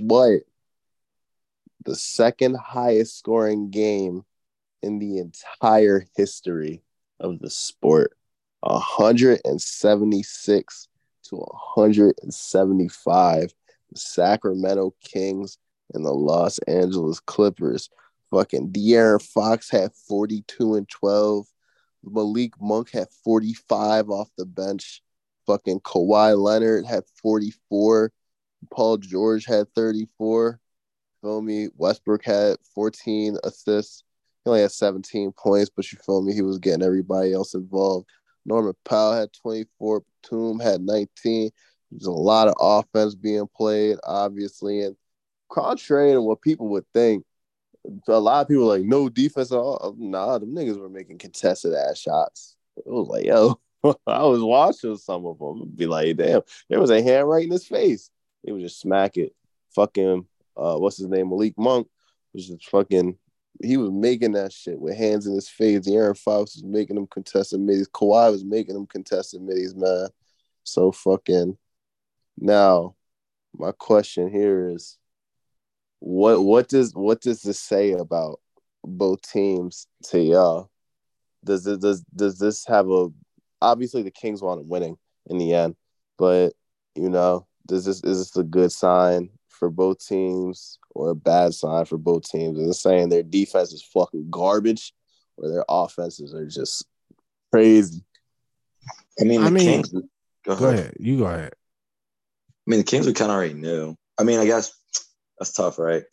But 0.01 0.43
the 1.85 1.97
second 1.97 2.57
highest 2.57 3.19
scoring 3.19 3.71
game 3.71 4.25
in 4.83 4.99
the 4.99 5.19
entire 5.19 6.07
history 6.17 6.83
of 7.21 7.39
the 7.39 7.51
sport, 7.51 8.17
176 8.61 10.89
to 11.25 11.37
175. 11.37 13.55
The 13.91 13.99
Sacramento 13.99 14.95
Kings 15.03 15.59
and 15.93 16.03
the 16.05 16.13
Los 16.13 16.59
Angeles 16.61 17.21
Clippers 17.21 17.91
Fucking 18.35 18.73
De'Aaron 18.73 19.23
Fox 19.23 19.71
had 19.71 19.95
42 19.95 20.75
and 20.75 20.89
12. 20.89 21.47
Malik 22.03 22.55
Monk 22.61 22.91
had 22.91 23.07
45 23.23 24.11
off 24.11 24.29
the 24.37 24.45
bench. 24.45 25.04
Fucking 25.47 25.81
Kawhi 25.81 26.37
Leonard 26.39 26.87
had 26.87 27.05
44. 27.23 28.13
Paul 28.71 28.97
George 28.99 29.45
had 29.45 29.73
34. 29.75 30.59
Feel 31.21 31.43
me? 31.43 31.69
Westbrook 31.77 32.25
had 32.25 32.57
14 32.75 33.39
assists. 33.45 34.05
He 34.45 34.51
only 34.51 34.63
had 34.63 34.73
17 34.73 35.33
points, 35.33 35.71
but 35.75 35.91
you 35.91 35.99
feel 36.05 36.23
me? 36.23 36.35
He 36.35 36.43
was 36.43 36.59
getting 36.59 36.83
everybody 36.83 37.33
else 37.33 37.55
involved. 37.55 38.09
Norman 38.45 38.75
Powell 38.85 39.15
had 39.15 39.33
24. 39.33 40.03
Batum 40.23 40.61
had 40.61 40.81
19. 40.81 41.51
There's 41.91 42.07
a 42.07 42.11
lot 42.11 42.49
of 42.49 42.55
offense 42.61 43.15
being 43.15 43.47
played, 43.57 43.99
obviously. 44.05 44.83
And 44.83 44.97
contrary 45.51 46.13
to 46.13 46.21
what 46.21 46.43
people 46.43 46.69
would 46.69 46.85
think, 46.93 47.25
a 48.09 48.19
lot 48.19 48.43
of 48.43 48.49
people 48.49 48.67
like 48.67 48.83
no 48.83 49.09
defense 49.09 49.53
at 49.53 49.59
all. 49.59 49.95
Nah, 49.99 50.39
them 50.39 50.55
niggas 50.55 50.79
were 50.79 50.89
making 50.89 51.19
contested 51.19 51.75
ass 51.75 51.99
shots. 51.99 52.57
It 52.77 52.87
was 52.87 53.09
like, 53.09 53.27
yo, 53.27 53.61
I 54.07 54.25
was 54.25 54.43
watching 54.43 54.97
some 54.97 55.27
of 55.27 55.39
them. 55.39 55.71
Be 55.75 55.87
like, 55.87 56.17
damn, 56.17 56.43
there 56.69 56.81
was 56.81 56.91
a 56.91 57.03
hand 57.03 57.29
right 57.29 57.45
in 57.45 57.51
his 57.51 57.67
face. 57.67 58.11
He 58.43 58.53
would 58.53 58.63
just 58.63 58.81
smack 58.81 59.17
it. 59.17 59.35
Fucking, 59.75 60.27
uh, 60.57 60.77
what's 60.77 60.99
his 60.99 61.09
name? 61.09 61.31
Malik 61.31 61.55
Monk 61.59 61.89
was 62.33 62.49
just 62.49 62.69
fucking. 62.69 63.19
He 63.63 63.77
was 63.77 63.91
making 63.91 64.33
that 64.33 64.53
shit 64.53 64.81
with 64.81 64.97
hands 64.97 65.27
in 65.27 65.35
his 65.35 65.49
face. 65.49 65.81
De'Aaron 65.81 66.19
Fox 66.19 66.57
was 66.57 66.65
making 66.65 66.97
them 66.97 67.07
contested 67.07 67.61
middies. 67.61 67.89
Kawhi 67.89 68.33
was 68.33 68.45
making 68.45 68.75
them 68.75 68.87
contested 68.87 69.43
middies, 69.43 69.75
man. 69.77 70.09
So 70.65 70.93
fucking 70.93 71.57
Now, 72.39 72.97
my 73.55 73.73
question 73.73 74.31
here 74.31 74.71
is, 74.71 74.99
what 76.01 76.43
what 76.45 76.69
does 76.69 76.95
what 76.95 77.21
does 77.21 77.43
this 77.43 77.61
say 77.61 77.93
about 77.93 78.41
both 78.85 79.23
teams 79.23 79.87
to 80.05 80.21
y'all? 80.21 80.71
Does 81.45 81.67
it 81.67 81.81
does 81.81 82.03
does 82.15 82.39
this 82.39 82.67
have 82.67 82.91
a 82.91 83.09
obviously 83.65 84.03
the 84.03 84.11
Kings 84.11 84.43
wanted 84.43 84.69
winning 84.69 84.97
in 85.27 85.39
the 85.39 85.55
end, 85.55 85.77
but 86.19 86.51
you 86.95 87.09
know, 87.09 87.47
does 87.67 87.85
this 87.85 88.03
is 88.05 88.19
this 88.19 88.37
a 88.37 88.43
good 88.45 88.71
sign 88.73 89.31
for 89.49 89.71
both 89.71 90.05
teams 90.05 90.79
or 90.91 91.11
a 91.11 91.15
bad 91.15 91.55
sign 91.55 91.85
for 91.87 91.99
both 91.99 92.25
teams? 92.29 92.59
Is 92.59 92.69
it 92.69 92.75
saying 92.75 93.09
their 93.09 93.23
defense 93.23 93.73
is 93.73 93.83
fucking 93.83 94.29
garbage 94.31 94.93
or 95.37 95.49
their 95.49 95.65
offenses 95.69 96.35
are 96.35 96.47
just 96.47 96.85
crazy? 97.53 98.05
I 99.21 99.25
mean, 99.25 99.41
I 99.41 99.45
the 99.47 99.51
mean- 99.51 99.83
Kings. 99.83 99.93
Go, 100.45 100.57
Go 100.57 100.67
ahead. 100.69 100.79
ahead. 100.79 100.97
You 101.01 101.19
go 101.19 101.25
ahead. 101.25 101.53
I 101.55 102.71
mean, 102.71 102.81
the 102.81 102.85
Kings 102.85 103.07
we 103.07 103.15
kind 103.15 103.31
of 103.31 103.37
already 103.37 103.55
knew. 103.55 103.97
I 104.19 104.25
mean, 104.25 104.39
I 104.41 104.45
guess 104.45 104.73
that's 105.39 105.53
tough, 105.53 105.79
right? 105.79 106.05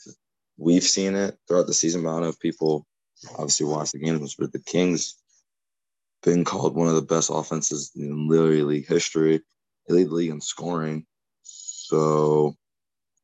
We've 0.58 0.84
seen 0.84 1.16
it 1.16 1.38
throughout 1.48 1.68
the 1.68 1.74
season, 1.74 2.04
but 2.04 2.10
I 2.10 2.14
don't 2.14 2.22
know 2.24 2.30
if 2.30 2.40
people 2.40 2.86
obviously 3.34 3.66
watch 3.66 3.92
the 3.92 4.00
games. 4.00 4.36
But 4.40 4.54
the 4.54 4.60
Kings 4.60 5.16
been 6.24 6.44
called 6.44 6.76
one 6.76 6.88
of 6.88 6.96
the 6.96 7.02
best 7.02 7.30
offenses 7.32 7.92
in 7.96 8.28
literally 8.28 8.64
league 8.64 8.88
history. 8.88 9.42
They 9.88 9.96
lead 9.96 10.10
league 10.10 10.30
in 10.30 10.42
scoring. 10.42 11.06
So, 11.44 12.56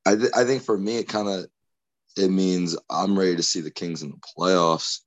I 0.06 0.16
th- 0.16 0.32
I 0.36 0.44
think 0.44 0.64
for 0.64 0.78
me, 0.78 0.98
it 0.98 1.08
kind 1.08 1.28
of 1.28 1.48
it 2.18 2.30
means 2.30 2.76
I'm 2.90 3.18
ready 3.18 3.36
to 3.36 3.44
see 3.44 3.62
the 3.62 3.72
Kings 3.72 4.02
in 4.02 4.12
the 4.12 4.18
playoffs. 4.38 5.02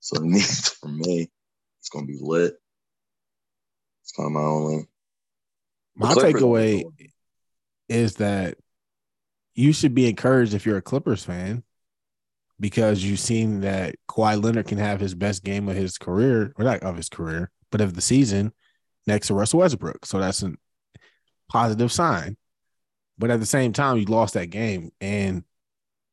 So 0.00 0.16
it 0.22 0.24
means 0.24 0.68
for 0.70 0.88
me, 0.88 1.30
it's 1.78 1.88
gonna 1.88 2.06
be 2.06 2.18
lit. 2.20 2.54
It's 4.02 4.12
kind 4.12 4.26
of 4.26 4.32
my 4.32 4.40
only. 4.40 4.86
My 5.96 6.14
takeaway 6.14 6.84
is 7.88 8.16
that 8.16 8.56
you 9.54 9.72
should 9.72 9.94
be 9.94 10.08
encouraged 10.08 10.54
if 10.54 10.64
you're 10.64 10.78
a 10.78 10.82
Clippers 10.82 11.24
fan 11.24 11.62
because 12.60 13.02
you've 13.02 13.20
seen 13.20 13.62
that 13.62 13.96
Kawhi 14.08 14.42
Leonard 14.42 14.68
can 14.68 14.78
have 14.78 15.00
his 15.00 15.14
best 15.14 15.42
game 15.44 15.68
of 15.68 15.76
his 15.76 15.98
career, 15.98 16.52
or 16.56 16.64
not 16.64 16.82
of 16.82 16.96
his 16.96 17.08
career, 17.08 17.50
but 17.70 17.80
of 17.80 17.94
the 17.94 18.02
season 18.02 18.52
next 19.06 19.28
to 19.28 19.34
Russell 19.34 19.60
Westbrook. 19.60 20.04
So 20.06 20.20
that's 20.20 20.42
a 20.42 20.52
positive 21.48 21.90
sign. 21.90 22.36
But 23.18 23.30
at 23.30 23.40
the 23.40 23.46
same 23.46 23.72
time, 23.72 23.98
you 23.98 24.04
lost 24.04 24.34
that 24.34 24.46
game. 24.46 24.90
And 25.00 25.44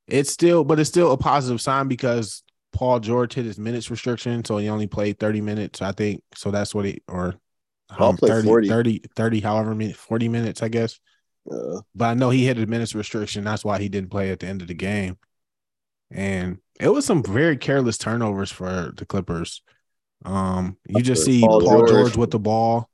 it's 0.08 0.32
still, 0.32 0.64
but 0.64 0.80
it's 0.80 0.90
still 0.90 1.12
a 1.12 1.18
positive 1.18 1.62
sign 1.62 1.88
because 1.88 2.44
Paul 2.74 3.00
George 3.00 3.34
hit 3.34 3.46
his 3.46 3.60
minutes 3.60 3.92
restriction. 3.92 4.44
So 4.46 4.58
he 4.58 4.70
only 4.70 4.88
played 4.88 5.20
30 5.20 5.42
minutes, 5.42 5.82
I 5.82 5.92
think. 5.92 6.24
So 6.36 6.52
that's 6.52 6.74
what 6.74 6.86
he, 6.86 7.02
or 7.08 7.36
um, 7.98 8.18
played 8.18 8.32
30, 8.32 8.48
40. 8.48 8.70
30, 8.70 9.02
30, 9.16 9.40
however 9.42 9.76
many, 9.76 9.94
40 9.94 10.30
minutes, 10.30 10.62
I 10.64 10.68
guess. 10.70 11.00
Uh, 11.50 11.82
But 11.96 12.06
I 12.06 12.14
know 12.14 12.30
he 12.30 12.46
hit 12.46 12.58
his 12.58 12.68
minutes 12.68 12.94
restriction. 12.96 13.44
That's 13.44 13.64
why 13.66 13.80
he 13.80 13.90
didn't 13.90 14.12
play 14.12 14.32
at 14.32 14.40
the 14.40 14.48
end 14.48 14.62
of 14.62 14.68
the 14.68 14.74
game. 14.74 15.18
And 16.12 16.60
it 16.80 16.90
was 16.90 17.06
some 17.06 17.24
very 17.24 17.58
careless 17.58 17.98
turnovers 17.98 18.52
for 18.52 18.94
the 18.96 19.06
Clippers. 19.06 19.62
Um, 20.26 20.78
you 20.88 21.02
just 21.02 21.26
see 21.26 21.42
Paul 21.42 21.62
George. 21.62 21.90
George. 21.90 22.18
with 22.18 22.32
the 22.32 22.40
ball 22.40 22.90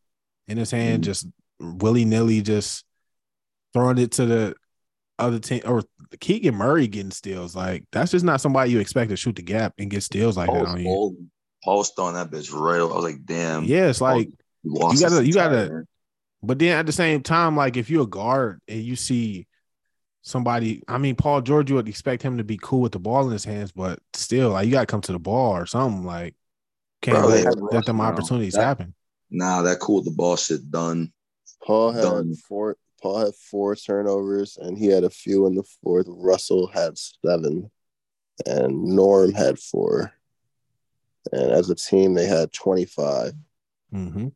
in 0.48 0.58
his 0.58 0.72
hand, 0.72 1.04
Mhm. 1.04 1.06
just 1.06 1.28
willy 1.60 2.06
nilly, 2.06 2.42
just 2.42 2.84
throwing 3.74 3.98
it 3.98 4.12
to 4.14 4.26
the 4.26 4.56
other 5.20 5.40
team 5.40 5.62
or 5.66 5.84
Keegan 6.20 6.56
Murray 6.56 6.88
getting 6.88 7.12
steals. 7.12 7.56
Like 7.56 7.86
that's 7.92 8.12
just 8.12 8.26
not 8.26 8.42
somebody 8.42 8.72
you 8.72 8.80
expect 8.80 9.10
to 9.12 9.16
shoot 9.16 9.36
the 9.36 9.42
gap 9.42 9.74
and 9.78 9.90
get 9.90 10.04
steals 10.04 10.36
like 10.38 10.48
Paul 10.50 10.60
that 10.64 10.68
on 10.68 10.80
you. 10.80 11.30
Paul 11.64 11.78
was 11.78 11.92
throwing 11.96 12.16
that 12.16 12.30
bitch 12.30 12.52
right. 12.52 12.82
I 12.82 12.84
was 12.84 13.04
like, 13.04 13.24
damn. 13.26 13.64
Yeah, 13.64 13.88
it's 13.88 14.02
like 14.02 14.30
you 14.64 15.00
gotta- 15.00 15.26
you 15.26 15.34
gotta- 15.34 15.86
But 16.46 16.60
then 16.60 16.78
at 16.78 16.86
the 16.86 16.92
same 16.92 17.24
time, 17.24 17.56
like 17.56 17.78
if 17.78 17.90
you're 17.90 18.04
a 18.04 18.08
guard 18.08 18.60
and 18.68 18.82
you 18.82 18.98
see 18.98 19.48
somebody, 20.24 20.82
I 20.88 20.98
mean, 20.98 21.16
Paul 21.16 21.42
George, 21.42 21.70
you 21.70 21.76
would 21.76 21.88
expect 21.88 22.24
him 22.24 22.38
to 22.40 22.44
be 22.44 22.58
cool 22.62 22.82
with 22.82 22.94
the 22.94 23.00
ball 23.00 23.26
in 23.28 23.32
his 23.32 23.46
hands, 23.46 23.72
but 23.72 24.00
still, 24.14 24.50
like 24.50 24.66
you 24.66 24.72
gotta 24.72 24.88
come 24.88 25.02
to 25.02 25.12
the 25.12 25.20
ball 25.20 25.56
or 25.56 25.66
something. 25.68 26.04
Like 26.04 26.34
can't 27.02 27.20
Bro, 27.20 27.28
let, 27.28 27.44
had 27.46 27.62
let 27.62 27.74
Russ 27.74 27.86
them 27.86 28.02
around. 28.02 28.14
opportunities 28.14 28.54
That- 28.54 28.64
happen. 28.64 28.96
Nah, 29.30 29.62
that 29.64 29.80
cool 29.80 29.96
with 29.98 30.06
the 30.06 30.12
ball 30.12 30.36
shit 30.36 30.70
done. 30.72 31.12
Paul 31.66 31.92
had 31.92 32.02
Done. 32.04 32.36
four. 32.36 32.78
Paul 33.02 33.20
had 33.26 33.34
four 33.36 33.76
turnovers, 33.76 34.58
and 34.62 34.78
he 34.78 34.88
had 34.88 35.04
a 35.04 35.10
few 35.10 35.46
in 35.48 35.56
the 35.56 35.64
fourth. 35.82 36.06
Russell 36.08 36.68
had 36.68 36.98
seven, 36.98 37.70
and 38.46 38.84
Norm 38.84 39.34
had 39.34 39.58
four. 39.60 40.14
And 41.32 41.52
as 41.52 41.70
a 41.70 41.76
team, 41.76 42.14
they 42.14 42.26
had 42.28 42.52
twenty-five. 42.54 43.34
hmm 43.92 44.28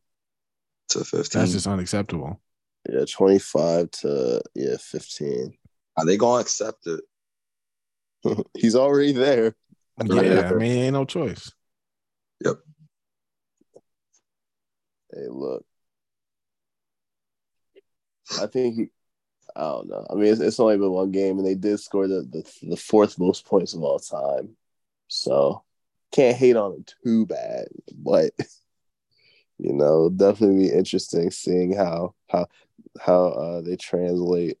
To 0.90 1.04
15. 1.04 1.40
That's 1.40 1.52
just 1.52 1.66
unacceptable. 1.66 2.40
Yeah, 2.90 3.04
twenty-five 3.08 3.90
to 4.02 4.42
yeah, 4.54 4.76
fifteen. 4.80 5.56
Are 5.98 6.06
they 6.06 6.16
gonna 6.16 6.40
accept 6.40 6.86
it? 6.86 7.00
He's 8.54 8.76
already 8.76 9.12
there. 9.12 9.56
Yeah, 10.04 10.22
Yeah. 10.22 10.50
I 10.50 10.52
mean, 10.54 10.78
ain't 10.78 10.92
no 10.92 11.04
choice. 11.04 11.52
Yep. 12.44 12.58
Hey, 15.12 15.26
look. 15.28 15.64
I 18.40 18.46
think 18.46 18.74
he. 18.76 18.86
I 19.56 19.62
don't 19.62 19.88
know. 19.88 20.06
I 20.08 20.14
mean, 20.14 20.26
it's, 20.26 20.40
it's 20.40 20.60
only 20.60 20.76
been 20.76 20.92
one 20.92 21.10
game, 21.10 21.38
and 21.38 21.46
they 21.46 21.56
did 21.56 21.80
score 21.80 22.06
the, 22.06 22.22
the 22.30 22.68
the 22.68 22.76
fourth 22.76 23.18
most 23.18 23.44
points 23.44 23.74
of 23.74 23.82
all 23.82 23.98
time. 23.98 24.56
So 25.08 25.64
can't 26.12 26.36
hate 26.36 26.54
on 26.54 26.74
him 26.74 26.84
too 27.02 27.26
bad, 27.26 27.66
but 27.92 28.30
you 29.58 29.72
know, 29.72 30.10
definitely 30.10 30.68
be 30.68 30.72
interesting 30.72 31.32
seeing 31.32 31.72
how 31.72 32.14
how 32.28 32.46
how 33.00 33.24
uh, 33.26 33.60
they 33.62 33.74
translate 33.74 34.58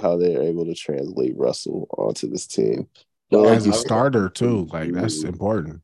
how 0.00 0.16
they're 0.16 0.42
able 0.42 0.64
to 0.66 0.74
translate 0.74 1.36
Russell 1.36 1.86
onto 1.96 2.28
this 2.28 2.46
team. 2.46 2.88
But 3.30 3.40
like 3.40 3.58
As 3.58 3.66
you 3.66 3.72
a 3.72 3.76
starter 3.76 4.28
too, 4.28 4.66
like 4.72 4.92
that's 4.92 5.22
important. 5.22 5.82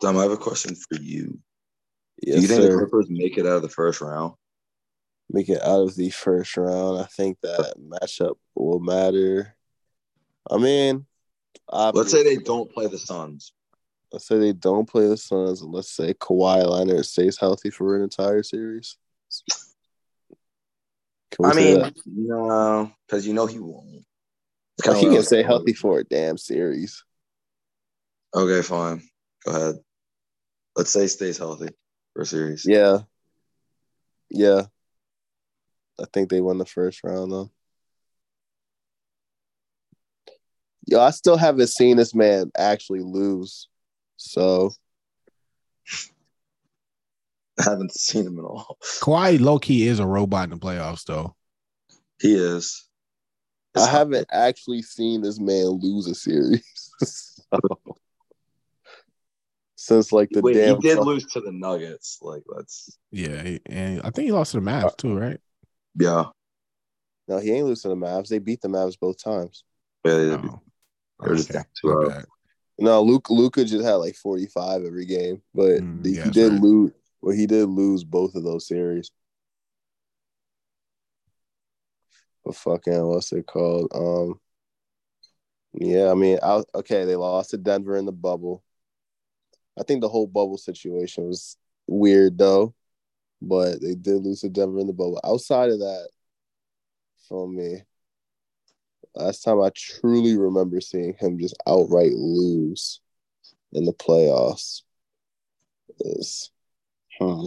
Dom, 0.00 0.18
I 0.18 0.22
have 0.22 0.30
a 0.30 0.36
question 0.36 0.74
for 0.74 0.98
you. 1.00 1.38
yes, 2.22 2.36
Do 2.36 2.42
you 2.42 2.48
think 2.48 2.60
the 2.62 2.66
sir. 2.68 2.78
Clippers 2.78 3.06
make 3.08 3.38
it 3.38 3.46
out 3.46 3.56
of 3.56 3.62
the 3.62 3.68
first 3.68 4.00
round? 4.00 4.34
make 5.28 5.48
it 5.48 5.60
out 5.60 5.80
of 5.80 5.96
the 5.96 6.08
first 6.10 6.56
round. 6.56 7.00
I 7.00 7.04
think 7.04 7.38
that 7.42 7.74
matchup 7.78 8.36
will 8.54 8.78
matter. 8.78 9.56
I 10.48 10.58
mean, 10.58 11.04
Let's 11.72 12.12
say 12.12 12.22
they 12.22 12.36
don't 12.36 12.70
play 12.72 12.86
the 12.86 12.98
Suns. 12.98 13.52
Let's 14.12 14.26
say 14.28 14.38
they 14.38 14.52
don't 14.52 14.88
play 14.88 15.08
the 15.08 15.16
Suns, 15.16 15.62
and 15.62 15.72
let's 15.72 15.90
say 15.90 16.14
Kawhi 16.14 16.64
Leonard 16.64 17.06
stays 17.06 17.38
healthy 17.38 17.70
for 17.70 17.96
an 17.96 18.02
entire 18.02 18.44
series. 18.44 18.96
I 21.44 21.54
mean, 21.54 21.78
that? 21.78 21.94
no, 22.06 22.92
because 23.06 23.26
you 23.26 23.34
know 23.34 23.46
he 23.46 23.58
won't. 23.58 24.04
Well, 24.84 25.00
he 25.00 25.06
can 25.06 25.22
stay 25.22 25.42
healthy 25.42 25.72
for 25.72 26.00
a 26.00 26.04
damn 26.04 26.38
series. 26.38 27.02
Okay, 28.34 28.62
fine. 28.62 29.02
Go 29.44 29.52
ahead. 29.52 29.76
Let's 30.76 30.92
say 30.92 31.02
he 31.02 31.08
stays 31.08 31.38
healthy 31.38 31.68
for 32.12 32.22
a 32.22 32.26
series. 32.26 32.64
Yeah, 32.66 32.98
yeah. 34.30 34.62
I 35.98 36.04
think 36.12 36.28
they 36.28 36.40
won 36.40 36.58
the 36.58 36.66
first 36.66 37.02
round 37.02 37.32
though. 37.32 37.50
Yo, 40.86 41.00
I 41.00 41.10
still 41.10 41.36
haven't 41.36 41.68
seen 41.68 41.96
this 41.96 42.14
man 42.14 42.50
actually 42.56 43.00
lose. 43.00 43.68
So 44.16 44.72
I 47.66 47.70
haven't 47.70 47.92
seen 47.92 48.26
him 48.26 48.38
at 48.38 48.44
all. 48.44 48.78
Kawhi 49.00 49.40
low 49.40 49.58
key 49.58 49.86
is 49.86 49.98
a 49.98 50.06
robot 50.06 50.44
in 50.44 50.50
the 50.50 50.56
playoffs, 50.56 51.04
though. 51.04 51.34
He 52.20 52.34
is. 52.34 52.82
I 53.76 53.86
haven't 53.86 54.26
actually 54.32 54.80
seen 54.82 55.20
this 55.20 55.38
man 55.38 55.66
lose 55.66 56.06
a 56.06 56.14
series. 56.14 56.62
So, 57.02 57.58
since 59.76 60.12
like 60.12 60.30
the 60.30 60.40
Wait, 60.40 60.54
damn 60.54 60.76
he 60.76 60.80
did 60.80 60.96
fuck- 60.96 61.06
lose 61.06 61.26
to 61.26 61.40
the 61.40 61.52
Nuggets. 61.52 62.18
Like, 62.22 62.42
let's. 62.46 62.98
Yeah, 63.10 63.42
he- 63.42 63.60
and 63.66 64.00
I 64.02 64.10
think 64.10 64.26
he 64.26 64.32
lost 64.32 64.52
to 64.52 64.60
the 64.60 64.66
Mavs 64.66 64.96
too, 64.96 65.14
right? 65.16 65.38
Yeah. 65.98 66.24
No, 67.28 67.38
he 67.38 67.52
ain't 67.52 67.66
losing 67.66 67.90
the 67.90 68.06
Mavs. 68.06 68.28
They 68.28 68.38
beat 68.38 68.60
the 68.62 68.68
Mavs 68.68 68.98
both 68.98 69.22
times. 69.22 69.64
Yeah, 70.04 70.14
they 70.14 70.26
did. 70.28 70.40
Oh, 70.44 70.60
They 71.22 71.28
were 71.28 71.36
just 71.36 71.50
okay. 71.50 71.58
down 71.58 71.66
two 71.80 72.08
My 72.08 72.22
No, 72.78 73.02
Luke 73.02 73.28
Luka 73.30 73.64
just 73.64 73.84
had 73.84 73.94
like 73.94 74.14
forty 74.16 74.46
five 74.46 74.84
every 74.84 75.04
game, 75.06 75.42
but 75.54 75.82
Mm, 75.82 76.06
he 76.06 76.12
yeah, 76.14 76.24
that's 76.24 76.36
did 76.36 76.52
right. 76.52 76.60
lose. 76.62 76.92
Well, 77.20 77.36
he 77.36 77.46
did 77.46 77.66
lose 77.68 78.04
both 78.04 78.34
of 78.34 78.44
those 78.44 78.66
series. 78.66 79.10
But 82.44 82.54
fucking 82.54 83.06
what's 83.06 83.32
it 83.32 83.46
called? 83.46 83.90
Um, 83.94 84.40
yeah, 85.72 86.10
I 86.10 86.14
mean, 86.14 86.38
I, 86.42 86.62
okay, 86.74 87.04
they 87.04 87.16
lost 87.16 87.50
to 87.50 87.58
Denver 87.58 87.96
in 87.96 88.06
the 88.06 88.12
bubble. 88.12 88.62
I 89.78 89.82
think 89.82 90.00
the 90.00 90.08
whole 90.08 90.26
bubble 90.26 90.58
situation 90.58 91.26
was 91.26 91.56
weird 91.86 92.38
though, 92.38 92.74
but 93.42 93.80
they 93.80 93.94
did 93.94 94.22
lose 94.22 94.40
to 94.40 94.48
Denver 94.48 94.78
in 94.78 94.86
the 94.86 94.92
bubble. 94.92 95.20
Outside 95.24 95.70
of 95.70 95.80
that, 95.80 96.08
for 97.28 97.48
me, 97.48 97.82
last 99.14 99.42
time 99.42 99.60
I 99.60 99.70
truly 99.74 100.36
remember 100.36 100.80
seeing 100.80 101.14
him 101.18 101.38
just 101.38 101.56
outright 101.66 102.12
lose 102.12 103.00
in 103.72 103.84
the 103.84 103.92
playoffs 103.92 104.82
is 106.00 106.50
hmm. 107.18 107.44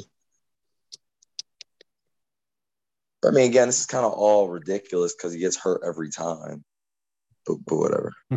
I 3.25 3.31
mean, 3.31 3.49
again, 3.49 3.67
this 3.67 3.81
is 3.81 3.85
kind 3.85 4.05
of 4.05 4.13
all 4.13 4.47
ridiculous 4.47 5.13
because 5.13 5.33
he 5.33 5.39
gets 5.39 5.57
hurt 5.57 5.81
every 5.85 6.09
time. 6.09 6.63
But, 7.45 7.57
but 7.65 7.75
whatever. 7.75 8.13
I 8.31 8.35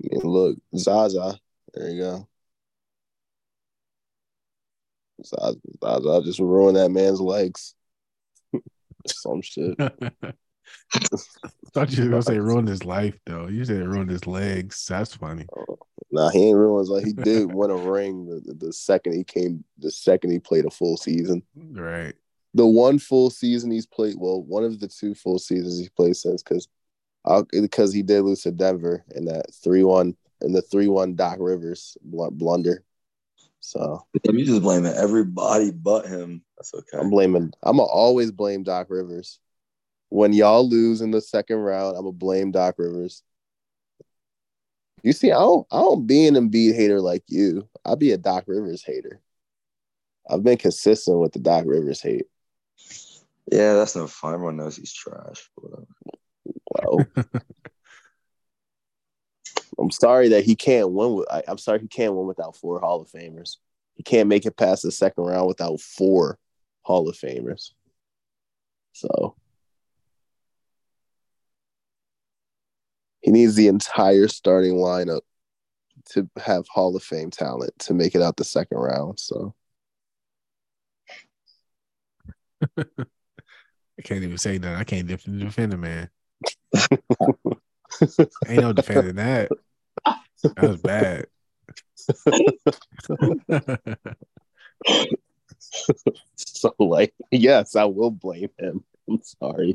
mean, 0.00 0.20
look, 0.22 0.58
Zaza. 0.76 1.38
There 1.74 1.90
you 1.90 2.00
go. 2.00 2.28
Zaza, 5.24 5.56
Zaza 5.82 6.22
just 6.24 6.38
ruined 6.38 6.76
that 6.76 6.90
man's 6.90 7.20
legs. 7.20 7.74
Some 9.06 9.42
shit. 9.42 9.76
thought 11.74 11.92
you 11.92 12.04
were 12.04 12.10
gonna 12.10 12.22
say 12.22 12.38
ruined 12.38 12.68
his 12.68 12.84
life 12.84 13.18
though. 13.26 13.48
You 13.48 13.64
said 13.64 13.86
ruined 13.86 14.10
his 14.10 14.26
legs. 14.26 14.86
That's 14.86 15.14
funny. 15.14 15.46
Oh, 15.56 15.78
nah, 16.10 16.30
he 16.30 16.48
ain't 16.48 16.56
ruined 16.56 16.80
his 16.80 16.90
life. 16.90 17.04
He 17.04 17.12
did 17.12 17.46
win 17.54 17.70
a 17.70 17.76
ring 17.76 18.26
the, 18.26 18.40
the, 18.40 18.66
the 18.66 18.72
second 18.72 19.14
he 19.14 19.24
came. 19.24 19.64
The 19.78 19.90
second 19.90 20.30
he 20.30 20.38
played 20.38 20.64
a 20.64 20.70
full 20.70 20.96
season. 20.96 21.42
Right. 21.56 22.14
The 22.54 22.66
one 22.66 23.00
full 23.00 23.30
season 23.30 23.70
he's 23.72 23.86
played. 23.86 24.14
Well, 24.16 24.42
one 24.42 24.64
of 24.64 24.78
the 24.78 24.88
two 24.88 25.14
full 25.14 25.38
seasons 25.38 25.78
he's 25.78 25.90
played 25.90 26.16
since 26.16 26.42
because 26.42 26.68
because 27.50 27.92
he 27.92 28.02
did 28.02 28.22
lose 28.22 28.42
to 28.42 28.52
Denver 28.52 29.04
in 29.14 29.24
that 29.24 29.52
three 29.52 29.82
one 29.82 30.16
in 30.42 30.52
the 30.52 30.62
three 30.62 30.88
one 30.88 31.16
Doc 31.16 31.38
Rivers 31.40 31.96
bl- 32.02 32.28
blunder. 32.30 32.84
So 33.60 34.04
Damn, 34.22 34.36
you 34.36 34.44
just 34.44 34.62
blaming 34.62 34.92
everybody 34.92 35.70
but 35.70 36.06
him. 36.06 36.42
That's 36.58 36.74
okay. 36.74 36.98
I'm 36.98 37.10
blaming. 37.10 37.52
I'm 37.62 37.78
gonna 37.78 37.88
always 37.88 38.30
blame 38.30 38.62
Doc 38.62 38.88
Rivers. 38.90 39.40
When 40.08 40.32
y'all 40.32 40.68
lose 40.68 41.00
in 41.00 41.10
the 41.10 41.20
second 41.20 41.56
round, 41.56 41.96
I'm 41.96 42.04
gonna 42.04 42.12
blame 42.12 42.52
Doc 42.52 42.76
Rivers. 42.78 43.22
You 45.02 45.12
see, 45.12 45.32
I 45.32 45.38
don't, 45.38 45.66
I 45.70 45.80
don't 45.80 46.06
be 46.06 46.26
an 46.26 46.34
Embiid 46.34 46.74
hater 46.74 47.00
like 47.00 47.24
you. 47.26 47.68
I'll 47.84 47.96
be 47.96 48.12
a 48.12 48.18
Doc 48.18 48.44
Rivers 48.46 48.82
hater. 48.82 49.20
I've 50.28 50.42
been 50.42 50.56
consistent 50.56 51.18
with 51.18 51.32
the 51.32 51.40
Doc 51.40 51.64
Rivers 51.66 52.00
hate. 52.00 52.26
yeah, 53.52 53.74
that's 53.74 53.94
no 53.94 54.06
fun. 54.06 54.32
Everyone 54.34 54.56
knows 54.56 54.76
he's 54.76 54.92
trash. 54.92 55.50
Well, 56.70 57.06
I'm 59.78 59.90
sorry 59.90 60.28
that 60.28 60.44
he 60.44 60.54
can't 60.54 60.90
win. 60.90 61.14
With, 61.14 61.30
I, 61.30 61.42
I'm 61.46 61.58
sorry 61.58 61.80
he 61.80 61.88
can't 61.88 62.14
win 62.14 62.26
without 62.26 62.56
four 62.56 62.80
Hall 62.80 63.02
of 63.02 63.10
Famers. 63.10 63.56
He 63.94 64.02
can't 64.02 64.28
make 64.28 64.46
it 64.46 64.56
past 64.56 64.82
the 64.82 64.90
second 64.90 65.24
round 65.24 65.46
without 65.46 65.80
four 65.80 66.38
Hall 66.82 67.08
of 67.08 67.16
Famers. 67.16 67.72
So 68.92 69.36
he 73.24 73.30
needs 73.30 73.54
the 73.54 73.68
entire 73.68 74.28
starting 74.28 74.74
lineup 74.74 75.22
to 76.10 76.28
have 76.36 76.66
Hall 76.68 76.94
of 76.94 77.02
Fame 77.02 77.30
talent 77.30 77.72
to 77.78 77.94
make 77.94 78.14
it 78.14 78.20
out 78.20 78.36
the 78.36 78.44
second 78.44 78.76
round. 78.76 79.18
So 79.18 79.54
I 82.78 82.84
can't 84.04 84.22
even 84.22 84.36
say 84.36 84.58
that. 84.58 84.76
I 84.76 84.84
can't 84.84 85.08
def- 85.08 85.24
defend 85.24 85.72
the 85.72 85.78
man. 85.78 86.10
Ain't 88.46 88.60
no 88.60 88.74
defending 88.74 89.16
that. 89.16 89.50
That 90.42 90.58
was 90.58 90.82
bad. 90.82 91.26
so 96.36 96.74
like 96.78 97.14
yes, 97.30 97.74
I 97.74 97.86
will 97.86 98.10
blame 98.10 98.50
him. 98.58 98.84
I'm 99.08 99.22
sorry. 99.22 99.74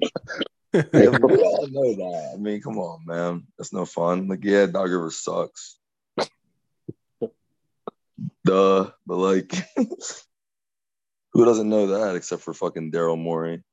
Yeah, 0.73 0.83
we 0.93 1.01
all 1.03 1.67
know 1.69 1.95
that. 1.95 2.31
I 2.35 2.37
mean, 2.37 2.61
come 2.61 2.77
on, 2.77 3.05
man. 3.05 3.47
That's 3.57 3.73
no 3.73 3.85
fun. 3.85 4.27
Like, 4.27 4.43
yeah, 4.43 4.67
Doc 4.67 4.87
Rivers 4.89 5.17
sucks. 5.17 5.77
Duh. 8.45 8.91
But 9.05 9.15
like, 9.15 9.53
who 11.33 11.45
doesn't 11.45 11.69
know 11.69 11.87
that 11.87 12.15
except 12.15 12.43
for 12.43 12.53
fucking 12.53 12.91
Daryl 12.91 13.17
Morey? 13.17 13.63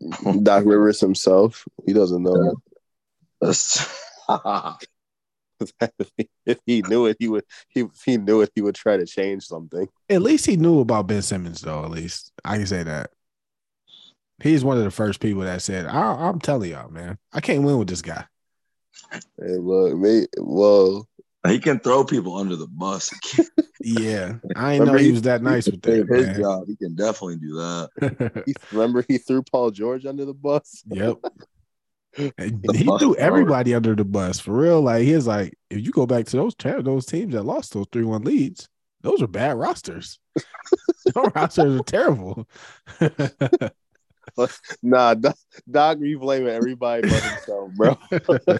Doc 0.42 0.64
Rivers 0.64 1.00
himself, 1.00 1.66
he 1.86 1.92
doesn't 1.92 2.22
know. 2.22 2.54
If 6.46 6.58
he 6.64 6.82
knew 6.82 7.06
it, 7.06 7.18
he 7.20 7.28
would. 7.28 7.44
He 7.68 7.80
if 7.80 8.02
he 8.04 8.16
knew 8.16 8.40
it, 8.40 8.50
he 8.54 8.62
would 8.62 8.74
try 8.74 8.96
to 8.96 9.04
change 9.06 9.44
something. 9.44 9.86
At 10.08 10.22
least 10.22 10.46
he 10.46 10.56
knew 10.56 10.80
about 10.80 11.06
Ben 11.06 11.22
Simmons, 11.22 11.60
though. 11.60 11.84
At 11.84 11.90
least 11.90 12.32
I 12.44 12.56
can 12.56 12.66
say 12.66 12.82
that. 12.82 13.10
He's 14.42 14.64
one 14.64 14.78
of 14.78 14.84
the 14.84 14.90
first 14.90 15.20
people 15.20 15.42
that 15.42 15.62
said, 15.62 15.86
I- 15.86 16.28
"I'm 16.28 16.38
telling 16.40 16.70
y'all, 16.70 16.90
man, 16.90 17.18
I 17.32 17.40
can't 17.40 17.62
win 17.62 17.78
with 17.78 17.88
this 17.88 18.02
guy." 18.02 18.24
Hey, 19.12 19.56
look, 19.58 19.96
me. 19.96 20.26
Well, 20.38 21.08
he 21.46 21.58
can 21.58 21.80
throw 21.80 22.04
people 22.04 22.36
under 22.36 22.56
the 22.56 22.68
bus. 22.68 23.10
Yeah, 23.82 24.34
I 24.56 24.74
ain't 24.74 24.84
know 24.84 24.92
he 24.92 25.06
he- 25.06 25.12
was 25.12 25.22
that 25.22 25.42
nice 25.42 25.64
with 25.64 25.82
Save 25.82 26.06
that. 26.08 26.14
his 26.18 26.26
Man. 26.26 26.40
job. 26.40 26.64
He 26.66 26.76
can 26.76 26.94
definitely 26.94 27.36
do 27.38 27.54
that. 27.54 28.42
he, 28.46 28.52
remember 28.72 29.02
he 29.08 29.16
threw 29.16 29.42
Paul 29.42 29.70
George 29.70 30.04
under 30.04 30.26
the 30.26 30.34
bus. 30.34 30.82
Yep. 30.88 31.16
And 32.36 32.62
he 32.76 32.84
threw 32.98 33.14
everybody 33.16 33.72
under 33.72 33.94
the 33.94 34.04
bus 34.04 34.38
for 34.38 34.52
real. 34.52 34.82
Like 34.82 35.04
he 35.04 35.14
was 35.14 35.26
like, 35.26 35.54
if 35.70 35.80
you 35.80 35.92
go 35.92 36.06
back 36.06 36.26
to 36.26 36.36
those 36.36 36.54
those 36.82 37.06
teams 37.06 37.32
that 37.32 37.44
lost 37.44 37.72
those 37.72 37.86
three 37.90 38.04
one 38.04 38.22
leads, 38.24 38.68
those 39.00 39.22
are 39.22 39.26
bad 39.28 39.56
rosters. 39.56 40.18
those 41.14 41.30
rosters 41.34 41.80
are 41.80 41.84
terrible. 41.84 42.46
Nah, 44.82 45.14
Doc, 45.14 45.36
Doc 45.70 45.98
you 46.00 46.18
blaming 46.18 46.48
everybody 46.48 47.08
but 47.08 47.22
himself, 47.22 47.72
bro. 47.74 47.96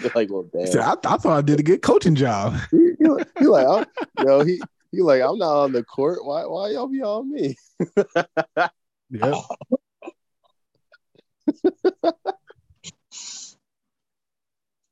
Like, 0.14 0.30
well, 0.30 0.48
said, 0.64 0.78
damn. 0.78 0.88
I, 0.88 0.92
I 0.92 1.16
thought 1.16 1.26
I 1.26 1.42
did 1.42 1.60
a 1.60 1.64
good 1.64 1.82
coaching 1.82 2.14
job. 2.14 2.54
He, 2.70 2.92
he, 2.98 3.06
like- 3.08 3.26
he 3.38 3.46
like, 3.46 3.66
I'm, 3.66 3.84
yo, 4.24 4.44
he 4.44 4.62
he 4.92 5.02
like, 5.02 5.20
I'm 5.20 5.36
not 5.38 5.64
on 5.64 5.72
the 5.72 5.84
court. 5.84 6.24
Why 6.24 6.46
why 6.46 6.70
y'all 6.70 6.86
be 6.88 7.02
on 7.02 7.30
me? 7.30 7.56
Yep. 9.10 9.34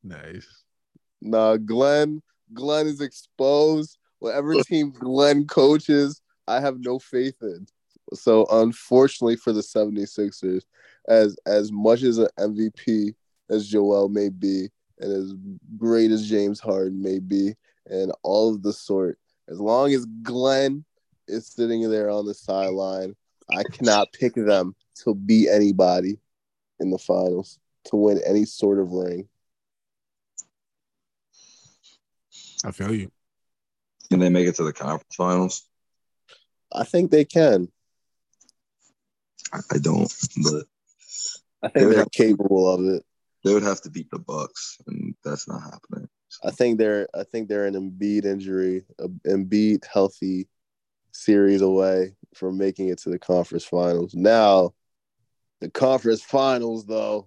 nice. 0.02 0.64
Nah, 1.20 1.56
Glenn, 1.56 2.22
Glenn 2.52 2.86
is 2.86 3.00
exposed. 3.00 3.98
Whatever 4.18 4.62
team 4.64 4.90
Glenn 4.90 5.46
coaches, 5.46 6.20
I 6.48 6.60
have 6.60 6.80
no 6.80 6.98
faith 6.98 7.36
in. 7.42 7.66
So 8.14 8.46
unfortunately 8.50 9.36
for 9.36 9.52
the 9.52 9.60
76ers, 9.60 10.62
as 11.08 11.36
as 11.46 11.72
much 11.72 12.02
as 12.02 12.18
an 12.18 12.28
MVP 12.38 13.14
as 13.50 13.68
Joel 13.68 14.08
may 14.08 14.28
be, 14.28 14.68
and 15.00 15.12
as 15.12 15.34
great 15.76 16.10
as 16.10 16.28
James 16.28 16.60
Harden 16.60 17.02
may 17.02 17.18
be, 17.18 17.54
and 17.86 18.12
all 18.22 18.54
of 18.54 18.62
the 18.62 18.72
sort, 18.72 19.18
as 19.48 19.58
long 19.60 19.92
as 19.92 20.06
Glenn 20.22 20.84
is 21.26 21.46
sitting 21.46 21.88
there 21.90 22.10
on 22.10 22.26
the 22.26 22.34
sideline, 22.34 23.14
I 23.50 23.62
cannot 23.62 24.12
pick 24.12 24.34
them 24.34 24.74
to 25.04 25.14
beat 25.14 25.48
anybody 25.48 26.18
in 26.80 26.90
the 26.90 26.98
finals 26.98 27.58
to 27.84 27.96
win 27.96 28.20
any 28.26 28.44
sort 28.44 28.78
of 28.78 28.92
ring. 28.92 29.28
I 32.64 32.72
feel 32.72 32.92
you. 32.92 33.10
Can 34.10 34.20
they 34.20 34.30
make 34.30 34.48
it 34.48 34.56
to 34.56 34.64
the 34.64 34.72
conference 34.72 35.14
finals? 35.14 35.68
I 36.72 36.84
think 36.84 37.10
they 37.10 37.24
can. 37.24 37.68
I, 39.52 39.60
I 39.72 39.78
don't, 39.78 40.12
but 40.42 40.64
I 41.62 41.68
They 41.68 41.80
think 41.80 41.86
would 41.86 41.92
they're 41.92 41.98
have- 42.00 42.10
capable 42.12 42.68
of 42.72 42.84
it. 42.84 43.04
they 43.44 43.54
would 43.54 43.62
have 43.62 43.80
to 43.82 43.90
beat 43.90 44.10
the 44.10 44.18
Bucks, 44.18 44.78
and 44.86 45.14
that's 45.24 45.46
not 45.48 45.62
happening. 45.62 46.08
I 46.44 46.50
think 46.50 46.78
they're 46.78 47.08
I 47.14 47.24
think 47.24 47.48
they're 47.48 47.66
an 47.66 47.74
Embiid 47.74 48.24
injury, 48.24 48.84
a 48.98 49.08
Embiid 49.28 49.84
healthy 49.86 50.48
series 51.12 51.62
away 51.62 52.14
from 52.34 52.58
making 52.58 52.88
it 52.88 52.98
to 52.98 53.10
the 53.10 53.18
conference 53.18 53.64
finals. 53.64 54.14
Now, 54.14 54.74
the 55.60 55.70
conference 55.70 56.22
finals 56.22 56.84
though, 56.86 57.26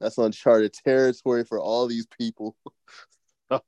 that's 0.00 0.18
uncharted 0.18 0.72
territory 0.72 1.44
for 1.44 1.60
all 1.60 1.86
these 1.86 2.06
people. 2.06 2.56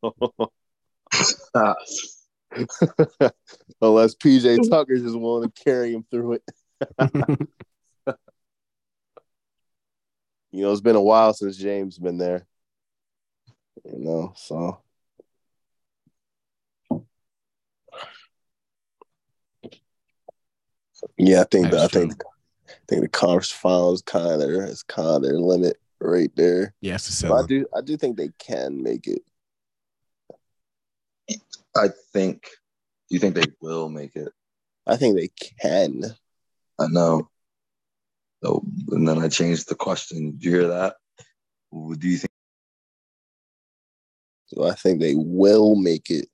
Unless 3.82 4.14
PJ 4.16 4.68
Tucker 4.70 4.96
just 4.96 5.18
willing 5.18 5.50
to 5.50 5.62
carry 5.64 5.92
him 5.92 6.04
through 6.10 6.34
it. 6.34 6.42
You 10.52 10.62
know, 10.62 10.72
it's 10.72 10.80
been 10.80 10.96
a 10.96 11.02
while 11.02 11.32
since 11.32 11.56
James 11.56 11.98
been 11.98 12.18
there. 12.18 12.46
You 13.84 13.98
know, 13.98 14.32
so 14.36 14.80
yeah, 21.16 21.42
I 21.42 21.44
think 21.44 21.70
that, 21.70 21.80
I 21.80 21.86
think 21.86 22.14
I 22.68 22.72
think 22.88 23.02
the 23.02 23.08
conference 23.08 23.52
finals 23.52 24.02
kind 24.02 24.42
of 24.42 24.50
is 24.50 24.82
kind 24.82 25.08
of 25.08 25.22
their 25.22 25.38
limit 25.38 25.76
right 26.00 26.30
there. 26.34 26.74
yeah, 26.80 26.96
it's 26.96 27.24
I 27.24 27.46
do 27.46 27.66
I 27.76 27.80
do 27.80 27.96
think 27.96 28.16
they 28.16 28.30
can 28.38 28.82
make 28.82 29.06
it. 29.06 29.22
I 31.76 31.88
think. 32.12 32.42
Do 32.42 33.14
you 33.14 33.18
think 33.18 33.34
they 33.34 33.46
will 33.60 33.88
make 33.88 34.14
it? 34.14 34.32
I 34.86 34.96
think 34.96 35.16
they 35.16 35.30
can. 35.60 36.04
I 36.78 36.86
know. 36.88 37.29
So, 38.42 38.64
and 38.90 39.06
then 39.06 39.18
I 39.18 39.28
changed 39.28 39.68
the 39.68 39.74
question. 39.74 40.32
Did 40.32 40.44
you 40.44 40.50
hear 40.50 40.68
that? 40.68 40.96
Do 41.72 42.08
you 42.08 42.16
think? 42.16 42.30
So 44.46 44.64
I 44.64 44.74
think 44.74 45.00
they 45.00 45.14
will 45.14 45.76
make 45.76 46.10
it. 46.10 46.28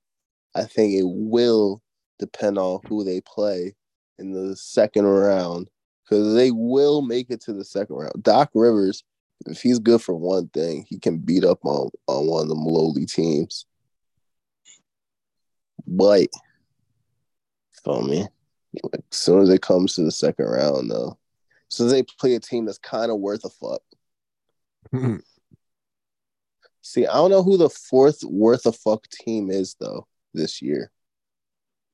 I 0.55 0.65
think 0.65 0.95
it 0.95 1.07
will 1.07 1.83
depend 2.19 2.59
on 2.59 2.81
who 2.89 3.05
they 3.05 3.21
play 3.21 3.75
in 4.19 4.33
the 4.33 4.57
second 4.57 5.05
round 5.05 5.69
because 6.05 6.35
they 6.35 6.51
will 6.51 7.03
make 7.03 7.31
it 7.31 7.43
to 7.43 7.53
the 7.53 7.65
second 7.65 7.97
round. 7.97 8.23
Doc 8.23 8.51
Rivers, 8.55 9.05
if 9.47 9.61
he's 9.61 9.79
good 9.79 10.01
for 10.01 10.15
one 10.15 10.49
thing, 10.49 10.87
he 10.89 10.99
can 10.99 11.19
beat 11.19 11.45
up 11.45 11.65
on 11.65 11.91
on 12.07 12.27
one 12.27 12.43
of 12.43 12.49
them 12.49 12.65
lowly 12.65 13.05
teams. 13.05 13.67
But 15.87 16.29
feel 17.85 18.03
me, 18.03 18.27
as 18.93 19.01
soon 19.11 19.43
as 19.43 19.51
it 19.51 19.63
comes 19.63 19.95
to 19.95 20.03
the 20.03 20.11
second 20.11 20.47
round, 20.47 20.91
though, 20.91 21.19
as 21.71 21.91
they 21.91 22.03
play 22.03 22.35
a 22.35 22.41
team 22.41 22.65
that's 22.65 22.79
kind 22.79 23.11
of 23.11 23.19
worth 23.19 23.45
a 23.45 23.51
fuck. 23.51 23.83
Mm-hmm. 24.95 25.17
See, 26.83 27.07
I 27.07 27.15
don't 27.15 27.31
know 27.31 27.43
who 27.43 27.57
the 27.57 27.69
fourth 27.69 28.23
worth 28.23 28.65
a 28.67 28.73
fuck 28.73 29.09
team 29.09 29.51
is 29.51 29.75
though 29.81 30.07
this 30.33 30.63
year 30.63 30.91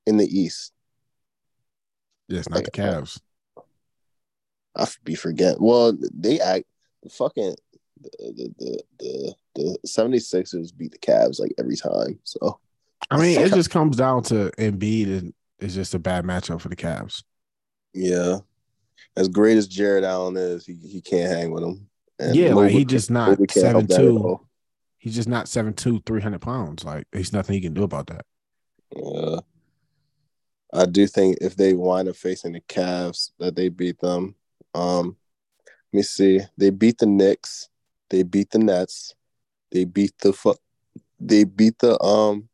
in 0.07 0.19
the 0.19 0.27
East. 0.27 0.73
Yeah, 2.29 2.41
it's 2.41 2.49
not 2.51 2.65
the 2.65 2.71
Cavs. 2.71 3.21
I 4.77 4.87
be 5.05 5.15
forget. 5.15 5.61
Well, 5.61 5.97
they 6.13 6.41
act 6.41 6.65
fucking 7.11 7.57
the 8.03 8.11
the 8.37 8.55
the 8.59 8.83
the, 8.99 9.35
the 9.55 9.79
76ers 9.87 10.77
beat 10.77 10.93
the 10.93 10.99
Cavs 10.99 11.41
like 11.41 11.53
every 11.59 11.77
time. 11.77 12.19
So 12.25 12.59
I 13.11 13.19
mean, 13.19 13.41
it 13.41 13.53
just 13.55 13.71
comes 13.71 13.97
down 13.97 14.23
to 14.25 14.51
Embiid, 14.59 15.19
and 15.19 15.35
it's 15.59 15.75
just 15.75 15.95
a 15.95 15.99
bad 15.99 16.25
matchup 16.25 16.61
for 16.61 16.69
the 16.69 16.77
Cavs. 16.77 17.23
yeah, 17.95 18.39
as 19.17 19.29
great 19.29 19.57
as 19.57 19.69
Jarrett 19.69 20.05
Allen 20.05 20.37
is, 20.37 20.67
he, 20.67 20.75
he 20.75 21.01
can't 21.01 21.31
hang 21.31 21.51
with 21.51 21.63
him. 21.63 21.89
And 22.19 22.35
yeah, 22.35 22.55
like 22.55 22.71
he 22.71 22.85
just 22.85 23.11
not 23.11 23.31
Mobley 23.31 23.49
seven 23.51 23.87
two. 23.87 24.41
He's 24.99 25.15
just 25.15 25.29
not 25.29 25.49
seven 25.49 25.75
two, 25.75 26.01
three 26.07 26.21
hundred 26.21 26.41
pounds. 26.41 26.85
Like 26.85 27.07
he's 27.13 27.33
nothing 27.33 27.55
he 27.55 27.61
can 27.61 27.75
do 27.75 27.83
about 27.83 28.07
that. 28.07 28.25
Yeah. 28.95 29.41
I 30.73 30.87
do 30.87 31.07
think 31.07 31.39
if 31.41 31.57
they 31.57 31.75
wind 31.75 32.09
up 32.09 32.17
facing 32.17 32.53
the 32.53 32.61
Cavs, 32.61 33.33
that 33.39 33.57
they 33.57 33.69
beat 33.69 33.99
them. 34.01 34.35
Um, 34.75 35.17
let 35.93 35.99
me 35.99 36.03
see. 36.03 36.41
They 36.57 36.71
beat 36.71 36.99
the 36.99 37.07
Knicks. 37.07 37.69
They 38.09 38.23
beat 38.23 38.51
the 38.51 38.59
Nets. 38.59 39.15
They 39.71 39.85
beat 39.85 40.17
the 40.19 40.33
fu- 40.33 40.55
They 41.21 41.45
beat 41.45 41.79
the 41.79 42.01
um. 42.03 42.49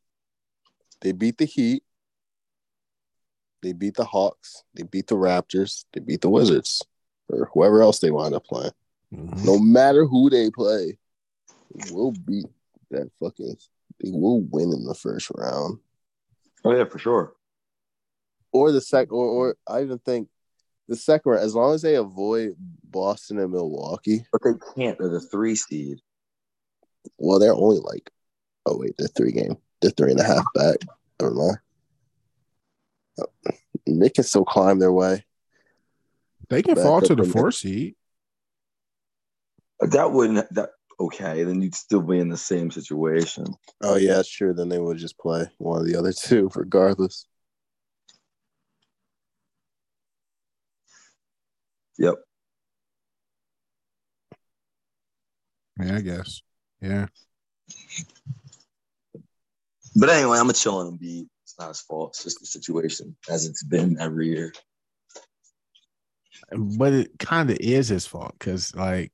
They 1.01 1.13
beat 1.13 1.39
the 1.39 1.45
Heat. 1.45 1.85
They 3.63 3.73
beat 3.73 3.95
the 3.95 4.05
Hawks. 4.05 4.63
They 4.75 4.85
beat 4.85 5.07
the 5.09 5.17
Raptors. 5.17 5.85
They 5.93 6.01
beat 6.01 6.21
the 6.21 6.31
Wizards, 6.31 6.85
or 7.29 7.51
whoever 7.53 7.83
else 7.83 7.99
they 7.99 8.11
wind 8.11 8.35
up 8.35 8.45
playing. 8.45 8.73
Mhm. 9.13 9.45
No 9.45 9.59
matter 9.59 10.05
who 10.07 10.31
they 10.31 10.51
play, 10.51 10.99
they 11.75 11.91
will 11.93 12.13
beat 12.13 12.47
that 12.91 13.11
fucking. 13.21 13.57
They 14.01 14.11
will 14.11 14.43
win 14.43 14.73
in 14.73 14.85
the 14.85 14.95
first 14.95 15.31
round. 15.37 15.79
Oh 16.65 16.73
yeah, 16.75 16.85
for 16.85 16.99
sure. 16.99 17.35
or 18.53 18.73
the 18.73 18.81
second, 18.81 19.13
or, 19.15 19.27
or 19.27 19.57
I 19.67 19.83
even 19.83 19.99
think 19.99 20.29
the 20.89 20.97
second 20.97 21.31
round, 21.33 21.45
as 21.45 21.55
long 21.55 21.75
as 21.75 21.83
they 21.83 21.97
avoid 21.97 22.57
Boston 22.85 23.39
and 23.39 23.53
Milwaukee, 23.53 24.25
But 24.33 24.43
they 24.43 24.53
can't. 24.75 24.99
They're 24.99 25.09
the 25.11 25.21
three 25.21 25.55
seed. 25.55 26.01
well, 27.19 27.39
they're 27.39 27.55
only 27.55 27.79
like 27.81 28.11
oh 28.67 28.77
wait, 28.79 28.95
they're 28.99 29.09
three 29.09 29.33
game. 29.33 29.57
They're 29.81 29.91
three 29.91 30.11
and 30.13 30.21
a 30.21 30.25
half 30.25 30.45
back. 30.55 30.77
Never 31.21 31.35
mind. 31.35 31.59
They 33.87 34.11
can 34.11 34.25
still 34.25 34.45
climb 34.45 34.79
their 34.79 34.93
way. 34.93 35.25
They 36.49 36.63
can 36.63 36.75
Back 36.75 36.85
fall 36.85 37.01
to 37.03 37.15
the 37.15 37.25
in 37.25 37.31
four 37.31 37.53
seed. 37.53 37.95
That 39.81 40.13
wouldn't. 40.13 40.53
That 40.55 40.71
okay? 40.99 41.45
Then 41.45 41.63
you'd 41.63 41.75
still 41.75 42.03
be 42.03 42.19
in 42.19 42.29
the 42.29 42.37
same 42.37 42.71
situation. 42.71 43.47
Oh 43.83 43.97
yeah, 43.97 44.23
sure. 44.23 44.55
Then 44.55 44.69
they 44.69 44.79
would 44.79 44.99
just 44.99 45.19
play 45.19 45.47
one 45.59 45.81
of 45.81 45.87
the 45.87 45.97
other 45.97 46.13
two, 46.15 46.51
regardless. 46.55 47.27
Yep. 51.99 52.15
Yeah, 55.81 55.97
I 55.97 56.01
guess. 56.01 56.43
Yeah. 56.81 57.07
But 59.97 60.11
anyway, 60.11 60.39
I'm 60.39 60.51
a 60.51 60.53
chill 60.53 60.77
on 60.77 60.97
Embiid. 60.97 61.27
It's 61.59 61.65
not 61.65 61.69
his 61.71 61.81
fault. 61.81 62.11
It's 62.11 62.23
just 62.23 62.39
the 62.41 62.47
situation 62.47 63.17
as 63.29 63.45
it's 63.45 63.65
been 63.65 63.99
every 64.01 64.29
year. 64.29 64.53
But 66.57 66.93
it 66.93 67.19
kind 67.19 67.51
of 67.51 67.57
is 67.59 67.89
his 67.89 68.07
fault 68.07 68.33
because, 68.39 68.73
like, 68.77 69.13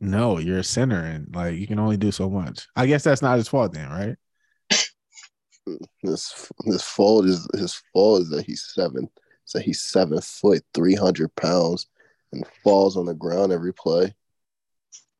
no, 0.00 0.38
you're 0.38 0.60
a 0.60 0.64
center 0.64 0.98
and 1.04 1.34
like 1.34 1.56
you 1.56 1.66
can 1.66 1.78
only 1.78 1.98
do 1.98 2.10
so 2.12 2.30
much. 2.30 2.66
I 2.74 2.86
guess 2.86 3.04
that's 3.04 3.20
not 3.20 3.36
his 3.36 3.48
fault 3.48 3.72
then, 3.74 3.88
right? 3.90 4.16
This 6.02 6.50
this 6.64 6.82
fault 6.82 7.26
is 7.26 7.46
his 7.54 7.74
fault 7.92 8.22
is 8.22 8.30
that 8.30 8.46
he's 8.46 8.72
seven. 8.74 9.06
So 9.44 9.58
he's 9.58 9.82
seven 9.82 10.18
foot, 10.22 10.62
three 10.72 10.94
hundred 10.94 11.34
pounds, 11.36 11.88
and 12.32 12.46
falls 12.64 12.96
on 12.96 13.04
the 13.04 13.12
ground 13.12 13.52
every 13.52 13.74
play. 13.74 14.14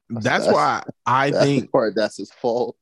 That's, 0.09 0.25
That's- 0.25 0.51
why 0.55 0.85
I 1.05 1.31
That's 1.33 1.45
think 1.45 1.65
the 1.65 1.69
part 1.69 1.95
that's 1.95 2.17
his 2.17 2.33
fault. 2.33 2.77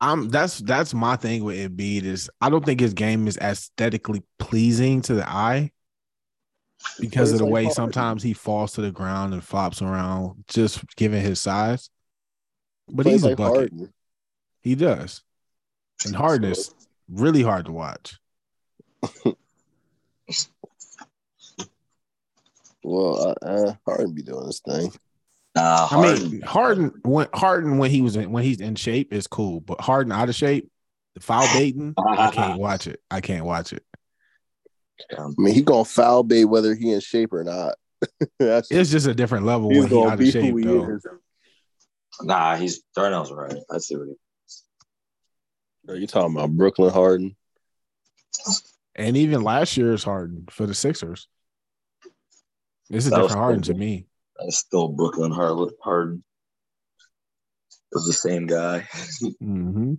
I'm 0.00 0.28
that's 0.28 0.58
that's 0.58 0.94
my 0.94 1.16
thing 1.16 1.42
with 1.42 1.58
Embiid 1.58 2.04
is 2.04 2.30
I 2.40 2.50
don't 2.50 2.64
think 2.64 2.80
his 2.80 2.94
game 2.94 3.26
is 3.26 3.36
aesthetically 3.38 4.22
pleasing 4.38 5.02
to 5.02 5.14
the 5.14 5.28
eye 5.28 5.72
because 7.00 7.32
of 7.32 7.38
the 7.38 7.46
way 7.46 7.68
sometimes 7.68 8.22
he 8.22 8.32
falls 8.32 8.72
to 8.72 8.80
the 8.80 8.92
ground 8.92 9.32
and 9.32 9.42
flops 9.42 9.82
around 9.82 10.44
just 10.46 10.84
given 10.96 11.20
his 11.20 11.40
size. 11.40 11.90
But 12.88 13.06
he's 13.06 13.24
a 13.24 13.34
bucket. 13.34 13.72
He 14.62 14.74
does. 14.74 15.22
And 16.04 16.44
is 16.44 16.74
really 17.08 17.42
hard 17.42 17.66
to 17.66 17.72
watch. 17.72 18.18
Well, 22.84 23.34
uh, 23.42 23.46
uh, 23.46 23.74
Harden 23.84 24.14
be 24.14 24.22
doing 24.22 24.46
this 24.46 24.60
thing. 24.60 24.90
Nah, 25.58 25.88
I 25.90 26.14
mean, 26.14 26.40
Harden 26.42 26.92
when 27.02 27.26
Harden 27.34 27.78
when 27.78 27.90
he 27.90 28.00
was 28.00 28.16
in, 28.16 28.30
when 28.30 28.44
he's 28.44 28.60
in 28.60 28.74
shape 28.76 29.12
is 29.12 29.26
cool, 29.26 29.60
but 29.60 29.80
Harden 29.80 30.12
out 30.12 30.28
of 30.28 30.34
shape, 30.34 30.70
the 31.14 31.20
foul 31.20 31.46
baiting, 31.52 31.94
I 31.98 32.30
can't 32.30 32.58
watch 32.60 32.86
it. 32.86 33.00
I 33.10 33.20
can't 33.20 33.44
watch 33.44 33.72
it. 33.72 33.82
I 35.16 35.26
mean, 35.36 35.54
he 35.54 35.62
gonna 35.62 35.84
foul 35.84 36.22
bait 36.22 36.44
whether 36.44 36.74
he 36.74 36.92
in 36.92 37.00
shape 37.00 37.32
or 37.32 37.42
not. 37.42 37.74
that's 38.38 38.70
It's 38.70 38.90
just 38.90 39.06
a 39.06 39.14
different 39.14 39.46
level 39.46 39.70
he's 39.70 39.80
when 39.80 39.88
he 39.88 39.94
gonna 39.96 40.10
out 40.10 40.20
of 40.20 40.26
shape 40.28 40.54
though. 40.62 40.90
is. 40.90 41.06
Nah, 42.22 42.56
he's 42.56 42.82
Darnell's 42.96 43.32
right. 43.32 43.56
I 43.70 43.78
see 43.78 43.96
what 43.96 44.08
he. 44.08 45.92
Are 45.92 45.96
you 45.96 46.06
talking 46.06 46.36
about 46.36 46.50
Brooklyn 46.50 46.92
Harden? 46.92 47.36
And 48.94 49.16
even 49.16 49.42
last 49.42 49.76
year's 49.76 50.04
Harden 50.04 50.46
for 50.50 50.66
the 50.66 50.74
Sixers. 50.74 51.28
It's 52.90 53.06
a 53.06 53.10
That 53.10 53.22
different 53.22 53.40
Harden 53.40 53.62
to 53.62 53.74
me. 53.74 54.07
That's 54.38 54.58
still 54.58 54.88
Brooklyn 54.88 55.32
Harlan. 55.32 55.70
Harden. 55.82 56.24
It 57.70 57.94
was 57.94 58.06
the 58.06 58.12
same 58.12 58.46
guy. 58.46 58.86
hmm 59.40 59.94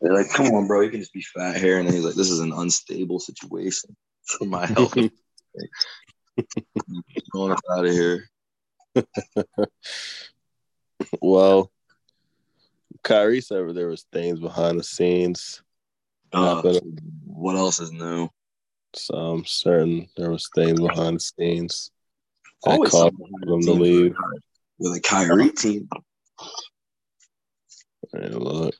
They're 0.00 0.14
like, 0.14 0.30
"Come 0.30 0.46
on, 0.46 0.66
bro, 0.66 0.80
you 0.80 0.90
can 0.90 1.00
just 1.00 1.12
be 1.12 1.22
fat 1.22 1.56
hair," 1.56 1.78
and 1.78 1.86
then 1.86 1.94
he's 1.94 2.04
like, 2.04 2.14
"This 2.14 2.30
is 2.30 2.40
an 2.40 2.52
unstable 2.52 3.20
situation 3.20 3.94
for 4.24 4.46
my 4.46 4.66
health." 4.66 4.96
Going 7.32 7.56
out 7.70 7.84
of 7.86 7.92
here. 7.92 8.28
Well, 11.22 11.72
Kyrie 13.02 13.40
said 13.40 13.74
there 13.74 13.88
was 13.88 14.04
things 14.12 14.38
behind 14.38 14.78
the 14.78 14.84
scenes. 14.84 15.62
Uh, 16.32 16.62
what 17.24 17.56
else 17.56 17.80
is 17.80 17.90
new? 17.90 18.28
So 18.94 19.14
I'm 19.14 19.44
certain 19.46 20.08
there 20.16 20.30
was 20.30 20.48
things 20.54 20.80
behind 20.80 21.16
the 21.16 21.20
scenes. 21.20 21.90
That 22.64 22.72
Always 22.72 22.90
caused 22.90 23.14
them 23.16 23.60
to 23.62 23.72
leave. 23.72 24.14
with 24.78 24.96
a 24.96 25.00
Kyrie 25.00 25.50
team. 25.52 25.88
Look, 28.12 28.74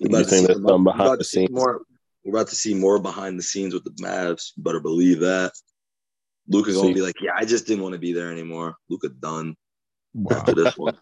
We're 0.00 0.06
You 0.08 0.08
about 0.08 0.18
to 0.18 0.24
think 0.24 0.40
see- 0.40 0.46
there's 0.46 0.56
something 0.62 0.84
behind 0.84 1.20
the 1.20 1.24
scenes? 1.24 1.50
More, 1.50 1.82
we're 2.24 2.32
about 2.38 2.48
to 2.48 2.54
see 2.56 2.74
more 2.74 2.98
behind 2.98 3.38
the 3.38 3.42
scenes 3.42 3.74
with 3.74 3.84
the 3.84 3.90
Mavs. 4.02 4.52
You 4.56 4.62
better 4.62 4.80
believe 4.80 5.20
that. 5.20 5.52
Luka's 6.48 6.76
gonna 6.76 6.94
be 6.94 7.02
like, 7.02 7.20
"Yeah, 7.20 7.32
I 7.36 7.44
just 7.44 7.66
didn't 7.66 7.82
want 7.82 7.94
to 7.94 7.98
be 7.98 8.12
there 8.12 8.30
anymore." 8.30 8.76
Luca 8.88 9.08
done 9.08 9.56
Wow. 10.14 10.36
after 10.38 10.54
this 10.54 10.76
one. 10.78 10.96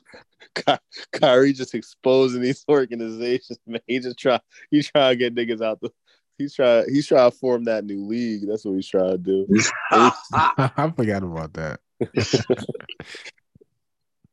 Ky- 0.55 0.79
Kyrie 1.13 1.53
just 1.53 1.75
exposing 1.75 2.41
these 2.41 2.65
organizations, 2.69 3.59
man. 3.67 3.81
He 3.87 3.99
just 4.01 4.19
try 4.19 4.41
he's 4.71 4.91
trying 4.91 5.13
to 5.13 5.17
get 5.17 5.35
niggas 5.35 5.61
out 5.63 5.81
the 5.81 5.91
he's 6.39 6.55
trying 6.55 6.85
he's 6.89 7.07
trying 7.07 7.31
to 7.31 7.37
form 7.37 7.65
that 7.65 7.85
new 7.85 8.05
league. 8.07 8.47
That's 8.49 8.65
what 8.65 8.75
he's 8.75 8.89
trying 8.89 9.13
to 9.13 9.19
do. 9.19 9.47
I 9.91 10.93
forgot 10.97 11.23
about 11.23 11.53
that. 11.55 11.81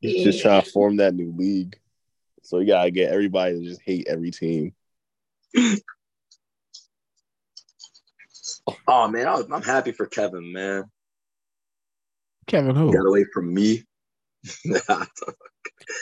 He's 0.02 0.24
just 0.24 0.42
trying 0.42 0.64
to 0.64 0.72
form 0.72 0.98
that 0.98 1.14
new 1.14 1.32
league. 1.38 1.78
So 2.42 2.58
you 2.58 2.66
gotta 2.66 2.90
get 2.90 3.12
everybody 3.14 3.60
to 3.60 3.64
just 3.64 3.82
hate 3.86 4.08
every 4.08 4.32
team. 4.32 4.74
oh 8.88 9.08
man, 9.08 9.28
I 9.28 9.36
was, 9.36 9.46
I'm 9.52 9.62
happy 9.62 9.92
for 9.92 10.08
Kevin. 10.08 10.52
Man, 10.52 10.86
Kevin 12.48 12.76
who? 12.76 12.92
got 12.92 13.06
away 13.06 13.26
from 13.32 13.54
me. 13.54 13.84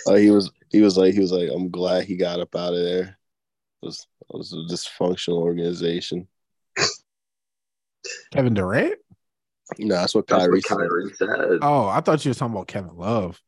Oh, 0.08 0.16
he 0.16 0.32
was 0.32 0.50
he 0.70 0.82
was 0.82 0.98
like 0.98 1.14
he 1.14 1.20
was 1.20 1.34
like 1.34 1.50
I'm 1.54 1.70
glad 1.70 2.06
he 2.06 2.16
got 2.16 2.40
up 2.40 2.56
out 2.56 2.74
of 2.74 2.80
there. 2.80 3.18
It 3.82 3.86
was 3.86 4.08
it 4.32 4.38
was 4.38 4.54
a 4.54 4.74
dysfunctional 4.74 5.38
organization. 5.38 6.28
Kevin 8.32 8.54
Durant? 8.54 8.96
No, 9.78 9.96
that's 9.96 10.16
what 10.16 10.28
That's 10.28 10.44
Kyrie 10.44 10.58
what 10.58 10.66
said. 10.66 10.78
Kyrie 10.78 11.14
said. 11.14 11.60
Oh, 11.62 11.88
I 11.88 12.02
thought 12.02 12.24
you 12.26 12.30
were 12.30 12.36
talking 12.36 12.56
about 12.56 12.68
Kevin 12.68 12.96
Love 12.96 13.40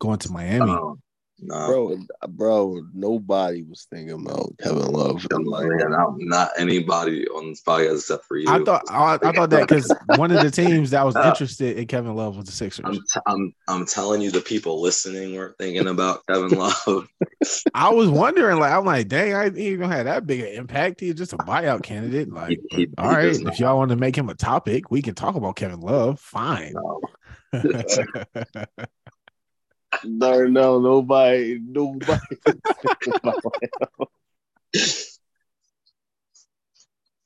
going 0.00 0.18
to 0.18 0.32
Miami. 0.32 0.70
Oh, 0.70 0.98
no. 1.42 1.66
Bro, 1.66 1.98
bro, 2.28 2.82
nobody 2.94 3.62
was 3.62 3.86
thinking 3.90 4.20
about 4.26 4.52
Kevin 4.62 4.92
Love. 4.92 5.26
I'm 5.32 5.44
like, 5.44 5.66
yeah, 5.78 5.86
not, 5.88 6.14
not 6.18 6.50
anybody 6.56 7.26
on 7.28 7.50
this 7.50 7.62
podcast 7.62 7.94
except 7.96 8.24
for 8.24 8.36
you. 8.38 8.48
I 8.48 8.62
thought 8.64 8.82
I, 8.88 9.18
I 9.22 9.32
thought 9.32 9.50
that 9.50 9.68
because 9.68 9.92
one 10.16 10.30
of 10.30 10.42
the 10.42 10.50
teams 10.62 10.90
that 10.90 11.04
was 11.04 11.16
Uh, 11.16 11.22
interested 11.28 11.76
in 11.76 11.86
Kevin 11.86 12.14
Love 12.14 12.36
was 12.36 12.46
the 12.46 12.52
Sixers. 12.52 12.84
I'm, 12.86 12.94
t- 12.94 13.20
I'm 13.26 13.54
I'm 13.68 13.86
telling 13.86 14.22
you, 14.22 14.30
the 14.30 14.40
people 14.40 14.80
listening 14.80 15.36
were 15.36 15.54
thinking 15.58 15.88
about 15.88 16.24
Kevin 16.26 16.50
Love. 16.58 17.08
I 17.74 17.90
was 17.90 18.08
wondering, 18.08 18.58
like, 18.58 18.72
I'm 18.72 18.84
like, 18.84 19.08
dang, 19.08 19.34
I 19.34 19.46
ain't 19.46 19.80
gonna 19.80 19.94
have 19.94 20.04
that 20.06 20.26
big 20.26 20.40
an 20.40 20.46
impact. 20.48 21.00
He's 21.00 21.14
just 21.14 21.32
a 21.32 21.38
buyout 21.38 21.82
candidate. 21.82 22.32
Like, 22.32 22.60
He- 22.70 22.76
he- 22.76 22.88
all 22.98 23.10
he 23.10 23.16
right, 23.16 23.26
if 23.40 23.58
y'all 23.58 23.76
want 23.78 23.90
to 23.90 23.96
make 23.96 24.16
him 24.16 24.28
a 24.28 24.34
topic, 24.34 24.90
we 24.90 25.02
can 25.02 25.14
talk 25.14 25.34
about 25.34 25.56
Kevin 25.56 25.80
Love. 25.80 26.20
Fine. 26.20 26.74
No. 26.74 27.00
No, 30.04 30.44
no, 30.46 30.80
nobody, 30.80 31.58
nobody. 31.62 32.18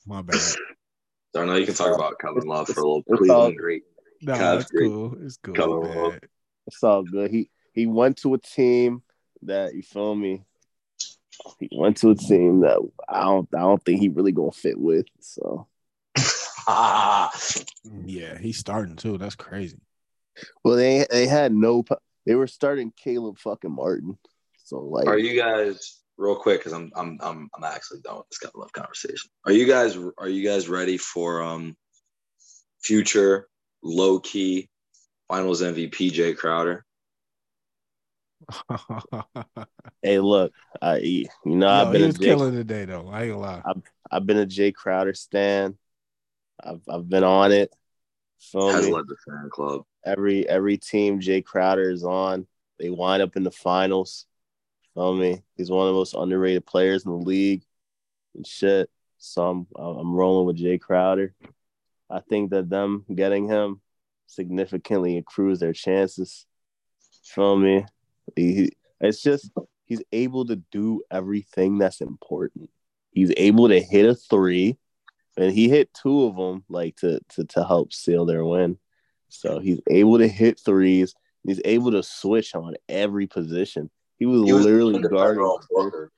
My 0.07 0.22
bad. 0.22 0.37
So 0.37 1.43
I 1.43 1.45
know 1.47 1.57
you 1.57 1.66
can 1.66 1.74
talk 1.74 1.95
about 1.95 2.18
Kevin 2.20 2.45
Love 2.47 2.68
for 2.68 2.81
a 2.81 2.83
little 2.85 3.03
It's 3.07 3.18
Cleveland 3.18 3.31
all- 3.43 3.53
great. 3.53 3.83
No, 4.22 4.33
Cavs 4.35 4.61
it's 4.62 4.70
great. 4.70 4.89
cool. 4.89 5.16
It's 5.20 5.37
cool. 5.37 5.55
Kevin 5.55 5.81
man. 5.83 5.97
Love. 5.97 6.18
it's 6.66 6.83
all 6.83 7.03
good. 7.03 7.31
He 7.31 7.51
he 7.74 7.87
went 7.87 8.16
to 8.18 8.33
a 8.35 8.39
team 8.39 9.03
that 9.43 9.74
you 9.74 9.83
feel 9.83 10.14
me. 10.14 10.43
He 11.61 11.68
went 11.77 11.99
to 11.99 12.11
a 12.11 12.14
team 12.14 12.61
that 12.61 12.79
I 13.09 13.24
don't 13.24 13.49
I 13.55 13.61
don't 13.61 13.83
think 13.85 14.01
he 14.01 14.09
really 14.09 14.33
gonna 14.33 14.53
fit 14.53 14.79
with. 14.81 15.07
So 15.20 15.66
Yeah, 18.07 18.39
he's 18.41 18.57
starting 18.59 18.97
too. 18.97 19.18
That's 19.18 19.35
crazy. 19.35 19.79
well 20.64 20.77
they 20.77 21.07
they 21.11 21.27
had 21.27 21.53
no 21.53 21.83
p- 21.83 21.95
they 22.27 22.35
were 22.35 22.49
starting 22.49 22.93
Caleb 22.97 23.39
fucking 23.39 23.74
Martin. 23.74 24.18
So 24.64 24.81
like 24.81 25.07
Are 25.07 25.18
you 25.18 25.41
guys 25.41 26.01
real 26.18 26.37
quick? 26.37 26.61
Because 26.61 26.72
I'm 26.72 26.91
I'm 26.95 27.18
I'm 27.22 27.49
I'm 27.57 27.64
actually 27.64 28.01
done 28.01 28.18
with 28.18 28.29
this 28.29 28.39
Kevin 28.39 28.61
Love 28.61 28.72
conversation. 28.72 29.31
Are 29.47 29.53
you 29.53 29.66
guys 29.66 29.97
are 30.18 30.29
you 30.29 30.47
guys 30.47 30.68
ready 30.68 30.99
for 30.99 31.43
um 31.43 31.77
future 32.83 33.49
low 33.83 34.18
key 34.20 34.68
Finals 35.29 35.62
MVP 35.62 36.12
Jae 36.12 36.37
Crowder? 36.37 36.85
hey 40.03 40.18
look, 40.18 40.53
I 40.83 40.99
you 40.99 41.29
know 41.45 41.68
Yo, 41.68 41.72
I've 41.72 41.93
been 41.93 42.03
a 42.03 42.07
was 42.07 42.18
Jae, 42.18 42.24
killing 42.24 42.55
today 42.55 42.85
though. 42.85 43.09
I 43.09 43.22
ain't 43.22 43.33
gonna 43.33 43.41
lie. 43.41 43.62
I've 44.11 44.27
been 44.27 44.39
a 44.39 44.47
Jae 44.47 44.74
Crowder 44.74 45.14
stan. 45.14 45.79
I've 46.62 46.81
I've 46.89 47.09
been 47.09 47.24
on 47.24 47.53
it. 47.53 47.72
Feel 48.53 48.70
Has 48.72 48.86
me? 48.86 48.92
led 48.92 49.07
the 49.09 49.16
fan 49.26 49.49
club. 49.51 49.82
every 50.05 50.49
every 50.49 50.76
team 50.78 51.20
Jae 51.20 51.44
Crowder 51.44 51.90
is 51.90 52.05
on, 52.05 52.47
they 52.78 52.90
wind 52.90 53.22
up 53.22 53.36
in 53.36 53.42
the 53.42 53.51
finals. 53.51 54.26
Feel 54.94 55.14
me? 55.14 55.42
He's 55.57 55.70
one 55.70 55.86
of 55.86 55.92
the 55.92 55.99
most 55.99 56.14
underrated 56.14 56.64
players 56.66 57.05
in 57.05 57.11
the 57.11 57.18
league 57.18 57.62
and 58.34 58.47
shit. 58.47 58.88
So 59.18 59.47
I'm 59.49 59.66
I'm 59.76 60.14
rolling 60.14 60.47
with 60.47 60.59
Jae 60.59 60.80
Crowder. 60.80 61.34
I 62.09 62.20
think 62.20 62.51
that 62.51 62.70
them 62.70 63.05
getting 63.12 63.49
him 63.49 63.80
significantly 64.28 65.16
improves 65.16 65.61
their 65.61 65.72
chances. 65.72 66.47
Feel 67.24 67.57
me? 67.57 67.84
He- 68.36 68.72
it's 69.01 69.22
just 69.22 69.51
he's 69.84 70.03
able 70.12 70.47
to 70.47 70.57
do 70.57 71.03
everything 71.11 71.78
that's 71.78 72.01
important. 72.01 72.70
He's 73.12 73.32
able 73.36 73.68
to 73.68 73.80
hit 73.80 74.07
a 74.07 74.14
three, 74.14 74.78
and 75.37 75.53
he 75.53 75.68
hit 75.68 75.93
two 75.95 76.24
of 76.24 76.37
them 76.37 76.64
like 76.68 76.97
to 76.97 77.20
to 77.30 77.45
to 77.45 77.64
help 77.64 77.93
seal 77.93 78.24
their 78.24 78.45
win. 78.45 78.78
So 79.28 79.59
he's 79.59 79.80
able 79.89 80.18
to 80.18 80.28
hit 80.28 80.59
threes. 80.59 81.14
He's 81.45 81.61
able 81.64 81.93
to 81.93 82.03
switch 82.03 82.55
on 82.55 82.74
every 82.89 83.26
position. 83.26 83.91
He 84.18 84.26
was, 84.26 84.43
He 84.45 84.53
was 84.53 84.64
literally 84.64 85.01
guarding. 85.01 85.45
Booker. 85.70 86.11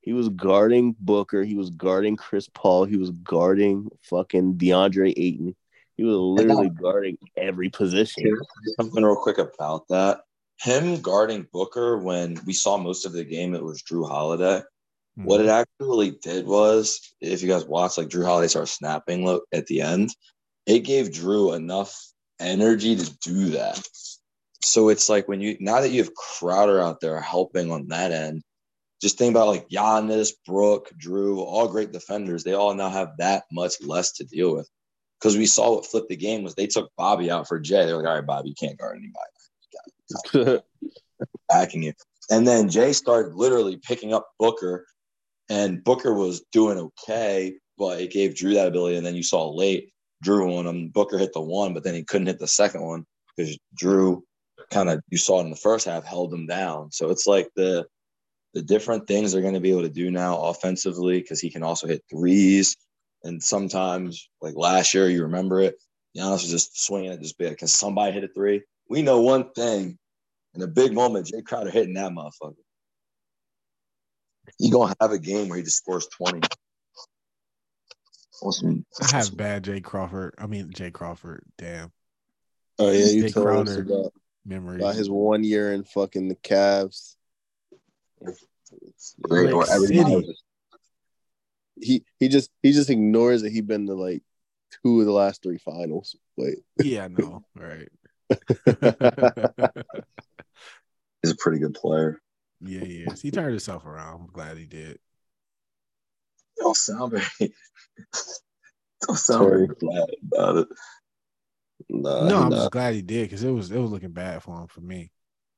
He 0.00 0.12
was 0.12 0.28
guarding 0.28 0.94
Booker. 0.98 1.42
He 1.44 1.56
was 1.56 1.70
guarding 1.70 2.16
Chris 2.16 2.48
Paul. 2.48 2.84
He 2.84 2.96
was 2.96 3.10
guarding 3.10 3.88
fucking 4.02 4.54
DeAndre 4.54 5.12
Ayton. 5.16 5.56
He 5.96 6.04
was 6.04 6.16
literally 6.16 6.70
guarding 6.70 7.18
every 7.36 7.70
position. 7.70 8.22
Can 8.22 8.34
I 8.34 8.44
say 8.66 8.74
something 8.80 9.02
real 9.02 9.16
quick 9.16 9.38
about 9.38 9.88
that? 9.88 10.20
Him 10.60 11.00
guarding 11.00 11.46
Booker 11.52 11.98
when 11.98 12.40
we 12.46 12.52
saw 12.52 12.76
most 12.76 13.04
of 13.04 13.12
the 13.12 13.24
game, 13.24 13.54
it 13.54 13.62
was 13.62 13.82
Jrue 13.82 14.08
Holiday. 14.08 14.62
Hmm. 15.16 15.24
What 15.24 15.40
it 15.40 15.48
actually 15.48 16.12
did 16.22 16.46
was, 16.46 17.14
if 17.20 17.42
you 17.42 17.48
guys 17.48 17.64
watch, 17.64 17.98
like 17.98 18.08
Jrue 18.08 18.24
Holiday 18.24 18.48
started 18.48 18.68
snapping 18.68 19.24
look 19.24 19.44
at 19.52 19.66
the 19.66 19.82
end, 19.82 20.10
it 20.66 20.80
gave 20.80 21.08
Jrue 21.08 21.54
enough 21.54 21.96
energy 22.40 22.96
to 22.96 23.18
do 23.18 23.50
that. 23.50 23.80
So 24.62 24.88
it's 24.88 25.08
like 25.08 25.28
when 25.28 25.40
you 25.40 25.56
now 25.60 25.80
that 25.80 25.90
you 25.90 26.02
have 26.02 26.14
Crowder 26.14 26.80
out 26.80 27.00
there 27.00 27.20
helping 27.20 27.70
on 27.70 27.88
that 27.88 28.12
end, 28.12 28.42
just 29.00 29.18
think 29.18 29.30
about 29.30 29.48
like 29.48 29.68
Giannis, 29.68 30.32
Brook, 30.44 30.90
Jrue, 30.98 31.38
all 31.38 31.68
great 31.68 31.92
defenders. 31.92 32.42
They 32.44 32.54
all 32.54 32.74
now 32.74 32.90
have 32.90 33.16
that 33.18 33.44
much 33.52 33.74
less 33.80 34.12
to 34.12 34.24
deal 34.24 34.54
with. 34.54 34.68
Because 35.20 35.36
we 35.36 35.46
saw 35.46 35.74
what 35.74 35.86
flipped 35.86 36.10
the 36.10 36.16
game 36.16 36.42
was 36.42 36.54
they 36.54 36.66
took 36.66 36.90
Bobby 36.96 37.30
out 37.30 37.48
for 37.48 37.58
Jae. 37.58 37.86
They're 37.86 37.96
like, 37.96 38.06
all 38.06 38.14
right, 38.16 38.26
Bobby, 38.26 38.50
you 38.50 38.54
can't 38.54 38.78
guard 38.78 38.98
anybody 38.98 39.30
backing 41.48 41.82
you. 41.82 41.92
And 42.30 42.46
then 42.46 42.68
Jae 42.68 42.94
started 42.94 43.34
literally 43.34 43.76
picking 43.78 44.12
up 44.12 44.28
Booker, 44.38 44.86
and 45.48 45.82
Booker 45.82 46.12
was 46.12 46.42
doing 46.52 46.78
okay, 46.78 47.54
but 47.78 48.00
it 48.00 48.10
gave 48.10 48.34
Jrue 48.34 48.54
that 48.54 48.68
ability. 48.68 48.96
And 48.96 49.06
then 49.06 49.14
you 49.14 49.22
saw 49.22 49.48
late 49.48 49.92
Jrue 50.24 50.58
on 50.58 50.66
him. 50.66 50.88
Booker 50.88 51.18
hit 51.18 51.32
the 51.32 51.40
one, 51.40 51.74
but 51.74 51.84
then 51.84 51.94
he 51.94 52.04
couldn't 52.04 52.26
hit 52.26 52.38
the 52.38 52.48
second 52.48 52.82
one 52.82 53.04
because 53.36 53.58
Jrue 53.80 54.22
kind 54.70 54.88
of 54.88 55.00
you 55.10 55.18
saw 55.18 55.40
it 55.40 55.44
in 55.44 55.50
the 55.50 55.56
first 55.56 55.86
half 55.86 56.04
held 56.04 56.32
him 56.32 56.46
down. 56.46 56.90
So 56.90 57.10
it's 57.10 57.26
like 57.26 57.48
the 57.56 57.86
the 58.54 58.62
different 58.62 59.06
things 59.06 59.32
they're 59.32 59.42
going 59.42 59.54
to 59.54 59.60
be 59.60 59.70
able 59.70 59.82
to 59.82 59.88
do 59.88 60.10
now 60.10 60.40
offensively 60.40 61.20
because 61.20 61.40
he 61.40 61.50
can 61.50 61.62
also 61.62 61.86
hit 61.86 62.02
threes. 62.10 62.76
And 63.22 63.42
sometimes, 63.42 64.30
like 64.40 64.54
last 64.56 64.94
year, 64.94 65.08
you 65.10 65.22
remember 65.22 65.60
it. 65.60 65.76
Giannis 66.16 66.42
was 66.42 66.50
just 66.50 66.84
swinging 66.86 67.12
it 67.12 67.20
just 67.20 67.36
big 67.36 67.50
because 67.50 67.74
somebody 67.74 68.12
hit 68.12 68.24
a 68.24 68.28
three. 68.28 68.62
We 68.88 69.02
know 69.02 69.20
one 69.20 69.52
thing 69.52 69.98
in 70.54 70.62
a 70.62 70.66
big 70.66 70.94
moment, 70.94 71.26
Jae 71.26 71.44
Crowder 71.44 71.70
hitting 71.70 71.94
that 71.94 72.12
motherfucker. 72.12 72.54
He 74.58 74.70
gonna 74.70 74.94
have 75.00 75.10
a 75.12 75.18
game 75.18 75.48
where 75.48 75.58
he 75.58 75.64
just 75.64 75.76
scores 75.78 76.06
twenty. 76.08 76.40
Awesome. 78.42 78.84
I 79.00 79.16
have 79.16 79.36
bad 79.36 79.64
Jay 79.64 79.80
Crawford. 79.80 80.34
I 80.38 80.46
mean 80.46 80.70
Jay 80.74 80.90
Crawford. 80.90 81.42
Damn 81.58 81.92
Oh 82.78 82.90
yeah, 82.90 83.06
you 83.06 83.22
Jay 83.22 83.30
told 83.30 83.68
us 83.68 83.76
about, 83.76 84.12
memories. 84.44 84.82
about 84.82 84.94
his 84.94 85.08
one 85.08 85.42
year 85.44 85.72
in 85.72 85.84
fucking 85.84 86.28
the 86.28 86.34
Cavs. 86.36 87.16
Great. 89.22 89.54
Rick 89.54 89.68
Every 89.70 89.96
night 89.96 90.04
City. 90.06 90.26
was- 90.26 90.42
He 91.80 92.04
he 92.20 92.28
just 92.28 92.50
he 92.62 92.72
just 92.72 92.90
ignores 92.90 93.42
that 93.42 93.52
he 93.52 93.60
been 93.62 93.86
to 93.86 93.94
like 93.94 94.22
two 94.82 95.00
of 95.00 95.06
the 95.06 95.12
last 95.12 95.42
three 95.42 95.58
finals. 95.58 96.16
Wait. 96.36 96.58
yeah, 96.82 97.04
I 97.04 97.08
know. 97.08 97.44
Right. 97.54 97.88
He's 101.22 101.32
a 101.32 101.36
pretty 101.38 101.58
good 101.60 101.74
player. 101.74 102.20
Yeah, 102.60 102.84
he 102.84 103.02
is. 103.02 103.20
He 103.20 103.30
turned 103.30 103.50
himself 103.50 103.84
around. 103.84 104.20
I'm 104.20 104.26
glad 104.26 104.56
he 104.56 104.66
did. 104.66 104.98
Don't 106.58 106.76
sound 106.76 107.12
very. 107.12 107.24
Don't 109.06 109.18
sound 109.18 109.48
very 109.48 109.66
glad 109.66 110.08
about 110.32 110.56
it. 110.56 110.68
Nah, 111.88 112.28
no, 112.28 112.38
I'm 112.38 112.50
nah. 112.50 112.56
just 112.56 112.70
glad 112.70 112.94
he 112.94 113.02
did 113.02 113.24
because 113.24 113.44
it 113.44 113.50
was 113.50 113.70
it 113.70 113.78
was 113.78 113.90
looking 113.90 114.12
bad 114.12 114.42
for 114.42 114.60
him 114.60 114.68
for 114.68 114.80
me. 114.80 115.10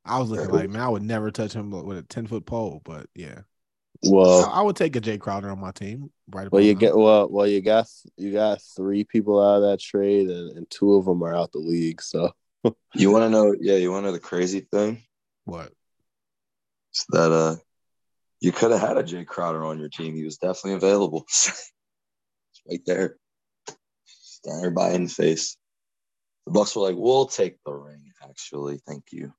I 0.04 0.18
was 0.18 0.30
looking 0.30 0.50
like, 0.50 0.70
man, 0.70 0.82
I 0.82 0.88
would 0.88 1.02
never 1.02 1.30
touch 1.30 1.52
him 1.52 1.70
with 1.70 1.98
a 1.98 2.02
10 2.02 2.26
foot 2.26 2.46
pole, 2.46 2.80
but 2.84 3.06
yeah. 3.14 3.40
Well, 4.02 4.50
I 4.52 4.62
would 4.62 4.76
take 4.76 4.96
a 4.96 5.00
Jae 5.00 5.18
Crowder 5.18 5.50
on 5.50 5.60
my 5.60 5.72
team. 5.72 6.10
Right. 6.30 6.50
well, 6.50 6.62
you 6.62 6.72
about 6.72 6.80
get 6.80 6.94
now. 6.94 7.02
well, 7.02 7.28
well, 7.28 7.46
you 7.46 7.60
got 7.60 7.88
you 8.16 8.32
got 8.32 8.62
three 8.76 9.04
people 9.04 9.42
out 9.42 9.56
of 9.56 9.70
that 9.70 9.80
trade, 9.80 10.28
and, 10.28 10.56
and 10.56 10.70
two 10.70 10.94
of 10.94 11.04
them 11.04 11.22
are 11.22 11.34
out 11.34 11.52
the 11.52 11.58
league. 11.58 12.00
So 12.00 12.32
You 12.94 13.10
want 13.10 13.24
to 13.24 13.30
know? 13.30 13.54
Yeah, 13.58 13.76
you 13.76 13.90
want 13.90 14.04
to 14.04 14.08
know 14.08 14.12
the 14.12 14.20
crazy 14.20 14.60
thing? 14.60 15.02
what? 15.44 15.72
It's 16.98 17.06
that 17.10 17.30
uh, 17.30 17.56
you 18.40 18.50
could 18.50 18.72
have 18.72 18.80
had 18.80 18.96
a 18.96 19.04
Jae 19.04 19.24
Crowder 19.24 19.64
on 19.64 19.78
your 19.78 19.88
team. 19.88 20.16
He 20.16 20.24
was 20.24 20.38
definitely 20.38 20.72
available. 20.72 21.22
it's 21.28 21.72
right 22.68 22.80
there, 22.86 23.16
staring 24.04 24.74
by 24.74 24.90
in 24.90 25.04
the 25.04 25.10
face. 25.10 25.56
The 26.46 26.52
Bucks 26.52 26.74
were 26.74 26.82
like, 26.82 26.96
"We'll 26.98 27.26
take 27.26 27.58
the 27.64 27.72
ring." 27.72 28.02
Actually, 28.28 28.80
thank 28.84 29.04
you. 29.12 29.32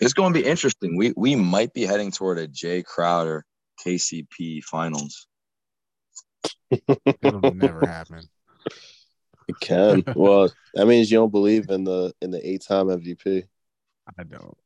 It's 0.00 0.14
going 0.14 0.32
to 0.32 0.40
be 0.40 0.46
interesting. 0.46 0.96
We 0.96 1.12
we 1.16 1.36
might 1.36 1.74
be 1.74 1.84
heading 1.84 2.12
toward 2.12 2.38
a 2.38 2.48
Jae 2.48 2.82
Crowder 2.82 3.44
KCP 3.84 4.64
finals. 4.64 5.26
It'll 6.70 7.52
never 7.52 7.84
happen. 7.84 8.26
It 9.48 9.60
can. 9.60 10.02
well, 10.14 10.50
that 10.72 10.86
means 10.86 11.10
you 11.10 11.18
don't 11.18 11.30
believe 11.30 11.68
in 11.68 11.84
the 11.84 12.14
in 12.22 12.30
the 12.30 12.48
eight 12.48 12.64
time 12.66 12.86
MVP. 12.86 13.44
I 14.18 14.22
don't. 14.22 14.56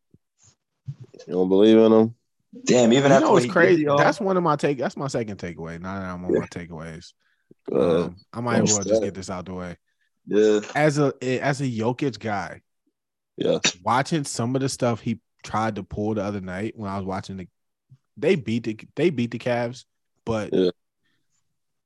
You 1.27 1.33
don't 1.35 1.49
believe 1.49 1.77
in 1.79 1.93
him. 1.93 2.15
Damn, 2.65 2.93
even 2.93 3.11
You 3.11 3.15
after 3.17 3.25
know 3.27 3.33
what 3.33 3.35
what's 3.35 3.47
did, 3.47 3.53
crazy? 3.53 3.83
y'all. 3.83 3.99
That's 3.99 4.21
one 4.21 4.37
of 4.37 4.43
my 4.43 4.57
take. 4.57 4.79
That's 4.79 4.97
my 4.97 5.09
second 5.09 5.39
takeaway. 5.39 5.81
Now 5.81 5.99
that 6.01 6.05
I'm 6.07 6.25
on 6.25 6.35
my 6.35 6.47
takeaways, 6.47 7.13
Go 7.71 8.05
um, 8.05 8.17
I 8.33 8.41
might 8.41 8.63
as 8.63 8.73
well 8.73 8.85
just 8.85 9.03
get 9.03 9.15
this 9.15 9.31
out 9.31 9.47
the 9.47 9.55
way. 9.55 9.77
yeah. 10.27 10.61
As 10.75 10.99
a 10.99 11.13
as 11.23 11.61
a 11.61 11.65
Jokic 11.65 12.19
guy, 12.19 12.63
yeah. 13.37 13.59
watching 13.83 14.25
some 14.25 14.55
of 14.57 14.63
the 14.63 14.69
stuff 14.69 15.01
he 15.01 15.21
tried 15.43 15.77
to 15.77 15.83
pull 15.83 16.15
the 16.15 16.23
other 16.23 16.41
night 16.41 16.75
when 16.77 16.91
I 16.91 16.97
was 16.97 17.05
watching 17.07 17.37
the, 17.37 17.49
they 18.17 18.35
beat 18.37 18.65
the 18.65 18.79
they 18.95 19.11
beat 19.11 19.31
the 19.31 19.39
Cavs, 19.39 19.85
but 20.25 20.53
Yeah. 20.53 20.71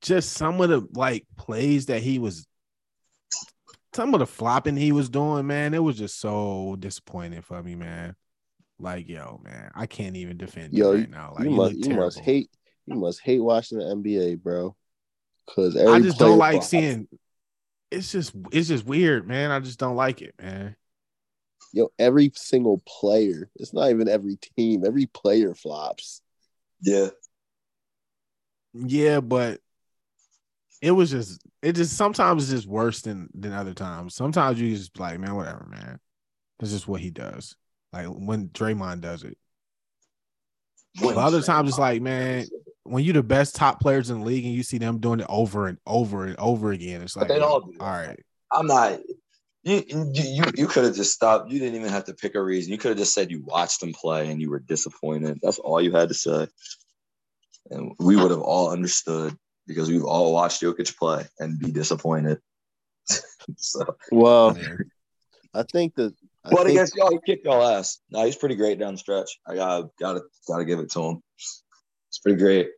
just 0.03 0.33
some 0.33 0.61
of 0.61 0.69
the 0.71 0.87
like 0.95 1.27
plays 1.37 1.87
that 1.87 2.03
he 2.03 2.19
was, 2.19 2.47
some 3.95 4.15
of 4.15 4.21
the 4.21 4.27
flopping 4.27 4.77
he 4.77 4.93
was 4.93 5.09
doing, 5.09 5.47
man, 5.47 5.75
it 5.75 5.83
was 5.83 5.97
just 5.99 6.21
so 6.21 6.77
disappointing 6.79 7.43
for 7.43 7.63
me, 7.63 7.75
man. 7.75 8.15
Like, 8.81 9.09
yo, 9.09 9.41
man, 9.45 9.71
I 9.75 9.87
can't 9.87 10.17
even 10.17 10.37
defend 10.37 10.73
Yo, 10.73 10.93
you 10.93 11.01
right 11.01 11.11
now. 11.11 11.35
Like, 11.35 11.45
you 11.45 11.51
you, 11.51 11.57
must 11.57 11.75
you 11.75 11.95
must 11.95 12.21
hate 12.21 12.51
you 12.87 12.97
must 12.97 13.21
hate 13.21 13.41
watching 13.41 13.79
the 13.79 13.85
NBA, 13.85 14.43
bro. 14.43 14.75
Cause 15.49 15.77
I 15.77 16.01
just 16.01 16.19
don't 16.19 16.39
like 16.39 16.55
flops. 16.55 16.69
seeing. 16.69 17.09
It's 17.91 18.13
just 18.13 18.35
it's 18.53 18.69
just 18.69 18.87
weird, 18.87 19.27
man. 19.27 19.51
I 19.51 19.61
just 19.61 19.79
don't 19.79 19.97
like 19.97 20.23
it, 20.23 20.35
man. 20.41 20.77
yo 21.73 21.91
every 21.99 22.31
single 22.35 22.83
player. 22.87 23.51
It's 23.57 23.75
not 23.75 23.91
even 23.91 24.09
every 24.09 24.37
team. 24.37 24.85
Every 24.85 25.07
player 25.07 25.55
flops. 25.55 26.23
Yeah. 26.81 27.09
Yeah, 28.73 29.21
but 29.21 29.61
it 30.81 30.93
was 30.93 31.11
just 31.11 31.43
it 31.63 31.73
just 31.73 31.97
sometimes 31.97 32.45
it's 32.45 32.53
just 32.53 32.69
worse 32.69 33.03
than 33.03 33.29
than 33.35 33.53
other 33.53 33.75
times. 33.75 34.15
Sometimes 34.15 34.61
you 34.61 34.75
just 34.75 34.99
like, 34.99 35.19
man, 35.19 35.35
whatever, 35.35 35.67
man. 35.69 35.99
That's 36.59 36.73
just 36.73 36.87
what 36.87 37.01
he 37.01 37.11
does. 37.11 37.57
Like 37.93 38.07
when 38.07 38.49
Draymond 38.49 39.01
does 39.01 39.25
it. 39.25 39.37
But 41.01 41.17
other 41.17 41.43
times 41.43 41.69
it's 41.71 41.79
like, 41.79 42.03
man, 42.03 42.47
when 42.85 43.05
you're 43.05 43.15
the 43.15 43.23
best 43.23 43.55
top 43.55 43.81
players 43.81 44.11
in 44.11 44.21
the 44.21 44.27
league 44.27 44.45
and 44.45 44.55
you 44.55 44.63
see 44.63 44.79
them 44.79 44.99
doing 44.99 45.21
it 45.21 45.27
over 45.29 45.69
and 45.69 45.79
over 45.87 46.25
and 46.25 46.37
over 46.39 46.73
again, 46.73 47.03
it's 47.03 47.17
like, 47.17 47.29
they 47.29 47.39
yo, 47.39 47.45
all 47.45 47.61
do 47.61 47.73
that. 47.79 47.85
all 47.85 47.91
right. 47.91 48.21
I'm 48.53 48.67
not. 48.67 48.99
You 49.63 49.85
you 49.87 50.11
you, 50.15 50.45
you 50.57 50.67
could 50.67 50.85
have 50.85 50.95
just 50.95 51.13
stopped. 51.13 51.51
You 51.51 51.59
didn't 51.59 51.77
even 51.77 51.91
have 51.91 52.07
to 52.07 52.15
pick 52.15 52.35
a 52.35 52.43
reason. 52.43 52.73
You 52.73 52.79
could 52.79 52.91
have 52.91 52.99
just 52.99 53.13
said 53.13 53.31
you 53.31 53.43
watched 53.45 53.81
them 53.81 53.93
play 53.93 54.31
and 54.31 54.41
you 54.41 54.51
were 54.51 54.59
disappointed. 54.59 55.39
That's 55.43 55.59
all 55.59 55.83
you 55.83 55.93
had 55.93 56.09
to 56.09 56.15
say, 56.15 56.49
and 57.71 57.93
we 57.99 58.17
would 58.17 58.31
have 58.31 58.41
all 58.41 58.71
understood 58.71 59.37
because 59.67 59.91
we've 59.91 60.05
all 60.05 60.33
watched 60.33 60.63
Jokic 60.63 60.97
play 60.97 61.27
and 61.39 61.59
be 61.59 61.71
disappointed. 61.71 62.41
so, 63.57 63.85
Well, 64.11 64.57
I 65.53 65.63
think 65.65 65.95
that 65.97 66.15
I 66.45 66.51
but 66.51 66.59
think, 66.59 66.71
against 66.71 66.97
y'all, 66.97 67.11
he 67.11 67.19
kicked 67.25 67.45
y'all 67.45 67.63
ass. 67.63 67.99
No, 68.11 68.25
he's 68.25 68.37
pretty 68.37 68.55
great 68.55 68.79
down 68.79 68.95
the 68.95 68.99
stretch. 68.99 69.39
I 69.47 69.55
got 69.57 69.91
gotta 69.99 70.23
gotta 70.49 70.65
give 70.65 70.79
it 70.79 70.91
to 70.93 71.03
him. 71.03 71.23
It's 72.09 72.19
pretty 72.23 72.39
great. 72.39 72.71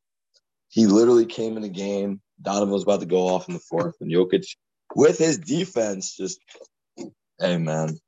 He 0.69 0.87
literally 0.87 1.27
came 1.27 1.57
in 1.57 1.63
the 1.63 1.69
game. 1.69 2.21
Donovan 2.41 2.73
was 2.73 2.83
about 2.83 3.01
to 3.01 3.07
go 3.07 3.29
off 3.29 3.49
in 3.49 3.55
the 3.55 3.61
fourth, 3.61 3.95
and 4.01 4.11
Jokic, 4.11 4.47
with 4.97 5.19
his 5.19 5.39
defense, 5.39 6.17
just 6.17 6.41
hey 7.39 7.59
man. 7.59 7.99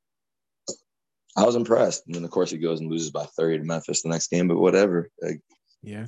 I 1.37 1.45
was 1.45 1.57
impressed. 1.57 2.07
And 2.07 2.15
then 2.15 2.25
of 2.25 2.31
course 2.31 2.51
he 2.51 2.59
goes 2.59 2.81
and 2.81 2.91
loses 2.91 3.11
by 3.11 3.25
30 3.25 3.59
to 3.59 3.65
Memphis 3.65 4.03
the 4.03 4.09
next 4.09 4.31
game, 4.31 4.49
but 4.49 4.59
whatever. 4.59 5.11
Like, 5.21 5.41
Yeah. 5.83 6.07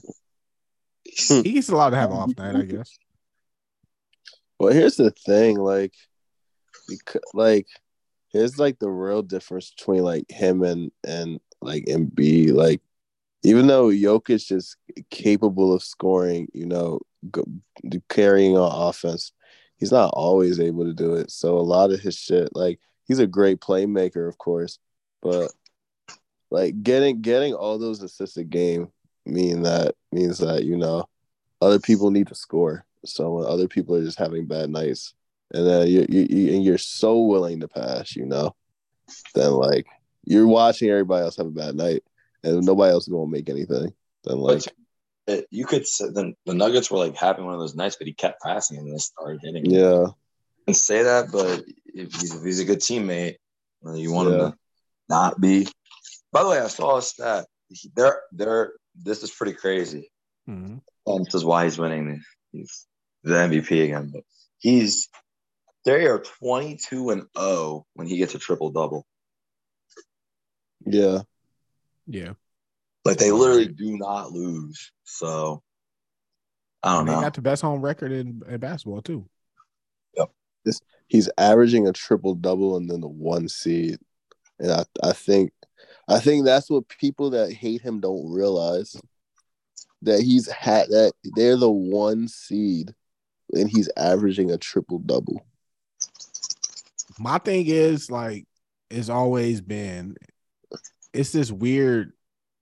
Hmm. 1.28 1.42
He 1.42 1.52
gets 1.52 1.68
allowed 1.68 1.90
to 1.90 1.96
have 1.96 2.12
off 2.12 2.36
night, 2.36 2.56
I 2.56 2.62
guess. 2.62 2.96
Well, 4.58 4.72
here's 4.72 4.96
the 4.96 5.10
thing, 5.10 5.58
like, 5.58 5.92
because, 6.88 7.22
like, 7.34 7.66
here's 8.36 8.58
like 8.58 8.78
the 8.78 8.90
real 8.90 9.22
difference 9.22 9.70
between 9.70 10.02
like 10.02 10.30
him 10.30 10.62
and 10.62 10.90
and 11.06 11.40
like 11.60 11.84
Embiid. 11.86 12.52
Like, 12.52 12.80
even 13.42 13.66
though 13.66 13.88
Jokic 13.88 14.52
is 14.52 14.76
capable 15.10 15.72
of 15.72 15.82
scoring, 15.82 16.48
you 16.52 16.66
know, 16.66 17.00
go, 17.30 17.44
carrying 18.08 18.56
on 18.56 18.88
offense, 18.88 19.32
he's 19.76 19.92
not 19.92 20.10
always 20.14 20.60
able 20.60 20.84
to 20.84 20.92
do 20.92 21.14
it. 21.14 21.30
So 21.30 21.56
a 21.56 21.60
lot 21.60 21.90
of 21.92 22.00
his 22.00 22.16
shit, 22.16 22.50
like, 22.54 22.80
he's 23.04 23.18
a 23.18 23.26
great 23.26 23.60
playmaker, 23.60 24.28
of 24.28 24.38
course, 24.38 24.78
but 25.22 25.52
like 26.50 26.82
getting 26.82 27.20
getting 27.22 27.54
all 27.54 27.78
those 27.78 28.02
assists 28.02 28.36
a 28.36 28.44
game 28.44 28.88
mean 29.24 29.62
that 29.62 29.96
means 30.12 30.38
that 30.38 30.64
you 30.64 30.76
know 30.76 31.04
other 31.60 31.80
people 31.80 32.10
need 32.10 32.28
to 32.28 32.34
score. 32.34 32.84
So 33.04 33.32
when 33.34 33.46
other 33.46 33.68
people 33.68 33.96
are 33.96 34.04
just 34.04 34.18
having 34.18 34.46
bad 34.46 34.70
nights, 34.70 35.14
and 35.52 35.66
then 35.66 35.86
you, 35.88 36.06
you, 36.08 36.26
you 36.28 36.54
and 36.54 36.64
you're 36.64 36.78
so 36.78 37.20
willing 37.22 37.60
to 37.60 37.68
pass, 37.68 38.16
you 38.16 38.26
know, 38.26 38.54
then 39.34 39.52
like 39.52 39.86
you're 40.24 40.46
watching 40.46 40.90
everybody 40.90 41.24
else 41.24 41.36
have 41.36 41.46
a 41.46 41.50
bad 41.50 41.74
night, 41.74 42.02
and 42.42 42.64
nobody 42.64 42.92
else 42.92 43.04
is 43.04 43.12
gonna 43.12 43.30
make 43.30 43.48
anything. 43.48 43.92
Then 44.24 44.38
like 44.38 44.62
but 45.26 45.34
it, 45.38 45.46
you 45.50 45.66
could 45.66 45.86
say 45.86 46.06
the, 46.06 46.34
the 46.44 46.54
Nuggets 46.54 46.90
were 46.90 46.98
like 46.98 47.16
having 47.16 47.44
one 47.44 47.54
of 47.54 47.60
those 47.60 47.74
nights, 47.74 47.96
but 47.96 48.06
he 48.06 48.12
kept 48.12 48.42
passing 48.42 48.78
and 48.78 48.92
they 48.92 48.98
started 48.98 49.40
hitting. 49.42 49.66
yeah, 49.66 50.06
and 50.66 50.76
say 50.76 51.02
that, 51.02 51.30
but 51.32 51.64
if 51.86 52.12
he's, 52.14 52.34
if 52.34 52.44
he's 52.44 52.60
a 52.60 52.64
good 52.64 52.80
teammate, 52.80 53.36
uh, 53.86 53.94
you 53.94 54.12
want 54.12 54.28
him 54.28 54.38
to 54.38 54.54
not 55.08 55.40
be. 55.40 55.66
By 56.32 56.42
the 56.42 56.50
way, 56.50 56.58
I 56.58 56.66
saw 56.68 56.98
a 56.98 57.02
stat. 57.02 57.46
There, 57.94 57.94
They're 57.94 58.22
they're 58.32 58.72
this 58.94 59.22
is 59.22 59.30
pretty 59.30 59.52
crazy. 59.52 60.10
Mhm. 60.48 60.80
And 61.06 61.24
this 61.24 61.34
is 61.34 61.44
why 61.44 61.64
he's 61.64 61.78
winning. 61.78 62.22
He's 62.52 62.86
the 63.22 63.34
MVP 63.34 63.84
again, 63.84 64.10
but 64.12 64.22
he's 64.58 65.08
they 65.86 66.06
are 66.06 66.18
twenty 66.18 66.76
two 66.76 67.08
and 67.10 67.22
zero 67.38 67.86
when 67.94 68.06
he 68.06 68.18
gets 68.18 68.34
a 68.34 68.38
triple 68.38 68.70
double. 68.70 69.06
yeah. 70.84 71.20
Yeah. 72.06 72.32
Like 73.04 73.18
they 73.18 73.32
literally 73.32 73.68
do 73.68 73.96
not 73.96 74.32
lose. 74.32 74.92
So 75.04 75.62
I 76.82 76.92
don't 76.92 77.00
And 77.00 77.08
they 77.08 77.12
know. 77.14 77.20
got 77.20 77.34
the 77.34 77.40
best 77.40 77.62
home 77.62 77.80
record 77.80 78.12
in, 78.12 78.42
in 78.48 78.58
basketball 78.60 79.00
too. 79.02 79.28
Yep. 80.16 80.30
This, 80.64 80.80
He's 81.08 81.30
averaging 81.38 81.86
a 81.88 81.92
triple 81.92 82.34
double 82.34 82.76
and 82.76 82.90
then 82.90 83.00
the 83.00 83.08
one 83.08 83.48
seed, 83.48 83.98
and 84.58 84.72
I 84.72 84.84
I 85.02 85.12
think 85.12 85.52
I 86.08 86.18
think 86.18 86.44
that's 86.44 86.68
what 86.68 86.88
people 86.88 87.30
that 87.30 87.52
hate 87.52 87.80
him 87.80 88.00
don't 88.00 88.30
realize 88.30 88.96
that 90.02 90.20
he's 90.20 90.50
had 90.50 90.88
that 90.88 91.12
they're 91.36 91.56
the 91.56 91.70
one 91.70 92.26
seed 92.28 92.92
and 93.52 93.68
he's 93.70 93.88
averaging 93.96 94.50
a 94.50 94.58
triple 94.58 94.98
double. 94.98 95.46
My 97.18 97.38
thing 97.38 97.66
is 97.66 98.10
like 98.10 98.46
it's 98.90 99.08
always 99.08 99.60
been 99.60 100.16
it's 101.12 101.32
this 101.32 101.50
weird 101.50 102.12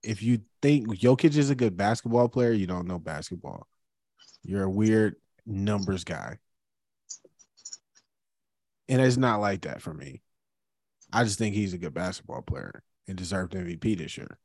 if 0.01 0.21
you 0.21 0.41
think 0.61 0.87
Jokic 0.87 1.35
is 1.35 1.49
a 1.49 1.55
good 1.55 1.75
basketball 1.75 2.29
player, 2.29 2.51
you 2.51 2.67
don't 2.67 2.87
know 2.87 2.99
basketball. 2.99 3.67
You're 4.43 4.63
a 4.63 4.69
weird 4.69 5.15
numbers 5.45 6.03
guy. 6.03 6.37
And 8.87 9.01
it's 9.01 9.17
not 9.17 9.41
like 9.41 9.61
that 9.61 9.81
for 9.81 9.93
me. 9.93 10.21
I 11.11 11.23
just 11.23 11.39
think 11.39 11.55
he's 11.55 11.73
a 11.73 11.79
good 11.79 11.93
basketball 11.93 12.43
player 12.43 12.83
and 13.07 13.17
deserved 13.17 13.53
MVP 13.53 13.97
this 13.97 14.17
year. 14.17 14.37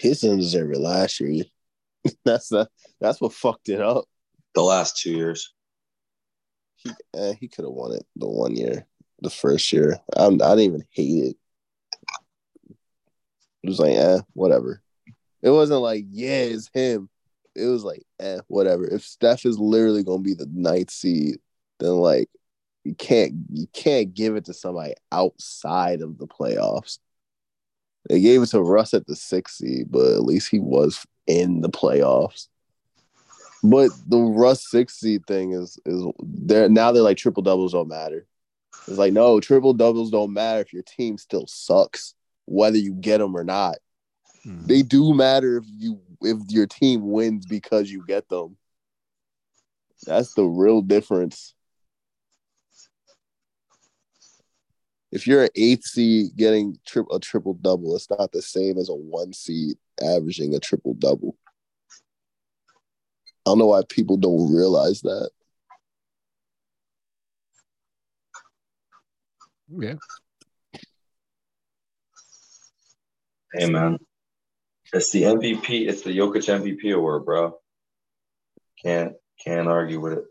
He 0.00 0.12
didn't 0.12 0.38
deserve 0.38 0.72
it 0.72 0.80
last 0.80 1.20
year. 1.20 1.44
that's 2.24 2.48
the 2.48 2.68
that's 3.00 3.20
what 3.20 3.32
fucked 3.32 3.68
it 3.68 3.80
up. 3.80 4.04
The 4.54 4.62
last 4.62 4.98
two 4.98 5.12
years. 5.12 5.52
He 6.76 6.90
eh, 7.14 7.34
he 7.38 7.48
could 7.48 7.64
have 7.64 7.72
won 7.72 7.92
it 7.92 8.04
the 8.16 8.28
one 8.28 8.56
year, 8.56 8.86
the 9.24 9.30
first 9.30 9.72
year. 9.72 9.98
I, 10.16 10.26
I 10.26 10.28
didn't 10.30 10.60
even 10.60 10.84
hate 10.90 11.24
it. 11.24 11.36
It 13.62 13.68
was 13.68 13.80
like, 13.80 13.96
eh, 13.96 14.20
whatever. 14.34 14.82
It 15.42 15.50
wasn't 15.50 15.80
like, 15.80 16.04
yeah, 16.10 16.42
it's 16.42 16.70
him. 16.72 17.08
It 17.54 17.66
was 17.66 17.84
like, 17.84 18.02
eh, 18.20 18.38
whatever. 18.48 18.86
If 18.86 19.02
Steph 19.02 19.46
is 19.46 19.58
literally 19.58 20.04
gonna 20.04 20.22
be 20.22 20.34
the 20.34 20.48
ninth 20.52 20.90
seed, 20.90 21.38
then 21.80 21.90
like 21.90 22.28
you 22.84 22.94
can't 22.94 23.34
you 23.50 23.66
can't 23.72 24.12
give 24.12 24.36
it 24.36 24.44
to 24.46 24.54
somebody 24.54 24.94
outside 25.10 26.02
of 26.02 26.18
the 26.18 26.26
playoffs. 26.26 26.98
They 28.08 28.20
gave 28.20 28.42
it 28.42 28.46
to 28.46 28.60
Russ 28.60 28.92
at 28.92 29.06
the 29.06 29.16
sixth 29.16 29.56
seed, 29.56 29.86
but 29.90 30.12
at 30.12 30.24
least 30.24 30.50
he 30.50 30.58
was 30.58 31.06
in 31.26 31.62
the 31.62 31.70
playoffs. 31.70 32.48
But 33.62 33.90
the 34.06 34.18
Russ 34.18 34.70
six 34.70 35.00
seed 35.00 35.26
thing 35.26 35.52
is 35.52 35.78
is 35.86 36.04
they're 36.22 36.68
now 36.68 36.92
they're 36.92 37.02
like 37.02 37.16
triple 37.16 37.42
doubles 37.42 37.72
don't 37.72 37.88
matter. 37.88 38.26
It's 38.86 38.98
like 38.98 39.12
no 39.12 39.40
triple 39.40 39.72
doubles 39.72 40.10
don't 40.10 40.32
matter 40.32 40.60
if 40.60 40.72
your 40.72 40.82
team 40.82 41.16
still 41.16 41.46
sucks, 41.46 42.14
whether 42.44 42.76
you 42.76 42.92
get 42.92 43.18
them 43.18 43.36
or 43.36 43.44
not. 43.44 43.78
Mhm. 44.44 44.66
They 44.66 44.82
do 44.82 45.14
matter 45.14 45.56
if 45.58 45.64
you 45.68 46.00
if 46.20 46.38
your 46.48 46.66
team 46.66 47.10
wins 47.10 47.46
because 47.46 47.90
you 47.90 48.04
get 48.06 48.28
them. 48.28 48.56
That's 50.06 50.34
the 50.34 50.44
real 50.44 50.82
difference. 50.82 51.54
If 55.10 55.26
you're 55.26 55.44
an 55.44 55.50
eighth 55.54 55.84
seed 55.84 56.36
getting 56.36 56.78
tri- 56.84 57.04
a 57.10 57.18
triple 57.18 57.54
double, 57.54 57.94
it's 57.94 58.10
not 58.10 58.32
the 58.32 58.42
same 58.42 58.78
as 58.78 58.88
a 58.88 58.94
one 58.94 59.32
seed 59.32 59.78
averaging 60.02 60.54
a 60.54 60.60
triple 60.60 60.94
double. 60.94 61.36
I 63.46 63.50
don't 63.50 63.58
know 63.58 63.66
why 63.66 63.82
people 63.88 64.16
don't 64.16 64.52
realize 64.52 65.02
that. 65.02 65.30
Yeah. 69.68 69.94
Hey 73.52 73.70
man, 73.70 73.98
it's 74.92 75.10
the 75.12 75.22
MVP. 75.22 75.88
It's 75.88 76.02
the 76.02 76.16
Jokic 76.16 76.48
MVP 76.48 76.94
award, 76.94 77.24
bro. 77.24 77.56
Can't 78.82 79.14
can't 79.42 79.68
argue 79.68 80.00
with 80.00 80.14
it. 80.14 80.24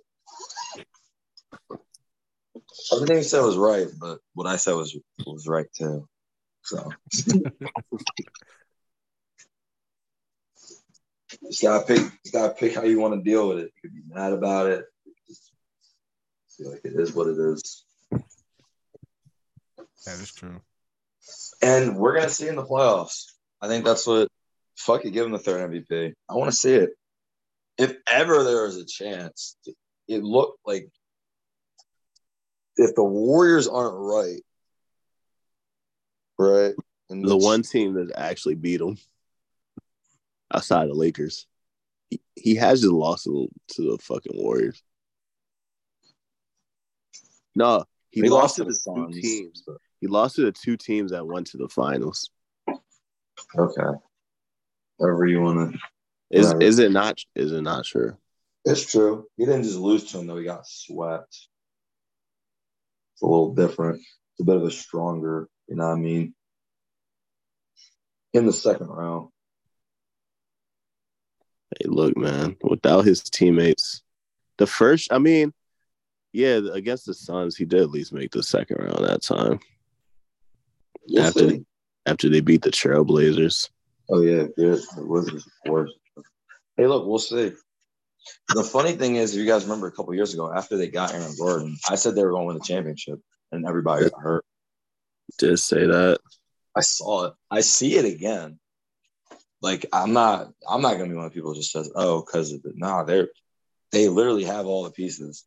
Everything 2.94 3.18
you 3.18 3.24
said 3.24 3.42
was 3.42 3.58
right, 3.58 3.88
but 4.00 4.20
what 4.34 4.48
I 4.48 4.58
said 4.58 4.74
was 4.74 4.98
was 5.26 5.48
right 5.48 5.68
too. 5.76 6.08
So 6.64 6.92
just 11.52 11.62
gotta 11.62 11.86
pick. 11.86 11.98
Just 12.24 12.34
gotta 12.34 12.54
pick 12.54 12.76
how 12.76 12.84
you 12.84 13.00
want 13.00 13.16
to 13.16 13.22
deal 13.22 13.48
with 13.50 13.60
it. 13.60 13.72
You 13.76 13.90
could 13.90 13.96
be 13.96 14.14
mad 14.14 14.34
about 14.34 14.68
it. 14.68 14.86
Just 15.28 15.52
feel 16.58 16.72
like 16.72 16.82
it 16.84 16.94
is 16.94 17.14
what 17.14 17.28
it 17.28 17.38
is. 17.38 17.86
That 20.06 20.20
is 20.20 20.32
true. 20.34 20.62
And 21.62 21.98
we're 21.98 22.16
gonna 22.16 22.30
see 22.30 22.48
in 22.48 22.56
the 22.56 22.66
playoffs. 22.66 23.26
I 23.62 23.68
think 23.68 23.86
that's 23.86 24.06
what. 24.08 24.30
Fuck 24.76 25.06
it, 25.06 25.12
give 25.12 25.26
him 25.26 25.32
the 25.32 25.38
third 25.40 25.70
MVP. 25.70 26.14
I 26.28 26.34
want 26.34 26.50
to 26.50 26.58
see 26.58 26.74
it. 26.74 26.90
If 27.78 27.96
ever 28.12 28.44
there 28.44 28.66
is 28.66 28.76
a 28.78 28.86
chance, 28.86 29.56
it 30.08 30.24
looked 30.24 30.60
like 30.66 30.90
if 32.76 32.96
the 32.96 33.04
Warriors 33.04 33.68
aren't 33.68 33.96
right, 33.96 34.42
right, 36.40 36.74
and 37.10 37.24
The 37.24 37.38
one 37.38 37.62
team 37.62 37.94
that 37.94 38.12
actually 38.18 38.56
beat 38.56 38.82
him 38.82 38.98
outside 40.52 40.90
the 40.90 40.94
Lakers. 40.96 41.46
He, 42.10 42.20
he 42.36 42.56
has 42.56 42.82
just 42.82 42.94
lost 42.94 43.26
to, 43.26 43.48
to 43.76 43.92
the 43.92 43.98
fucking 44.00 44.36
Warriors. 44.36 44.82
No, 47.56 47.86
he 48.10 48.22
They 48.22 48.30
lost, 48.30 48.56
to 48.56 48.64
the 48.64 48.70
the 48.70 48.74
two 48.74 48.80
Suns. 48.80 49.22
teams. 49.22 49.64
He 50.04 50.08
lost 50.08 50.36
to 50.36 50.42
the 50.42 50.52
two 50.52 50.76
teams 50.76 51.12
that 51.12 51.26
went 51.26 51.48
to 51.48 51.58
the 51.58 51.70
finals. 51.70 52.30
Okay, 53.58 53.98
whatever 54.98 55.26
you 55.26 55.40
want 55.40 55.72
to. 55.72 55.80
Is 56.30 56.54
Right. 56.54 56.62
is 56.62 56.80
it 56.80 56.92
not? 56.92 57.20
Is 57.36 57.54
it 57.54 57.62
not 57.62 57.86
sure? 57.86 58.20
It's 58.66 58.92
true. 58.92 59.28
He 59.38 59.46
didn't 59.46 59.64
just 59.64 59.78
lose 59.78 60.12
to 60.12 60.20
him 60.20 60.28
though. 60.28 60.36
He 60.36 60.44
got 60.44 60.68
swept. 60.68 61.48
It's 63.14 63.22
a 63.22 63.26
little 63.26 63.54
different. 63.56 64.02
It's 64.02 64.42
a 64.42 64.44
bit 64.44 64.58
of 64.58 64.64
a 64.64 64.72
stronger. 64.72 65.48
You 65.70 65.78
know 65.78 65.88
what 65.88 65.94
I 65.94 66.02
mean? 66.02 66.36
In 68.34 68.46
the 68.46 68.52
second 68.52 68.88
round. 68.88 69.30
Hey, 71.80 71.88
look, 71.88 72.18
man. 72.18 72.58
Without 72.62 73.06
his 73.06 73.24
teammates, 73.24 74.04
the 74.58 74.68
first. 74.68 75.14
I 75.14 75.20
mean, 75.20 75.54
yeah, 76.34 76.60
against 76.74 77.06
the 77.06 77.14
Suns, 77.14 77.56
he 77.56 77.64
did 77.64 77.80
at 77.80 77.90
least 77.90 78.12
make 78.12 78.32
the 78.32 78.44
second 78.44 78.84
round 78.84 79.06
that 79.06 79.22
time 79.22 79.62
After 81.18 81.58
after 82.06 82.30
they 82.30 82.42
beat 82.42 82.62
the 82.62 82.72
Trailblazers. 82.72 83.70
Oh 84.10 84.22
yeah. 84.22 84.48
The 84.56 84.84
Wizards, 84.98 85.46
of 85.46 85.70
course. 85.70 85.92
Hey, 86.78 86.88
look, 86.88 87.06
we'll 87.06 87.20
see. 87.20 87.54
The 88.50 88.64
funny 88.64 88.94
thing 88.94 89.16
is, 89.16 89.34
if 89.34 89.40
you 89.40 89.48
guys 89.48 89.64
remember 89.64 89.88
a 89.88 89.92
couple 89.92 90.14
years 90.14 90.34
ago, 90.34 90.52
after 90.52 90.78
they 90.78 90.88
got 90.88 91.14
Aaron 91.14 91.36
Gordon, 91.38 91.78
I 91.90 91.96
said 91.96 92.16
they 92.16 92.24
were 92.24 92.32
going 92.32 92.44
to 92.44 92.48
win 92.48 92.58
the 92.58 92.64
championship, 92.64 93.20
and 93.52 93.66
everybody 93.66 94.10
got 94.10 94.22
hurt. 94.22 94.46
Did 95.38 95.58
say 95.58 95.86
that. 95.86 96.20
I 96.76 96.82
saw 96.82 97.28
it. 97.28 97.34
I 97.52 97.62
see 97.62 97.96
it 97.96 98.06
again. 98.06 98.60
Like 99.62 99.86
I'm 99.94 100.14
not. 100.14 100.52
I'm 100.68 100.82
not 100.82 100.98
gonna 100.98 101.10
be 101.10 101.16
one 101.16 101.26
of 101.26 101.32
the 101.32 101.36
people 101.36 101.52
who 101.52 101.60
just 101.60 101.72
says, 101.72 101.92
"Oh, 101.96 102.22
because 102.22 102.52
of 102.52 102.66
it." 102.66 102.74
Nah, 102.76 103.04
they're 103.04 103.30
they 103.92 104.10
literally 104.10 104.44
have 104.44 104.66
all 104.66 104.84
the 104.84 104.92
pieces. 104.92 105.46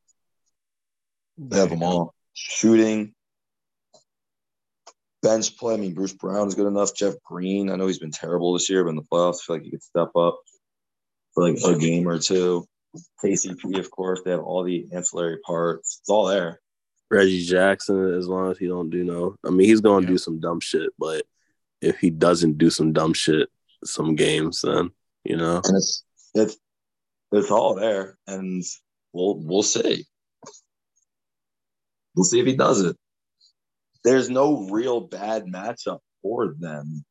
They 1.37 1.59
have 1.59 1.71
them 1.71 1.83
all. 1.83 2.15
Shooting, 2.33 3.15
bench 5.23 5.57
play. 5.57 5.75
I 5.75 5.77
mean, 5.77 5.95
Bruce 5.95 6.13
Brown 6.13 6.49
is 6.49 6.55
good 6.55 6.67
enough. 6.67 6.95
Jeff 6.95 7.15
Green. 7.25 7.71
I 7.71 7.77
know 7.77 7.87
he's 7.87 7.99
been 7.99 8.11
terrible 8.11 8.53
this 8.53 8.69
year, 8.71 8.85
but 8.85 8.91
in 8.91 8.97
the 8.97 9.03
playoffs, 9.03 9.37
I 9.43 9.47
feel 9.47 9.57
like 9.57 9.63
he 9.65 9.71
could 9.71 9.83
step 9.83 10.09
up 10.17 10.39
for 11.35 11.49
like 11.49 11.59
a 11.65 11.79
game 11.79 12.09
or 12.09 12.19
two. 12.19 12.67
KCP, 13.23 13.79
of 13.79 13.91
course, 13.91 14.23
they 14.25 14.31
have 14.31 14.41
all 14.41 14.63
the 14.65 14.87
ancillary 14.93 15.39
parts. 15.45 15.99
It's 16.01 16.09
all 16.09 16.27
there. 16.27 16.61
Reggie 17.11 17.45
Jackson, 17.45 18.15
as 18.15 18.27
long 18.27 18.51
as 18.51 18.59
he 18.59 18.67
don't 18.67 18.91
do 18.91 19.05
no. 19.05 19.37
I 19.45 19.51
mean, 19.51 19.69
he's 19.69 19.81
gonna 19.83 20.03
Yeah. 20.03 20.09
do 20.13 20.19
some 20.19 20.41
dumb 20.41 20.61
shit, 20.61 20.91
but 20.99 21.25
if 21.81 21.99
he 21.99 22.11
doesn't 22.11 22.59
do 22.59 22.71
some 22.71 22.93
dumb 22.93 23.13
shit, 23.13 23.49
some 23.85 24.15
games, 24.17 24.63
then 24.63 24.91
you 25.25 25.37
know. 25.37 25.61
and 25.65 25.77
it's 25.77 26.05
it's 26.35 26.57
it's 27.33 27.51
all 27.51 27.75
there, 27.75 28.17
and 28.27 28.65
we'll 29.13 29.37
we'll 29.39 29.63
see. 29.63 30.05
We'll 32.15 32.25
see 32.25 32.41
if 32.41 32.47
he 32.47 32.57
does 32.57 32.81
it. 32.81 32.97
There's 34.07 34.31
no 34.31 34.69
real 34.71 35.01
bad 35.01 35.47
matchup 35.47 35.99
for 36.23 36.55
them. 36.59 37.05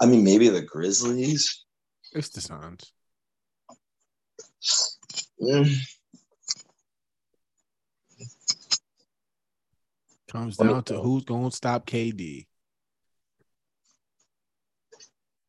I 0.00 0.06
mean, 0.06 0.24
maybe 0.24 0.48
the 0.48 0.62
Grizzlies. 0.62 1.64
It's 2.14 2.30
the 2.30 2.40
Suns. 2.40 2.92
Mm, 5.40 5.70
Comes 10.30 10.56
down 10.56 10.84
to 10.84 11.00
who's 11.00 11.24
going 11.24 11.50
to 11.50 11.56
stop 11.56 11.86
KD. 11.86 12.46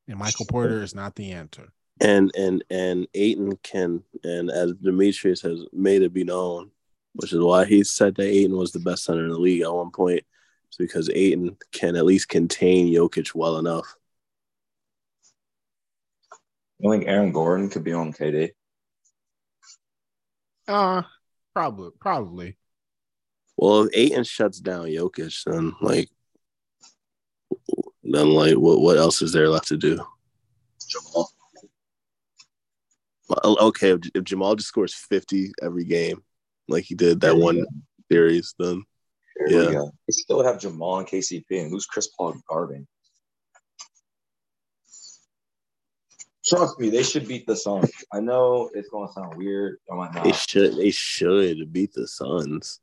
And 0.10 0.20
Michael 0.20 0.48
Porter 0.48 0.84
is 0.84 0.94
not 0.94 1.16
the 1.16 1.32
answer. 1.32 1.72
And 2.02 2.32
and 2.36 2.62
and 2.70 3.08
Ayton 3.14 3.58
can, 3.64 4.04
and 4.26 4.50
as 4.50 4.74
Demetrius 4.74 5.42
has 5.44 5.64
made 5.72 6.02
it 6.02 6.14
be 6.14 6.26
known, 6.26 6.72
which 7.14 7.32
is 7.32 7.40
why 7.40 7.64
he 7.64 7.86
said 7.86 8.16
that 8.16 8.28
Ayton 8.28 8.58
was 8.58 8.72
the 8.72 8.80
best 8.80 9.06
center 9.06 9.24
in 9.24 9.30
the 9.30 9.38
league 9.38 9.62
at 9.62 9.72
one 9.72 9.92
point, 9.92 10.18
it's 10.18 10.28
because 10.78 11.10
Ayton 11.14 11.58
can 11.72 11.96
at 11.96 12.06
least 12.06 12.30
contain 12.30 12.94
Jokic 12.94 13.36
well 13.36 13.58
enough. 13.58 13.96
I 16.84 16.90
think 16.90 17.06
Aaron 17.06 17.32
Gordon 17.32 17.70
could 17.70 17.84
be 17.84 17.94
on 17.94 18.12
KD. 18.14 18.52
Uh 20.68 21.04
probably, 21.54 21.92
probably. 22.00 22.58
Well, 23.58 23.84
if 23.84 23.90
Ayton 23.94 24.24
shuts 24.24 24.60
down 24.60 24.86
Jokic, 24.86 25.44
then 25.44 25.74
like, 25.82 26.10
then 28.04 28.30
like, 28.30 28.56
what 28.56 28.82
what 28.82 28.98
else 28.98 29.22
is 29.22 29.32
there 29.34 29.50
left 29.50 29.68
to 29.68 29.78
do? 29.78 30.04
Jamal. 30.88 31.30
Well, 33.30 33.58
Okay, 33.62 33.92
if, 33.92 34.00
if 34.16 34.24
Jamal 34.24 34.56
just 34.56 34.70
scores 34.70 34.94
fifty 34.94 35.52
every 35.62 35.86
game, 35.86 36.24
like 36.68 36.86
he 36.86 36.96
did 36.96 37.22
that 37.22 37.38
one 37.38 37.66
series, 38.12 38.56
then 38.58 38.84
There 39.48 39.58
we 39.60 39.66
Yeah. 39.66 39.72
go. 39.72 39.92
They 40.08 40.12
still 40.12 40.44
have 40.44 40.60
Jamal 40.60 41.00
and 41.00 41.08
KCP, 41.08 41.62
and 41.62 41.72
who's 41.72 41.86
Chris 41.86 42.08
Paul 42.08 42.36
guarding? 42.48 42.88
Trust 46.46 46.80
me, 46.80 46.90
they 46.90 47.04
should 47.04 47.28
beat 47.28 47.46
the 47.46 47.56
Suns. 47.56 47.92
I 48.12 48.20
know 48.20 48.70
it's 48.74 48.90
going 48.90 49.08
to 49.08 49.14
sound 49.14 49.38
weird. 49.38 49.78
I 49.92 49.96
might 49.96 50.24
they 50.24 50.32
should 50.32 50.76
they 50.76 50.90
should 50.92 51.72
beat 51.72 51.94
the 51.94 52.08
Suns. 52.08 52.80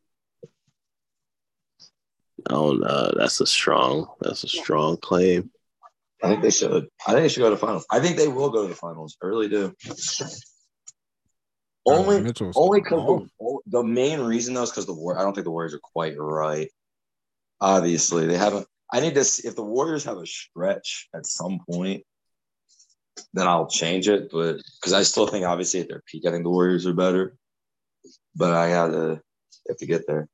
I 2.46 2.52
don't 2.52 2.80
know. 2.80 3.12
That's 3.16 3.40
a 3.40 3.46
strong. 3.46 4.06
That's 4.20 4.44
a 4.44 4.48
strong 4.48 4.96
claim. 4.96 5.50
I 6.22 6.28
think 6.28 6.42
they 6.42 6.50
should. 6.50 6.88
I 7.06 7.12
think 7.12 7.22
they 7.24 7.28
should 7.28 7.40
go 7.40 7.50
to 7.50 7.56
the 7.56 7.60
finals. 7.60 7.84
I 7.90 7.98
think 8.00 8.16
they 8.16 8.28
will 8.28 8.50
go 8.50 8.62
to 8.62 8.68
the 8.68 8.74
finals. 8.76 9.16
I 9.22 9.26
really 9.26 9.48
do. 9.48 9.74
Only, 11.90 12.20
Mitchell's- 12.20 12.56
only 12.56 12.80
because 12.80 13.28
the, 13.38 13.58
the 13.66 13.82
main 13.82 14.20
reason 14.20 14.54
though 14.54 14.62
is 14.62 14.70
because 14.70 14.86
the 14.86 14.94
war. 14.94 15.18
I 15.18 15.22
don't 15.22 15.34
think 15.34 15.44
the 15.44 15.50
Warriors 15.50 15.74
are 15.74 15.80
quite 15.80 16.14
right. 16.18 16.68
Obviously, 17.60 18.26
they 18.26 18.36
haven't. 18.36 18.66
I 18.92 19.00
need 19.00 19.14
to 19.14 19.24
see 19.24 19.46
if 19.48 19.56
the 19.56 19.64
Warriors 19.64 20.04
have 20.04 20.16
a 20.18 20.26
stretch 20.26 21.08
at 21.14 21.26
some 21.26 21.58
point. 21.70 22.04
Then 23.34 23.46
I'll 23.48 23.66
change 23.68 24.08
it, 24.08 24.30
but 24.30 24.58
because 24.80 24.92
I 24.92 25.02
still 25.02 25.26
think, 25.26 25.44
obviously, 25.44 25.80
at 25.80 25.88
their 25.88 26.02
peak, 26.06 26.24
I 26.26 26.30
think 26.30 26.44
the 26.44 26.50
Warriors 26.50 26.86
are 26.86 26.94
better. 26.94 27.36
But 28.36 28.54
I 28.54 28.68
gotta 28.70 29.20
have 29.68 29.76
to 29.78 29.86
get 29.86 30.06
there. 30.06 30.28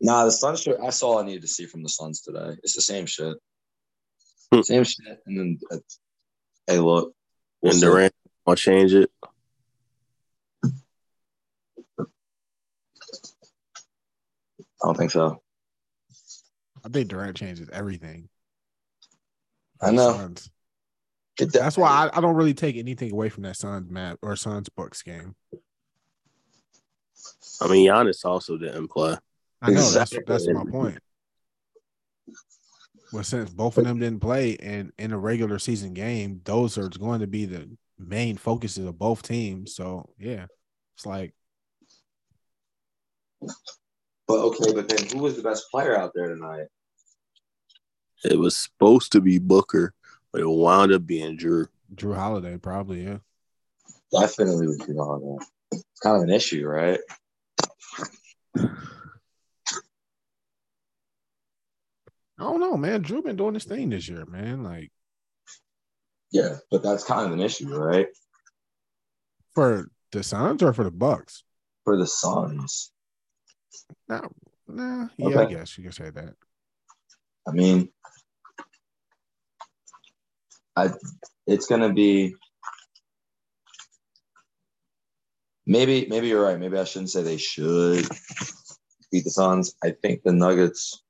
Nah, 0.00 0.24
the 0.24 0.30
Suns. 0.30 0.62
should- 0.62 0.78
That's 0.80 1.02
all 1.02 1.18
I 1.18 1.24
needed 1.24 1.42
to 1.42 1.48
see 1.48 1.66
from 1.66 1.82
the 1.82 1.88
Suns 1.88 2.20
today. 2.22 2.56
It's 2.62 2.74
the 2.76 2.82
same 2.82 3.06
shit. 3.06 3.36
Hmm. 4.52 4.62
Same 4.62 4.84
shit. 4.84 5.20
And 5.26 5.38
then, 5.38 5.58
uh, 5.72 5.78
hey, 6.68 6.78
look. 6.78 7.12
we'll 7.60 7.72
and 7.72 7.80
see. 7.80 7.86
Durant 7.86 8.14
will 8.46 8.54
change 8.54 8.94
it. 8.94 9.10
I 14.82 14.86
don't 14.86 14.96
think 14.96 15.10
so. 15.10 15.42
I 16.84 16.88
think 16.88 17.08
Durant 17.08 17.36
changes 17.36 17.68
everything. 17.72 18.28
I 19.80 19.90
know. 19.90 20.12
Suns. 20.12 20.50
That's 21.38 21.78
why 21.78 21.88
I, 21.88 22.18
I 22.18 22.20
don't 22.20 22.34
really 22.34 22.54
take 22.54 22.76
anything 22.76 23.12
away 23.12 23.28
from 23.28 23.44
that 23.44 23.56
Suns 23.56 23.90
map 23.90 24.18
or 24.22 24.34
Suns 24.36 24.68
books 24.68 25.02
game. 25.02 25.34
I 27.60 27.68
mean, 27.68 27.88
Giannis 27.88 28.24
also 28.24 28.56
didn't 28.56 28.88
play. 28.88 29.16
I 29.62 29.70
know 29.70 29.80
Exactly. 29.80 30.20
that's 30.26 30.46
that's 30.46 30.54
my 30.54 30.64
point. 30.70 30.98
Well, 33.12 33.24
since 33.24 33.50
both 33.50 33.78
of 33.78 33.84
them 33.84 33.98
didn't 33.98 34.20
play 34.20 34.56
and 34.58 34.92
in 34.98 35.12
a 35.12 35.18
regular 35.18 35.58
season 35.58 35.94
game, 35.94 36.40
those 36.44 36.76
are 36.76 36.88
going 36.88 37.20
to 37.20 37.26
be 37.26 37.46
the 37.46 37.68
main 37.98 38.36
focuses 38.36 38.84
of 38.84 38.98
both 38.98 39.22
teams. 39.22 39.74
So 39.74 40.10
yeah, 40.18 40.46
it's 40.96 41.06
like 41.06 41.34
But 44.28 44.40
okay, 44.40 44.72
but 44.74 44.88
then 44.88 45.06
who 45.08 45.18
was 45.18 45.36
the 45.36 45.42
best 45.42 45.70
player 45.70 45.98
out 45.98 46.12
there 46.14 46.28
tonight? 46.28 46.66
It 48.24 48.38
was 48.38 48.56
supposed 48.56 49.12
to 49.12 49.20
be 49.20 49.38
Booker, 49.38 49.94
but 50.32 50.42
it 50.42 50.48
wound 50.48 50.92
up 50.92 51.06
being 51.06 51.38
Jrue. 51.38 51.66
Jrue 51.94 52.14
Holiday, 52.14 52.58
probably, 52.58 53.04
yeah. 53.04 53.18
Definitely 54.12 54.66
was 54.66 54.78
Jrue 54.78 54.98
Holiday. 54.98 55.44
It's 55.72 56.00
kind 56.00 56.16
of 56.16 56.22
an 56.22 56.30
issue, 56.30 56.66
right? 56.66 57.00
I 62.40 62.44
don't 62.44 62.60
know, 62.60 62.76
man. 62.76 63.02
Jrue 63.02 63.24
been 63.24 63.36
doing 63.36 63.54
this 63.54 63.64
thing 63.64 63.90
this 63.90 64.08
year, 64.08 64.26
man. 64.26 64.62
Like 64.62 64.92
Yeah, 66.30 66.56
but 66.70 66.82
that's 66.82 67.04
kind 67.04 67.26
of 67.26 67.32
an 67.32 67.40
issue, 67.40 67.74
right? 67.74 68.06
for 69.58 69.90
the 70.12 70.22
Suns 70.22 70.62
or 70.62 70.72
for 70.72 70.84
the 70.84 70.90
Bucks? 70.92 71.42
For 71.82 71.96
the 71.96 72.06
Suns. 72.06 72.92
Nah, 74.08 74.28
nah. 74.66 75.08
Yeah, 75.16 75.40
I 75.40 75.44
guess 75.46 75.76
you 75.78 75.84
can 75.84 75.92
say 75.92 76.10
that. 76.10 76.34
I 77.46 77.52
mean, 77.52 77.88
I 80.76 80.90
it's 81.46 81.66
gonna 81.66 81.92
be 81.92 82.34
maybe 85.66 86.06
maybe 86.08 86.28
you're 86.28 86.44
right. 86.44 86.58
Maybe 86.58 86.78
I 86.78 86.84
shouldn't 86.84 87.10
say 87.10 87.22
they 87.22 87.36
should 87.36 88.06
beat 89.10 89.24
the 89.24 89.30
Suns. 89.30 89.74
I 89.82 89.92
think 90.02 90.22
the 90.22 90.32
Nuggets 90.32 91.02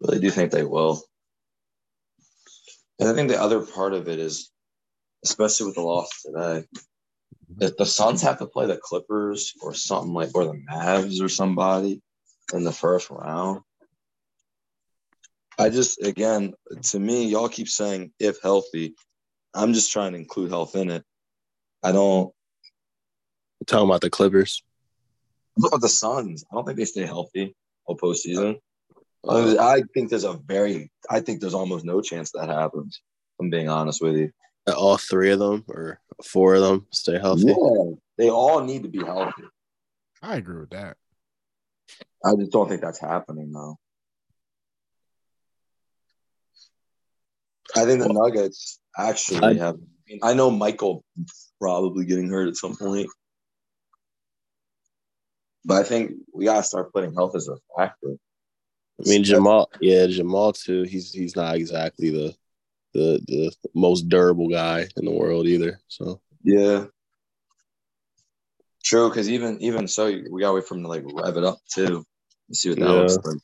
really 0.00 0.20
do 0.20 0.30
think 0.30 0.50
they 0.50 0.64
will. 0.64 1.02
And 2.98 3.08
I 3.08 3.14
think 3.14 3.28
the 3.28 3.40
other 3.40 3.60
part 3.60 3.94
of 3.94 4.08
it 4.08 4.18
is, 4.18 4.50
especially 5.24 5.66
with 5.66 5.74
the 5.76 5.82
loss 5.82 6.08
today, 6.22 6.66
if 7.60 7.76
the 7.76 7.86
Suns 7.86 8.22
have 8.22 8.38
to 8.38 8.46
play 8.46 8.66
the 8.66 8.76
Clippers 8.76 9.54
or 9.62 9.74
something 9.74 10.12
like 10.12 10.30
or 10.34 10.44
the 10.44 10.62
Mavs 10.70 11.22
or 11.22 11.28
somebody 11.28 12.00
in 12.52 12.64
the 12.64 12.72
first 12.72 13.10
round. 13.10 13.60
I 15.58 15.68
just 15.68 16.02
again 16.02 16.54
to 16.90 16.98
me, 16.98 17.26
y'all 17.26 17.48
keep 17.48 17.68
saying 17.68 18.12
if 18.18 18.38
healthy. 18.42 18.94
I'm 19.54 19.74
just 19.74 19.92
trying 19.92 20.12
to 20.12 20.18
include 20.18 20.50
health 20.50 20.74
in 20.76 20.90
it. 20.90 21.04
I 21.82 21.92
don't 21.92 22.32
I'm 23.60 23.66
talking 23.66 23.88
about 23.88 24.00
the 24.00 24.10
Clippers. 24.10 24.62
look 25.58 25.74
at 25.74 25.80
the 25.80 25.88
Suns. 25.88 26.44
I 26.50 26.54
don't 26.54 26.64
think 26.64 26.78
they 26.78 26.84
stay 26.84 27.06
healthy 27.06 27.54
all 27.84 27.96
postseason. 27.96 28.58
I 29.28 29.56
I 29.58 29.82
think 29.94 30.10
there's 30.10 30.24
a 30.24 30.34
very 30.34 30.90
I 31.08 31.20
think 31.20 31.40
there's 31.40 31.54
almost 31.54 31.84
no 31.84 32.00
chance 32.00 32.32
that 32.32 32.48
happens. 32.48 33.00
if 33.02 33.44
I'm 33.44 33.50
being 33.50 33.68
honest 33.68 34.02
with 34.02 34.16
you. 34.16 34.30
All 34.66 34.96
three 34.96 35.32
of 35.32 35.38
them 35.38 35.64
or 35.68 36.00
four 36.24 36.54
of 36.54 36.62
them 36.62 36.86
stay 36.90 37.18
healthy. 37.18 37.46
Yeah, 37.46 37.94
they 38.16 38.30
all 38.30 38.62
need 38.62 38.84
to 38.84 38.88
be 38.88 39.04
healthy. 39.04 39.42
I 40.22 40.36
agree 40.36 40.60
with 40.60 40.70
that. 40.70 40.96
I 42.24 42.36
just 42.36 42.52
don't 42.52 42.68
think 42.68 42.80
that's 42.80 43.00
happening 43.00 43.50
though. 43.52 43.76
I 47.74 47.84
think 47.84 48.02
the 48.02 48.12
Nuggets 48.12 48.78
actually 48.96 49.58
I- 49.60 49.64
have. 49.64 49.74
I, 49.76 50.10
mean, 50.12 50.20
I 50.22 50.34
know 50.34 50.50
Michael 50.50 51.04
probably 51.60 52.04
getting 52.04 52.28
hurt 52.28 52.48
at 52.48 52.56
some 52.56 52.76
point, 52.76 53.08
but 55.64 55.80
I 55.80 55.84
think 55.84 56.12
we 56.34 56.44
gotta 56.44 56.62
start 56.62 56.92
putting 56.92 57.14
health 57.14 57.34
as 57.34 57.48
a 57.48 57.56
factor. 57.76 58.16
I 59.04 59.08
mean 59.08 59.24
Jamal, 59.24 59.70
yeah, 59.80 60.06
Jamal 60.06 60.52
too. 60.52 60.82
He's 60.82 61.12
he's 61.12 61.34
not 61.34 61.56
exactly 61.56 62.10
the 62.10 62.34
the 62.92 63.20
the 63.26 63.52
most 63.74 64.08
durable 64.08 64.48
guy 64.48 64.86
in 64.96 65.04
the 65.04 65.10
world 65.10 65.46
either. 65.46 65.80
So 65.88 66.20
Yeah, 66.42 66.86
true. 68.84 69.08
Because 69.08 69.28
even 69.30 69.60
even 69.60 69.88
so, 69.88 70.06
we 70.06 70.40
gotta 70.40 70.54
wait 70.54 70.66
for 70.66 70.74
him 70.76 70.82
to 70.82 70.88
like 70.88 71.04
rev 71.04 71.36
it 71.36 71.44
up 71.44 71.58
too. 71.68 72.04
and 72.48 72.56
see 72.56 72.70
what 72.70 72.78
that 72.78 72.86
Yeah. 72.86 73.00
looks 73.00 73.18
like. 73.24 73.38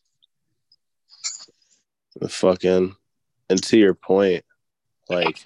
the 2.21 2.29
fucking 2.29 2.97
and 3.49 3.63
to 3.63 3.79
your 3.79 3.95
point, 3.95 4.45
like 5.09 5.39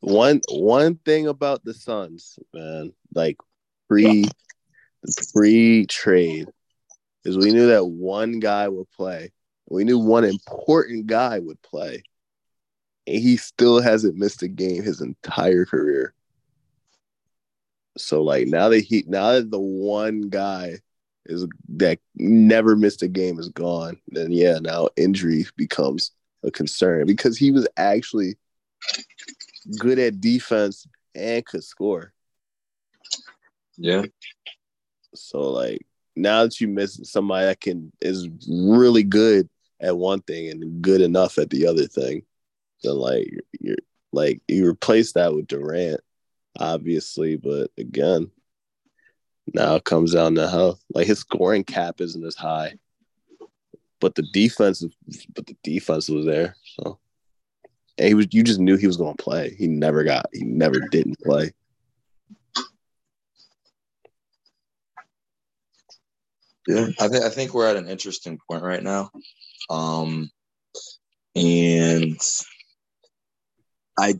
one 0.00 0.40
one 0.50 0.96
thing 0.96 1.26
about 1.26 1.64
the 1.64 1.74
Suns, 1.74 2.38
man, 2.52 2.92
like 3.14 3.38
pre 3.88 4.26
pre 5.32 5.86
trade 5.86 6.48
is 7.24 7.38
we 7.38 7.52
knew 7.52 7.68
that 7.68 7.86
one 7.86 8.38
guy 8.38 8.68
would 8.68 8.90
play. 8.90 9.32
We 9.68 9.84
knew 9.84 9.98
one 9.98 10.24
important 10.24 11.06
guy 11.06 11.38
would 11.38 11.60
play. 11.62 12.02
And 13.06 13.16
he 13.16 13.36
still 13.36 13.80
hasn't 13.80 14.16
missed 14.16 14.42
a 14.42 14.48
game 14.48 14.82
his 14.82 15.00
entire 15.00 15.64
career. 15.66 16.14
So 17.96 18.22
like 18.22 18.48
now 18.48 18.68
that 18.70 18.80
he 18.80 19.04
now 19.06 19.32
that 19.32 19.50
the 19.50 19.60
one 19.60 20.22
guy 20.22 20.78
is 21.26 21.46
that 21.70 21.98
never 22.16 22.76
missed 22.76 23.02
a 23.02 23.08
game 23.08 23.38
is 23.38 23.48
gone, 23.48 23.98
then 24.08 24.32
yeah, 24.32 24.58
now 24.60 24.88
injury 24.96 25.46
becomes 25.56 26.10
a 26.42 26.50
concern 26.50 27.06
because 27.06 27.38
he 27.38 27.50
was 27.50 27.66
actually 27.76 28.36
good 29.78 29.98
at 29.98 30.20
defense 30.20 30.86
and 31.14 31.44
could 31.46 31.64
score. 31.64 32.12
Yeah, 33.76 34.04
So 35.14 35.50
like 35.50 35.86
now 36.16 36.44
that 36.44 36.60
you 36.60 36.68
miss 36.68 37.00
somebody 37.04 37.46
that 37.46 37.60
can 37.60 37.92
is 38.00 38.28
really 38.48 39.02
good 39.02 39.48
at 39.80 39.96
one 39.96 40.20
thing 40.22 40.50
and 40.50 40.82
good 40.82 41.00
enough 41.00 41.38
at 41.38 41.50
the 41.50 41.66
other 41.66 41.86
thing, 41.86 42.22
like 42.92 43.28
you're, 43.30 43.42
you're 43.60 43.76
like 44.12 44.42
you 44.48 44.66
replace 44.66 45.12
that 45.12 45.34
with 45.34 45.46
Durant, 45.46 46.00
obviously, 46.58 47.36
but 47.36 47.70
again, 47.78 48.30
now 49.52 49.76
it 49.76 49.84
comes 49.84 50.12
down 50.12 50.34
to 50.36 50.48
health. 50.48 50.80
Like 50.92 51.06
his 51.06 51.20
scoring 51.20 51.64
cap 51.64 52.00
isn't 52.00 52.24
as 52.24 52.36
high, 52.36 52.74
but 54.00 54.14
the 54.14 54.26
defense, 54.32 54.84
but 55.34 55.46
the 55.46 55.56
defense 55.62 56.08
was 56.08 56.26
there. 56.26 56.56
So 56.64 56.98
and 57.98 58.08
he 58.08 58.14
was. 58.14 58.26
You 58.32 58.42
just 58.42 58.60
knew 58.60 58.76
he 58.76 58.86
was 58.86 58.96
going 58.96 59.16
to 59.16 59.22
play. 59.22 59.54
He 59.58 59.66
never 59.66 60.04
got. 60.04 60.26
He 60.32 60.44
never 60.44 60.80
didn't 60.90 61.18
play. 61.20 61.52
yeah. 66.66 66.88
I 66.98 67.08
think 67.08 67.24
I 67.24 67.28
think 67.28 67.54
we're 67.54 67.68
at 67.68 67.76
an 67.76 67.88
interesting 67.88 68.38
point 68.48 68.62
right 68.62 68.82
now, 68.82 69.10
um, 69.70 70.30
and 71.36 72.20
I, 73.98 74.14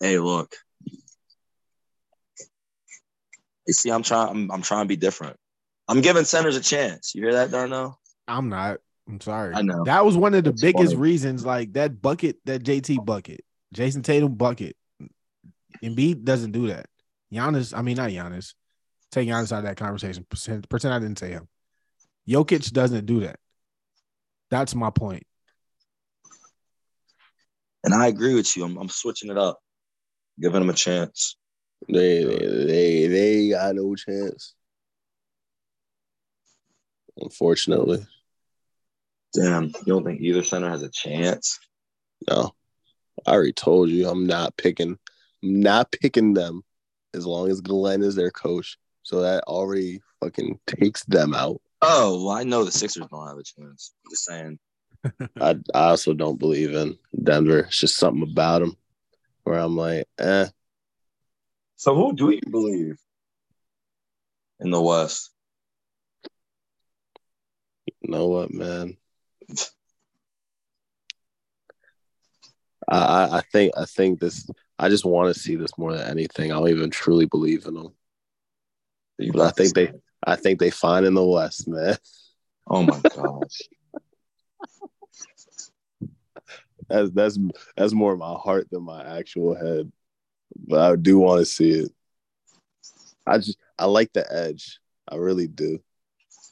hey, 0.00 0.18
look. 0.18 0.54
You 3.66 3.74
see, 3.74 3.90
I'm 3.90 4.02
trying. 4.02 4.30
I'm, 4.30 4.50
I'm 4.50 4.62
trying 4.62 4.84
to 4.84 4.88
be 4.88 4.96
different. 4.96 5.36
I'm 5.88 6.00
giving 6.00 6.24
centers 6.24 6.56
a 6.56 6.60
chance. 6.60 7.14
You 7.14 7.22
hear 7.22 7.32
that, 7.34 7.50
Darnell? 7.50 7.98
I'm 8.26 8.48
not. 8.48 8.78
I'm 9.08 9.20
sorry. 9.20 9.54
I 9.54 9.62
know. 9.62 9.84
That 9.84 10.04
was 10.04 10.16
one 10.16 10.34
of 10.34 10.44
the 10.44 10.50
It's 10.50 10.60
biggest 10.60 10.92
funny. 10.92 11.02
reasons, 11.02 11.44
like 11.44 11.72
that 11.74 12.00
bucket, 12.00 12.36
that 12.44 12.62
JT 12.62 13.04
bucket, 13.04 13.40
Jayson 13.74 14.02
Tatum 14.02 14.34
bucket. 14.34 14.76
Embiid 15.82 16.24
doesn't 16.24 16.52
do 16.52 16.68
that. 16.68 16.86
Giannis, 17.32 17.76
I 17.76 17.82
mean 17.82 17.96
not 17.96 18.10
Giannis. 18.10 18.54
Take 19.10 19.28
Giannis 19.28 19.52
out 19.52 19.60
of 19.60 19.64
that 19.64 19.76
conversation. 19.76 20.26
Pretend, 20.28 20.68
pretend 20.68 20.92
I 20.94 20.98
didn't 20.98 21.18
say 21.18 21.30
him. 21.30 21.48
Jokic 22.28 22.70
doesn't 22.72 23.06
do 23.06 23.20
that. 23.20 23.36
That's 24.50 24.74
my 24.74 24.90
point. 24.90 25.24
And 27.84 27.94
I 27.94 28.08
agree 28.08 28.34
with 28.34 28.56
you. 28.56 28.64
I'm, 28.64 28.76
I'm 28.76 28.88
switching 28.88 29.30
it 29.30 29.38
up, 29.38 29.58
giving 30.40 30.60
them 30.60 30.70
a 30.70 30.74
chance. 30.74 31.36
They 31.88 32.24
they 32.24 33.06
they, 33.06 33.48
got 33.50 33.74
no 33.76 33.94
chance. 33.94 34.54
Unfortunately, 37.16 38.04
Damn, 39.34 39.66
you 39.66 39.72
don't 39.86 40.04
think 40.04 40.20
either 40.20 40.42
center 40.42 40.70
has 40.70 40.82
a 40.82 40.90
chance? 40.90 41.58
no. 42.28 42.54
I 43.26 43.32
already 43.32 43.52
told 43.52 43.90
you 43.90 44.08
I'm 44.08 44.26
not 44.26 44.56
picking. 44.56 44.96
I'm 45.42 45.60
not 45.60 45.90
picking 45.92 46.34
them 46.34 46.62
as 47.14 47.26
long 47.26 47.50
as 47.50 47.60
Glenn 47.60 48.02
is 48.02 48.14
their 48.14 48.30
coach. 48.30 48.78
So 49.02 49.22
that 49.22 49.44
already 49.44 50.00
fucking 50.20 50.58
takes 50.66 51.04
them 51.04 51.34
out. 51.34 51.60
Oh, 51.82 52.24
well, 52.24 52.36
I 52.36 52.44
know 52.44 52.64
the 52.64 52.70
Sixers 52.70 53.06
don't 53.10 53.26
have 53.26 53.38
a 53.38 53.42
chance. 53.42 53.94
I'm 54.04 54.10
just 54.10 54.24
saying. 54.24 54.58
I 55.40 55.56
I 55.74 55.88
also 55.90 56.14
don't 56.14 56.38
believe 56.38 56.74
in 56.74 56.98
Denver. 57.22 57.60
It's 57.60 57.78
just 57.78 57.96
something 57.96 58.22
about 58.22 58.60
them 58.60 58.76
where 59.44 59.58
I'm 59.58 59.76
like, 59.76 60.06
eh. 60.18 60.48
So 61.76 61.94
who 61.94 62.14
do 62.14 62.30
you 62.30 62.40
believe 62.50 62.98
in 64.60 64.70
the 64.70 64.82
West? 64.82 65.30
You 68.02 68.10
know 68.10 68.26
what, 68.26 68.52
man? 68.52 68.96
I, 72.90 72.98
I 72.98 73.38
I 73.38 73.40
think 73.52 73.72
I 73.76 73.84
think 73.84 74.20
this. 74.20 74.48
I 74.78 74.88
just 74.88 75.04
want 75.04 75.34
to 75.34 75.40
see 75.40 75.56
this 75.56 75.76
more 75.76 75.92
than 75.92 76.08
anything. 76.08 76.52
I 76.52 76.54
don't 76.54 76.68
even 76.68 76.90
truly 76.90 77.26
believe 77.26 77.66
in 77.66 77.74
them. 77.74 77.92
But 79.32 79.40
I 79.40 79.50
think 79.50 79.74
they, 79.74 79.92
I 80.24 80.36
think 80.36 80.60
they 80.60 80.70
fine 80.70 81.04
in 81.04 81.14
the 81.14 81.24
West, 81.24 81.66
man. 81.66 81.96
Oh 82.68 82.82
my 82.82 83.00
gosh. 83.14 83.62
That's 86.88 87.10
that's 87.10 87.38
that's 87.76 87.92
more 87.92 88.16
my 88.16 88.34
heart 88.34 88.68
than 88.70 88.82
my 88.82 89.18
actual 89.18 89.54
head. 89.54 89.92
But 90.66 90.80
I 90.80 90.96
do 90.96 91.18
want 91.18 91.40
to 91.40 91.44
see 91.44 91.70
it. 91.70 91.92
I 93.26 93.38
just 93.38 93.58
I 93.78 93.84
like 93.84 94.12
the 94.12 94.26
edge. 94.32 94.80
I 95.06 95.16
really 95.16 95.46
do. 95.46 95.80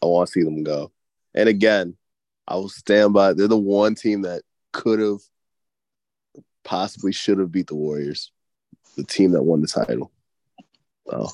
I 0.03 0.07
want 0.07 0.29
to 0.29 0.33
see 0.33 0.43
them 0.43 0.63
go. 0.63 0.93
And 1.35 1.49
again, 1.49 1.97
I 2.47 2.57
will 2.57 2.69
stand 2.69 3.13
by. 3.13 3.33
They're 3.33 3.49
the 3.49 3.57
one 3.57 3.95
team 3.95 4.23
that 4.23 4.43
could 4.73 5.01
have, 5.01 5.21
possibly 6.65 7.13
should 7.13 7.39
have 7.39 7.51
beat 7.51 7.67
the 7.67 7.75
Warriors, 7.75 8.31
the 8.97 9.05
team 9.05 9.33
that 9.33 9.43
won 9.43 9.61
the 9.63 9.67
title. 9.67 10.13
Oh. 11.11 11.31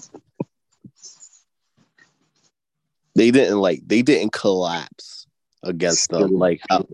they 3.15 3.31
didn't 3.31 3.59
like 3.59 3.83
they 3.87 4.03
didn't 4.03 4.33
collapse 4.33 5.27
against 5.63 6.11
them. 6.11 6.33
Like 6.33 6.61
how, 6.69 6.87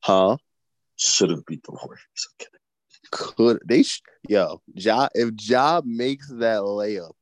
huh? 0.00 0.36
Should 1.02 1.30
have 1.30 1.44
beat 1.46 1.62
the 1.64 1.72
Warriors. 1.72 2.28
Okay. 2.40 2.48
Could 3.10 3.60
they? 3.66 3.82
Sh- 3.82 4.02
yo, 4.28 4.62
Job 4.74 5.10
if 5.14 5.34
Job 5.34 5.84
makes 5.84 6.28
that 6.28 6.60
layup, 6.60 7.12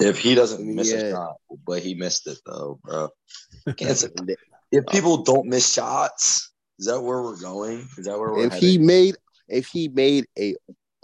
If 0.00 0.18
he 0.18 0.34
doesn't 0.34 0.66
miss 0.66 0.90
Yeah. 0.90 0.98
a 0.98 1.10
shot, 1.12 1.36
but 1.66 1.82
he 1.82 1.94
missed 1.94 2.26
it 2.26 2.38
though, 2.44 2.80
bro. 2.82 3.08
If 4.72 4.84
uh, 4.86 4.90
people 4.92 5.24
don't 5.24 5.48
miss 5.48 5.72
shots, 5.72 6.52
is 6.78 6.86
that 6.86 7.00
where 7.00 7.22
we're 7.22 7.40
going? 7.40 7.88
Is 7.98 8.06
that 8.06 8.18
where 8.18 8.32
we're 8.32 8.46
if 8.46 8.54
he 8.54 8.78
made 8.78 9.16
if 9.48 9.66
he 9.66 9.88
made 9.88 10.26
a 10.38 10.54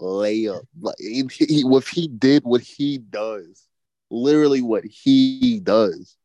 layup, 0.01 0.63
like 0.79 0.95
if 0.99 1.31
he, 1.31 1.45
if 1.65 1.87
he 1.89 2.07
did 2.07 2.43
what 2.43 2.61
he 2.61 2.97
does, 2.97 3.67
literally 4.09 4.61
what 4.61 4.85
he 4.85 5.59
does, 5.59 6.15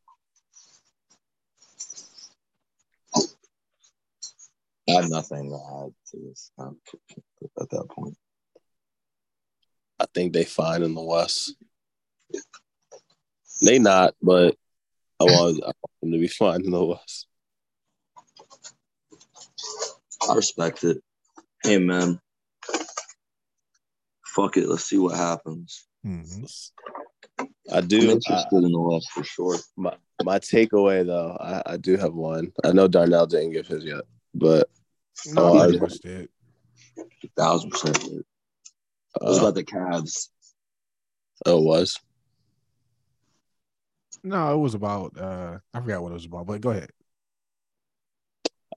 I 4.89 4.93
have 4.93 5.11
nothing 5.11 5.51
to 5.51 5.85
add 5.85 5.95
to 6.11 6.28
this 6.28 6.51
at 6.59 7.70
that 7.70 7.89
point. 7.89 8.16
I 10.01 10.07
think 10.12 10.33
they 10.33 10.45
fine 10.45 10.83
in 10.83 10.95
the 10.95 11.03
West. 11.03 11.55
They 13.64 13.78
not, 13.78 14.14
but 14.20 14.57
I 15.20 15.24
want, 15.24 15.62
I 15.62 15.66
want 15.66 16.01
them 16.03 16.12
to 16.12 16.18
be 16.18 16.26
fine 16.28 16.64
in 16.64 16.72
the 16.72 16.85
West. 16.85 17.26
I 20.28 20.35
respect 20.35 20.85
it. 20.85 21.03
Hey 21.62 21.78
man. 21.78 22.20
Fuck 24.26 24.57
it. 24.57 24.68
Let's 24.68 24.85
see 24.85 24.99
what 24.99 25.16
happens. 25.16 25.87
Mhm. 26.05 26.70
I 27.70 27.78
I'm 27.78 27.87
do. 27.87 28.09
I, 28.09 28.12
interested 28.12 28.64
in 28.64 28.72
the 28.72 28.80
West 28.80 29.11
for 29.11 29.24
sure. 29.24 29.59
my 29.76 29.95
my 30.24 30.39
takeaway 30.39 31.07
though, 31.07 31.37
I, 31.41 31.74
I 31.74 31.76
do 31.76 31.97
have 31.97 32.14
one. 32.14 32.53
I 32.64 32.72
know 32.72 32.89
Darnell 32.89 33.26
didn't 33.26 33.53
give 33.53 33.66
his 33.66 33.85
yet, 33.85 34.03
but 34.35 34.68
No, 35.26 35.45
Oh, 35.45 35.59
I 35.59 35.66
I- 35.66 35.76
pretty 35.78 35.99
did. 35.99 36.28
Thousand 37.37 37.70
percent. 37.70 38.03
It 38.05 38.24
was 39.20 39.39
uh, 39.39 39.43
about 39.43 39.55
the 39.55 39.64
Cavs. 39.64 40.28
oh, 41.47 41.59
it 41.59 41.64
was. 41.64 41.99
No, 44.24 44.55
it 44.55 44.59
was 44.59 44.74
about 44.74 45.16
uh 45.18 45.59
I 45.74 45.80
forgot 45.80 46.03
what 46.03 46.11
it 46.11 46.14
was 46.14 46.26
about, 46.26 46.47
but 46.47 46.61
go 46.61 46.70
ahead. 46.70 46.91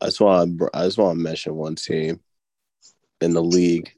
I 0.02 0.06
just 0.08 0.20
want 0.20 0.60
to, 0.60 0.70
I 0.74 0.86
just 0.86 0.98
want 0.98 1.18
to 1.18 1.24
mention 1.24 1.56
one 1.56 1.76
team 1.76 2.20
in 3.22 3.34
the 3.34 3.42
league 3.44 3.92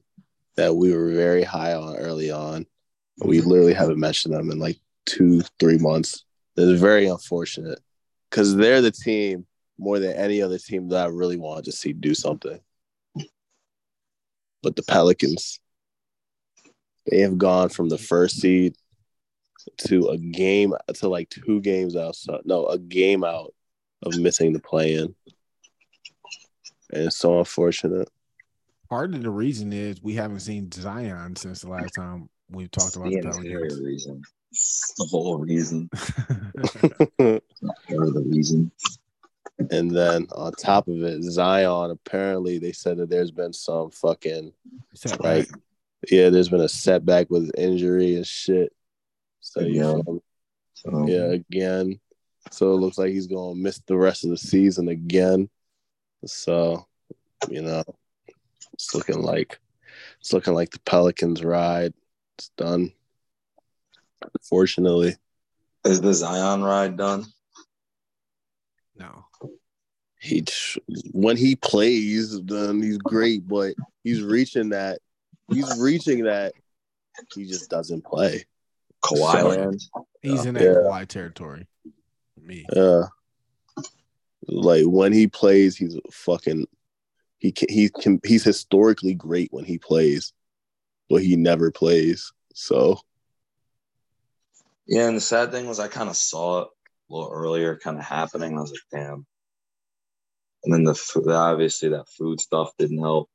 that 0.55 0.76
we 0.76 0.93
were 0.95 1.12
very 1.12 1.43
high 1.43 1.74
on 1.74 1.95
early 1.97 2.32
on. 2.32 2.66
We 3.20 3.41
literally 3.41 3.74
haven't 3.74 3.99
mentioned 3.99 4.34
them 4.36 4.51
in 4.51 4.60
like 4.60 4.80
two, 5.05 5.41
three 5.60 5.78
months. 5.78 6.24
It's 6.55 6.80
very 6.80 7.08
unfortunate 7.08 7.80
because 8.30 8.55
they're 8.55 8.82
the 8.82 8.91
team 8.91 9.45
more 9.78 9.99
than 9.99 10.13
any 10.15 10.41
other 10.41 10.57
team 10.57 10.89
that 10.89 11.05
I 11.05 11.09
really 11.09 11.38
wanted 11.38 11.65
to 11.65 11.71
see 11.71 11.93
do 11.93 12.13
something. 12.13 12.59
But 14.63 14.75
the 14.75 14.84
Pelicans, 14.84 15.59
they 17.05 17.19
have 17.19 17.38
gone 17.38 17.69
from 17.69 17.89
the 17.89 17.97
first 17.97 18.41
seed 18.41 18.75
to 19.88 20.07
a 20.09 20.17
game 20.17 20.73
to 20.95 21.07
like 21.09 21.30
two 21.30 21.61
games 21.61 21.95
outside. 21.95 22.41
No, 22.45 22.65
a 22.65 22.78
game 22.80 23.23
out 23.23 23.53
of 24.03 24.17
missing 24.17 24.53
the 24.53 24.59
play 24.59 24.95
in. 24.95 25.15
And 26.93 27.03
it's 27.05 27.17
so 27.17 27.39
unfortunate. 27.39 28.09
Part 28.89 29.13
of 29.13 29.21
the 29.21 29.30
reason 29.30 29.73
is 29.73 30.01
we 30.01 30.13
haven't 30.13 30.39
seen 30.39 30.71
Zion 30.71 31.36
since 31.36 31.61
the 31.61 31.69
last 31.69 31.93
time 31.95 32.30
we 32.49 32.67
talked 32.69 32.95
about 32.95 33.09
The 33.09 33.17
the 33.21 33.30
Pelicans. 33.30 33.82
reason. 33.82 34.21
The 34.97 35.07
whole 35.11 35.38
reason. 35.38 35.89
Or 37.19 38.11
the 38.11 38.23
reason. 38.25 38.71
And 39.78 39.91
then 39.91 40.28
on 40.32 40.51
top 40.53 40.88
of 40.88 41.03
it, 41.03 41.21
Zion 41.23 41.91
apparently 41.91 42.57
they 42.57 42.71
said 42.71 42.97
that 42.97 43.09
there's 43.09 43.32
been 43.32 43.53
some 43.53 43.91
fucking 43.91 44.51
Setback. 44.93 45.21
like 45.21 45.49
yeah, 46.09 46.30
there's 46.30 46.49
been 46.49 46.61
a 46.61 46.69
setback 46.69 47.30
with 47.30 47.51
injury 47.57 48.15
and 48.15 48.25
shit. 48.25 48.73
So 49.41 49.61
you 49.61 49.82
Again. 49.82 50.03
feel? 50.03 50.23
So, 50.73 51.07
yeah, 51.07 51.32
again. 51.32 51.99
So 52.51 52.73
it 52.73 52.78
looks 52.78 52.97
like 52.97 53.11
he's 53.11 53.28
gonna 53.28 53.55
miss 53.55 53.80
the 53.86 53.97
rest 53.97 54.23
of 54.23 54.30
the 54.30 54.38
season 54.38 54.89
again. 54.89 55.49
So, 56.25 56.86
you 57.49 57.61
know, 57.61 57.84
it's 58.73 58.93
looking 58.95 59.21
like 59.21 59.59
it's 60.19 60.34
looking 60.34 60.53
like 60.53 60.71
the 60.71 60.80
Pelicans 60.80 61.43
ride. 61.43 61.93
It's 62.38 62.49
done. 62.57 62.93
Unfortunately. 64.34 65.15
Is 65.86 66.01
the 66.01 66.13
Zion 66.13 66.63
ride 66.63 66.97
done? 66.97 67.25
No. 68.95 69.26
He 70.20 70.43
when 71.11 71.38
he 71.38 71.55
plays, 71.55 72.41
then 72.43 72.82
he's 72.82 72.97
great, 73.13 73.47
but 73.47 73.74
he's 74.03 74.22
reaching 74.22 74.70
that 74.70 74.99
he's 75.51 75.78
reaching 75.80 76.24
that 76.26 76.53
he 77.34 77.45
just 77.45 77.70
doesn't 77.70 78.03
play. 78.03 78.45
Kawhi 79.03 79.41
So- 79.41 79.47
land? 79.49 79.82
He's 80.22 80.45
in 80.45 80.55
that 80.55 80.63
Yeah. 80.63 80.70
Kawhi 80.74 81.07
territory. 81.07 81.68
Me. 82.41 82.65
Yeah. 82.76 83.03
Like 84.47 84.86
when 84.86 85.13
he 85.13 85.28
plays, 85.28 85.76
he's 85.78 85.97
fucking 86.11 86.65
he 87.39 87.51
can 87.51 87.70
he 87.70 87.89
can 87.89 88.20
he's 88.26 88.43
historically 88.43 89.13
great 89.13 89.49
when 89.51 89.65
he 89.65 89.78
plays, 89.78 90.34
but 91.09 91.22
he 91.22 91.36
never 91.36 91.72
plays. 91.72 92.32
So 92.53 92.99
Yeah, 94.88 95.07
and 95.07 95.18
the 95.18 95.22
sad 95.22 95.51
thing 95.51 95.68
was 95.68 95.80
I 95.80 95.88
kind 95.89 96.09
of 96.09 96.15
saw 96.18 96.61
it 96.61 96.68
a 97.09 97.13
little 97.13 97.32
earlier, 97.32 97.78
kind 97.78 97.97
of 97.97 98.03
happening. 98.05 98.57
I 98.57 98.61
was 98.61 98.72
like, 98.72 98.80
damn. 99.01 99.26
And 100.64 100.74
then 100.74 100.84
the 100.84 101.34
obviously 101.36 101.89
that 101.89 102.10
food 102.10 102.41
stuff 102.41 102.72
didn't 102.78 102.99
help. 102.99 103.30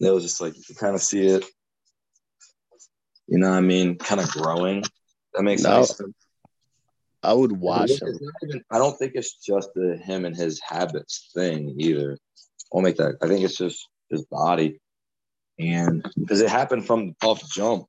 It 0.00 0.10
was 0.10 0.22
just 0.22 0.40
like 0.40 0.56
you 0.56 0.62
could 0.62 0.78
kind 0.78 0.94
of 0.94 1.02
see 1.02 1.26
it. 1.26 1.44
You 3.26 3.38
know 3.38 3.50
what 3.50 3.56
I 3.58 3.60
mean? 3.60 3.96
Kind 3.96 4.20
of 4.20 4.30
growing. 4.30 4.82
That 5.34 5.42
makes 5.42 5.62
No, 5.62 5.82
sense. 5.84 6.12
I 7.22 7.32
would 7.32 7.52
watch 7.52 7.90
him. 7.90 8.18
even- 8.42 8.64
I 8.70 8.78
don't 8.78 8.98
think 8.98 9.12
it's 9.14 9.34
just 9.34 9.70
the 9.74 9.96
him 9.96 10.24
and 10.24 10.34
his 10.34 10.60
habits 10.60 11.30
thing 11.34 11.74
either. 11.78 12.18
I'll 12.72 12.80
make 12.80 12.96
that. 12.96 13.16
I 13.22 13.28
think 13.28 13.44
it's 13.44 13.56
just 13.56 13.88
his 14.08 14.24
body, 14.24 14.80
and 15.58 16.02
because 16.18 16.40
it 16.40 16.48
happened 16.48 16.86
from 16.86 17.14
off 17.22 17.46
jump, 17.50 17.86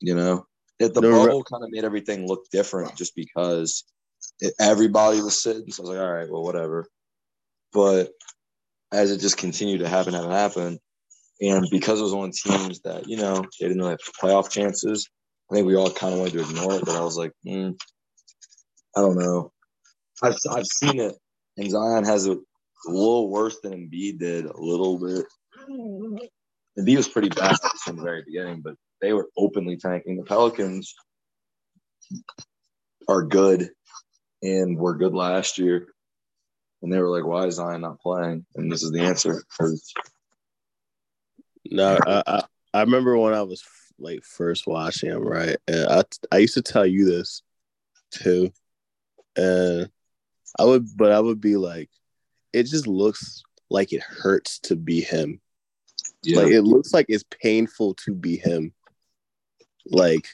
you 0.00 0.14
know, 0.14 0.46
if 0.78 0.94
the 0.94 1.02
re- 1.02 1.10
bubble 1.10 1.44
kind 1.44 1.62
of 1.62 1.70
made 1.70 1.84
everything 1.84 2.26
look 2.26 2.48
different 2.50 2.96
just 2.96 3.14
because 3.14 3.84
it, 4.40 4.54
everybody 4.58 5.20
was 5.20 5.40
sitting. 5.42 5.70
So 5.70 5.82
I 5.82 5.86
was 5.86 5.96
like, 5.96 6.04
all 6.04 6.12
right, 6.12 6.30
well, 6.30 6.42
whatever. 6.42 6.86
But 7.72 8.10
as 8.92 9.10
it 9.10 9.20
just 9.20 9.38
continued 9.38 9.78
to 9.78 9.88
happen, 9.88 10.14
happen, 10.14 10.30
happen, 10.30 10.78
and 11.40 11.66
because 11.70 11.98
it 11.98 12.04
was 12.04 12.12
on 12.12 12.30
teams 12.30 12.80
that 12.82 13.08
you 13.08 13.16
know 13.16 13.44
they 13.60 13.68
didn't 13.68 13.78
really 13.78 13.90
have 13.90 14.00
playoff 14.20 14.50
chances, 14.50 15.08
I 15.50 15.54
think 15.54 15.66
we 15.66 15.76
all 15.76 15.90
kind 15.90 16.12
of 16.12 16.20
wanted 16.20 16.34
to 16.34 16.40
ignore 16.42 16.74
it. 16.74 16.84
But 16.84 16.96
I 16.96 17.00
was 17.00 17.16
like, 17.16 17.32
mm, 17.46 17.74
I 18.96 19.00
don't 19.00 19.18
know. 19.18 19.52
I've 20.22 20.36
I've 20.50 20.66
seen 20.66 21.00
it, 21.00 21.14
and 21.56 21.70
Zion 21.70 22.04
has 22.04 22.26
it 22.26 22.38
a 22.86 22.90
little 22.90 23.28
worse 23.30 23.58
than 23.60 23.72
Embiid 23.72 24.18
did, 24.18 24.44
a 24.44 24.60
little 24.60 24.98
bit. 24.98 25.26
Embiid 26.78 26.96
was 26.96 27.08
pretty 27.08 27.28
bad 27.28 27.56
from 27.84 27.96
the 27.96 28.02
very 28.02 28.22
beginning, 28.24 28.60
but 28.62 28.74
they 29.00 29.12
were 29.12 29.28
openly 29.36 29.76
tanking. 29.76 30.16
The 30.16 30.24
Pelicans 30.24 30.94
are 33.08 33.22
good, 33.22 33.70
and 34.42 34.78
were 34.78 34.96
good 34.96 35.14
last 35.14 35.58
year. 35.58 35.88
And 36.82 36.92
they 36.92 36.98
were 36.98 37.08
like, 37.08 37.24
"Why 37.24 37.46
is 37.46 37.54
Zion 37.56 37.82
not 37.82 38.00
playing?" 38.00 38.44
And 38.56 38.70
this 38.70 38.82
is 38.82 38.90
the 38.90 39.00
answer. 39.00 39.42
No, 41.70 41.98
I, 42.06 42.22
I 42.26 42.42
I 42.74 42.80
remember 42.80 43.16
when 43.16 43.34
I 43.34 43.42
was 43.42 43.62
like 43.98 44.24
first 44.24 44.66
watching 44.66 45.10
him, 45.10 45.22
right? 45.22 45.56
And 45.68 45.88
I 45.88 46.02
I 46.32 46.38
used 46.38 46.54
to 46.54 46.62
tell 46.62 46.84
you 46.84 47.04
this 47.04 47.42
too, 48.10 48.52
and 49.36 49.88
I 50.58 50.64
would, 50.64 50.88
but 50.96 51.12
I 51.12 51.20
would 51.20 51.40
be 51.40 51.56
like, 51.56 51.90
it 52.52 52.64
just 52.64 52.86
looks 52.86 53.42
like 53.70 53.92
it 53.92 54.02
hurts 54.02 54.58
to 54.60 54.76
be 54.76 55.00
him. 55.00 55.40
yeah, 56.22 56.38
Like 56.38 56.52
it 56.52 56.62
looks 56.62 56.92
like 56.92 57.06
it's 57.08 57.24
painful 57.30 57.94
to 57.94 58.14
be 58.14 58.36
him. 58.36 58.74
Like 59.86 60.28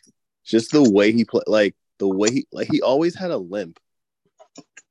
just 0.45 0.73
the 0.73 0.91
way 0.91 1.13
he 1.13 1.25
play, 1.25 1.43
like 1.47 1.77
the 1.99 2.09
way 2.09 2.31
he 2.31 2.47
like 2.53 2.69
he 2.71 2.81
always 2.81 3.15
had 3.15 3.31
a 3.31 3.39
limp. 3.39 3.79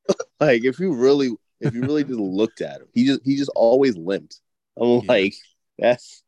like 0.40 0.64
if 0.64 0.80
you 0.80 0.94
really 0.94 1.32
if 1.60 1.74
you 1.74 1.82
really 1.82 2.04
just 2.04 2.20
looked 2.20 2.62
at 2.62 2.82
him, 2.82 2.88
he 2.94 3.06
just 3.06 3.22
he 3.24 3.36
just 3.36 3.52
always 3.56 3.96
limped. 3.98 4.40
I'm 4.80 4.88
Yeah. 4.88 5.00
like 5.08 5.34
that's 5.80 6.24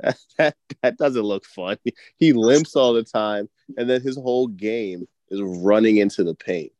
that, 0.00 0.18
that 0.38 0.56
that 0.82 0.96
doesn't 0.98 1.22
look 1.22 1.44
fun. 1.44 1.76
He 2.16 2.32
limps 2.32 2.76
all 2.76 2.92
the 2.92 3.04
time, 3.04 3.48
and 3.76 3.88
then 3.88 4.00
his 4.00 4.16
whole 4.16 4.46
game 4.48 5.06
is 5.30 5.40
running 5.42 5.96
into 5.98 6.24
the 6.24 6.34
paint. 6.34 6.72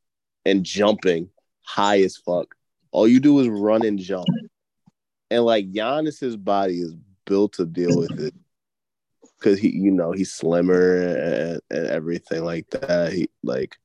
and 0.44 0.64
jumping 0.64 1.30
high 1.62 2.00
as 2.02 2.16
fuck. 2.16 2.54
All 2.90 3.06
you 3.06 3.20
do 3.20 3.38
is 3.40 3.48
run 3.48 3.84
and 3.86 3.98
jump. 3.98 4.26
And 5.30 5.44
like 5.44 5.72
Giannis's 5.72 6.36
body 6.36 6.80
is 6.80 6.94
built 7.24 7.52
to 7.54 7.64
deal 7.64 7.96
with 7.96 8.18
it. 8.20 8.34
Cause 9.40 9.58
he, 9.58 9.70
you 9.70 9.90
know, 9.92 10.12
he's 10.12 10.32
slimmer 10.32 10.96
and, 10.96 11.60
and 11.70 11.86
everything 11.86 12.44
like 12.44 12.68
that. 12.70 13.12
He 13.12 13.30
like 13.42 13.76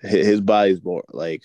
his 0.00 0.40
body's 0.40 0.82
more 0.82 1.04
like 1.12 1.42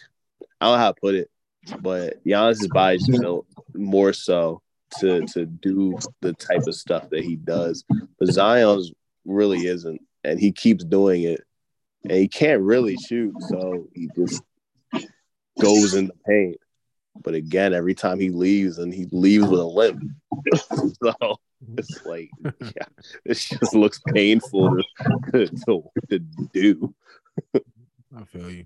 I 0.62 0.66
don't 0.68 0.76
know 0.76 0.78
how 0.84 0.92
to 0.92 1.00
put 1.02 1.16
it, 1.16 1.30
but 1.80 2.24
Giannis's 2.26 2.68
body's 2.68 3.08
built 3.08 3.46
more 3.74 4.14
so 4.14 4.62
to 5.00 5.26
to 5.28 5.46
do 5.46 5.98
the 6.22 6.34
type 6.34 6.64
of 6.68 6.76
stuff 6.76 7.10
that 7.10 7.24
he 7.24 7.36
does. 7.36 7.84
But 8.20 8.30
Zion's 8.30 8.92
really 9.26 9.68
isn't, 9.68 10.02
and 10.24 10.40
he 10.40 10.52
keeps 10.52 10.84
doing 10.84 11.24
it, 11.24 11.42
and 12.04 12.14
he 12.14 12.28
can't 12.28 12.62
really 12.62 12.98
shoot, 12.98 13.34
so 13.42 13.88
he 13.94 14.10
just 14.16 14.42
goes 15.60 15.94
in 15.94 16.08
the 16.08 16.14
paint. 16.26 16.58
But 17.22 17.34
again, 17.34 17.74
every 17.74 17.96
time 17.96 18.20
he 18.20 18.30
leaves, 18.30 18.78
and 18.78 18.94
he 18.94 19.08
leaves 19.12 19.48
with 19.48 19.60
a 19.60 19.66
limp, 19.66 20.04
so 21.04 21.38
it's 21.78 22.06
like, 22.06 22.30
yeah, 22.44 22.88
it 23.26 23.34
just 23.34 23.76
looks 23.76 24.00
painful 24.14 24.78
to, 25.32 25.48
to, 25.68 25.84
to 26.10 26.20
do. 26.54 26.94
I 27.54 28.24
feel 28.26 28.50
you. 28.50 28.66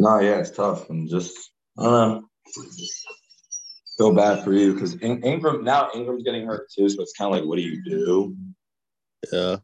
No, 0.00 0.18
yeah, 0.18 0.38
it's 0.38 0.50
tough, 0.50 0.88
and 0.88 1.06
just 1.10 1.36
I 1.78 1.82
don't 1.84 1.92
know. 1.92 2.28
Feel 3.98 4.14
bad 4.14 4.42
for 4.42 4.54
you 4.54 4.72
because 4.72 4.94
In- 4.94 5.22
Ingram 5.22 5.62
now 5.62 5.90
Ingram's 5.94 6.22
getting 6.22 6.46
hurt 6.46 6.70
too, 6.70 6.88
so 6.88 7.02
it's 7.02 7.12
kind 7.12 7.30
of 7.30 7.38
like, 7.38 7.46
what 7.46 7.56
do 7.56 7.62
you 7.62 7.84
do? 7.84 8.34
Yeah, 9.30 9.56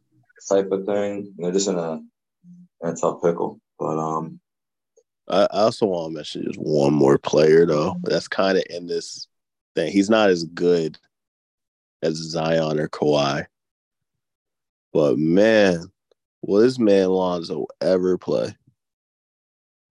Type 0.47 0.71
of 0.71 0.85
thing. 0.85 1.33
And 1.35 1.43
they're 1.43 1.51
just 1.51 1.67
in 1.67 1.75
a, 1.79 1.93
in 2.83 2.89
a 2.89 2.95
tough 2.95 3.23
pickle. 3.23 3.59
But 3.79 3.97
um, 3.97 4.39
I, 5.27 5.47
I 5.49 5.61
also 5.61 5.87
want 5.87 6.11
to 6.11 6.15
mention 6.15 6.43
just 6.45 6.59
one 6.59 6.93
more 6.93 7.17
player 7.17 7.65
though. 7.65 7.95
That's 8.03 8.27
kind 8.27 8.59
of 8.59 8.63
in 8.69 8.85
this 8.85 9.27
thing. 9.73 9.91
He's 9.91 10.11
not 10.11 10.29
as 10.29 10.43
good 10.43 10.99
as 12.03 12.13
Zion 12.13 12.79
or 12.79 12.87
Kawhi, 12.89 13.47
but 14.93 15.17
man, 15.17 15.91
will 16.43 16.61
this 16.61 16.77
man 16.77 17.09
Lonzo 17.09 17.65
ever 17.81 18.19
play? 18.19 18.55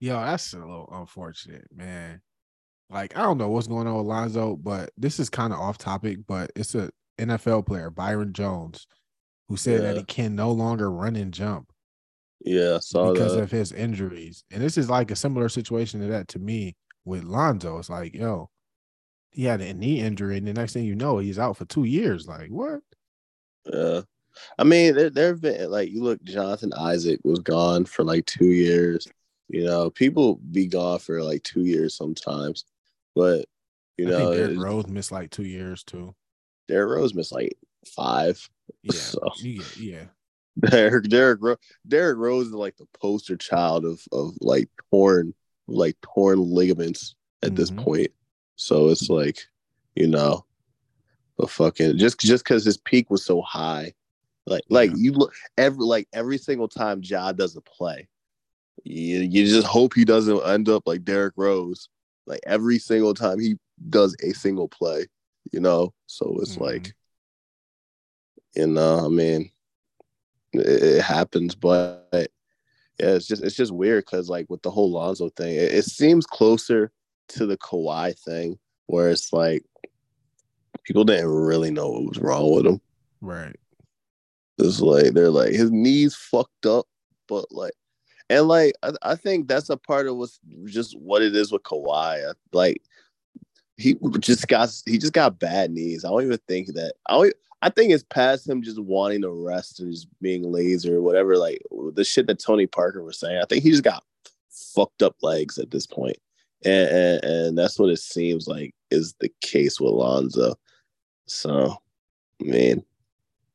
Yo, 0.00 0.14
that's 0.20 0.52
a 0.52 0.58
little 0.58 0.88
unfortunate, 0.92 1.66
man. 1.74 2.20
Like, 2.90 3.16
I 3.16 3.22
don't 3.22 3.38
know 3.38 3.48
what's 3.48 3.66
going 3.66 3.86
on 3.86 3.96
with 3.96 4.06
Lonzo, 4.06 4.56
but 4.56 4.90
this 4.96 5.18
is 5.18 5.30
kind 5.30 5.52
of 5.52 5.58
off 5.58 5.78
topic, 5.78 6.18
but 6.26 6.52
it's 6.54 6.74
a 6.74 6.90
NFL 7.18 7.66
player, 7.66 7.90
Byron 7.90 8.32
Jones, 8.32 8.86
who 9.48 9.56
said 9.56 9.82
that 9.82 9.96
he 9.96 10.04
can 10.04 10.36
no 10.36 10.52
longer 10.52 10.90
run 10.90 11.16
and 11.16 11.32
jump 11.32 11.72
Yeah, 12.44 12.76
I 12.76 12.78
saw 12.80 13.12
because 13.12 13.34
that. 13.34 13.42
of 13.42 13.50
his 13.50 13.72
injuries. 13.72 14.44
And 14.50 14.62
this 14.62 14.78
is 14.78 14.90
like 14.90 15.10
a 15.10 15.16
similar 15.16 15.48
situation 15.48 16.00
to 16.00 16.06
that 16.08 16.28
to 16.28 16.38
me 16.38 16.76
with 17.04 17.24
Lonzo. 17.24 17.78
It's 17.78 17.90
like, 17.90 18.14
yo, 18.14 18.50
he 19.30 19.44
had 19.44 19.60
a 19.60 19.74
knee 19.74 20.00
injury, 20.00 20.38
and 20.38 20.46
the 20.46 20.52
next 20.54 20.72
thing 20.74 20.84
you 20.84 20.94
know, 20.96 21.18
he's 21.18 21.38
out 21.38 21.56
for 21.56 21.64
two 21.66 21.84
years. 21.84 22.26
Like, 22.26 22.48
what? 22.50 22.80
Yeah. 23.64 24.02
I 24.58 24.64
mean, 24.64 24.94
there 24.94 25.10
there 25.10 25.28
have 25.28 25.40
been 25.42 25.70
like 25.70 25.90
you 25.90 26.02
look, 26.02 26.22
Jonathan 26.24 26.72
Isaac 26.74 27.20
was 27.24 27.40
gone 27.40 27.84
for 27.86 28.04
like 28.04 28.26
two 28.26 28.46
years. 28.52 29.08
You 29.48 29.64
know, 29.64 29.90
people 29.90 30.36
be 30.50 30.66
gone 30.66 30.98
for 30.98 31.22
like 31.22 31.42
two 31.44 31.62
years 31.62 31.94
sometimes, 31.96 32.64
but 33.14 33.46
you 33.96 34.08
I 34.08 34.10
know, 34.10 34.18
think 34.34 34.36
Derrick 34.36 34.58
Rose 34.58 34.86
missed 34.88 35.12
like 35.12 35.30
two 35.30 35.44
years 35.44 35.82
too. 35.84 36.14
Derrick 36.68 36.96
Rose 36.98 37.14
missed 37.14 37.32
like 37.32 37.56
five. 37.94 38.48
Yeah, 38.82 38.92
So- 38.94 39.30
get- 39.40 39.76
yeah. 39.76 40.04
Derrick 40.70 41.04
Derrick 41.08 41.38
Ro- 41.40 41.56
Derrick 41.86 42.18
Rose 42.18 42.48
is 42.48 42.52
like 42.52 42.76
the 42.76 42.86
poster 42.98 43.36
child 43.36 43.84
of 43.84 44.00
of 44.10 44.32
like 44.40 44.68
torn 44.90 45.32
like 45.68 45.96
torn 46.00 46.40
ligaments 46.40 47.14
at 47.44 47.54
this 47.54 47.70
Mhm. 47.70 47.78
point. 47.84 48.08
So 48.56 48.88
it's 48.88 49.08
like, 49.08 49.38
you 49.94 50.08
know, 50.08 50.44
but 51.36 51.50
fucking 51.50 51.98
just 51.98 52.18
just 52.18 52.42
because 52.42 52.64
his 52.64 52.78
peak 52.78 53.08
was 53.10 53.24
so 53.24 53.40
high, 53.42 53.92
like 54.46 54.64
like 54.68 54.90
Yeah. 54.90 54.96
you 54.98 55.12
look 55.12 55.32
every 55.58 55.84
like 55.84 56.08
every 56.12 56.38
single 56.38 56.68
time 56.68 57.00
Ja 57.04 57.30
does 57.32 57.54
a 57.56 57.60
play, 57.60 58.08
you 58.88 59.18
you 59.20 59.46
just 59.46 59.66
hope 59.66 59.94
he 59.94 60.04
doesn't 60.04 60.46
end 60.46 60.68
up 60.68 60.84
like 60.86 61.04
Derrick 61.04 61.34
Rose. 61.36 61.88
Like 62.26 62.40
every 62.46 62.78
single 62.78 63.14
time 63.14 63.38
he 63.38 63.56
does 63.90 64.16
a 64.22 64.32
single 64.32 64.68
play, 64.68 65.06
you 65.52 65.60
know. 65.60 65.92
So 66.06 66.36
it's 66.40 66.56
Mhm. 66.56 66.60
like, 66.60 66.94
you 68.54 68.66
know, 68.66 69.04
I 69.04 69.08
mean, 69.08 69.50
it, 70.52 70.66
it 70.82 71.02
happens, 71.02 71.54
but 71.54 72.08
yeah, 72.12 73.10
it's 73.14 73.26
just 73.26 73.42
it's 73.42 73.56
just 73.56 73.72
weird 73.72 74.04
because 74.04 74.28
like 74.28 74.46
with 74.48 74.62
the 74.62 74.70
whole 74.70 74.90
Lonzo 74.90 75.28
thing, 75.30 75.54
it, 75.56 75.72
it 75.72 75.84
seems 75.84 76.26
closer 76.26 76.90
to 77.28 77.46
the 77.46 77.58
Kawhi 77.58 78.18
thing, 78.18 78.58
where 78.86 79.10
it's 79.10 79.32
like 79.32 79.64
people 80.84 81.04
didn't 81.04 81.28
really 81.28 81.70
know 81.70 81.90
what 81.90 82.06
was 82.08 82.18
wrong 82.18 82.54
with 82.54 82.66
him. 82.66 82.80
Right. 83.20 83.56
It's 84.58 84.80
like 84.80 85.12
they're 85.12 85.30
like 85.30 85.52
his 85.52 85.70
knees 85.70 86.14
fucked 86.16 86.66
up, 86.66 86.86
but 87.28 87.50
like, 87.52 87.74
and 88.30 88.48
like 88.48 88.74
I, 88.82 88.92
I 89.02 89.14
think 89.14 89.48
that's 89.48 89.70
a 89.70 89.76
part 89.76 90.06
of 90.06 90.16
what's 90.16 90.40
just 90.66 90.98
what 90.98 91.22
it 91.22 91.34
is 91.34 91.52
with 91.52 91.62
Kawhi. 91.62 92.32
Like 92.52 92.82
he 93.76 93.96
just 94.20 94.48
got 94.48 94.70
he 94.86 94.98
just 94.98 95.12
got 95.12 95.38
bad 95.38 95.70
knees. 95.70 96.04
I 96.04 96.08
don't 96.08 96.24
even 96.24 96.38
think 96.48 96.68
that. 96.74 96.94
I 97.08 97.30
I 97.62 97.70
think 97.70 97.92
it's 97.92 98.04
past 98.04 98.48
him 98.48 98.62
just 98.62 98.80
wanting 98.80 99.22
to 99.22 99.30
rest 99.30 99.80
and 99.80 99.90
just 99.90 100.08
being 100.20 100.50
lazy 100.50 100.92
or 100.92 101.00
whatever. 101.00 101.36
Like 101.36 101.62
the 101.94 102.04
shit 102.04 102.26
that 102.26 102.38
Tony 102.38 102.66
Parker 102.66 103.02
was 103.02 103.18
saying. 103.18 103.38
I 103.38 103.46
think 103.46 103.62
he 103.62 103.70
just 103.70 103.82
got 103.82 104.04
fucked 104.50 105.02
up 105.02 105.16
legs 105.22 105.58
at 105.58 105.70
this. 105.70 105.86
And, 105.96 106.14
and, 106.64 107.24
and 107.24 107.58
that's 107.58 107.78
what 107.78 107.90
it 107.90 107.98
seems 107.98 108.46
like 108.46 108.74
is 108.90 109.14
the 109.20 109.30
case 109.40 109.80
with 109.80 109.92
Lonzo. 109.92 110.54
So, 111.26 111.76
I 112.40 112.44
mean, 112.44 112.84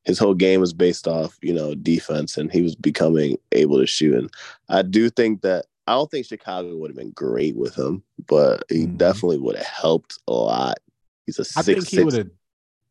his 0.06 0.18
whole 0.20 0.34
game 0.34 0.60
was 0.62 0.74
based 0.74 1.08
off, 1.08 1.38
you 1.42 1.54
know, 1.54 1.76
defense, 1.76 2.38
and 2.38 2.52
he 2.52 2.62
was 2.62 2.76
becoming 2.76 3.38
able 3.52 3.80
to 3.80 3.86
shoot. 3.88 4.16
And 4.16 4.30
I 4.70 4.82
do 4.82 5.10
think 5.10 5.42
that 5.42 5.66
I 5.88 5.94
don't 5.94 6.10
think 6.10 6.26
Chicago 6.26 6.76
would 6.78 6.90
have 6.92 6.98
been 6.98 7.12
great 7.12 7.56
with 7.56 7.76
him, 7.76 8.04
but 8.28 8.64
he 8.70 8.86
Mhm. 8.86 8.98
definitely 8.98 9.40
would 9.40 9.56
have 9.56 9.66
helped 9.66 10.20
a 10.28 10.34
lot. 10.34 10.78
He's 11.26 11.40
a 11.40 11.46
six. 11.46 11.58
I 11.58 11.74
think 11.74 11.88
he 11.88 12.04
would 12.04 12.14
have 12.14 12.32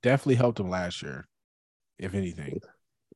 definitely 0.03 0.35
helped 0.37 0.61
him 0.61 0.71
last 0.71 1.03
year, 1.03 1.27
if 1.99 2.15
anything. 2.15 2.61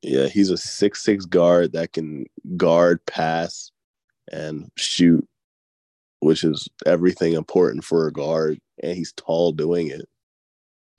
Yeah, 0.03 0.27
he's 0.27 0.51
a 0.51 0.57
six 0.57 1.03
six 1.03 1.25
guard 1.25 1.73
that 1.73 1.93
can 1.93 2.27
guard, 2.57 3.05
pass, 3.07 3.71
and 4.31 4.71
shoot, 4.77 5.27
which 6.21 6.45
is 6.45 6.69
everything 6.87 7.33
important 7.35 7.85
for 7.85 8.07
a 8.07 8.13
guard, 8.13 8.59
and 8.83 8.97
he's 8.97 9.13
tall 9.13 9.53
doing 9.53 9.89
it. 9.89 10.09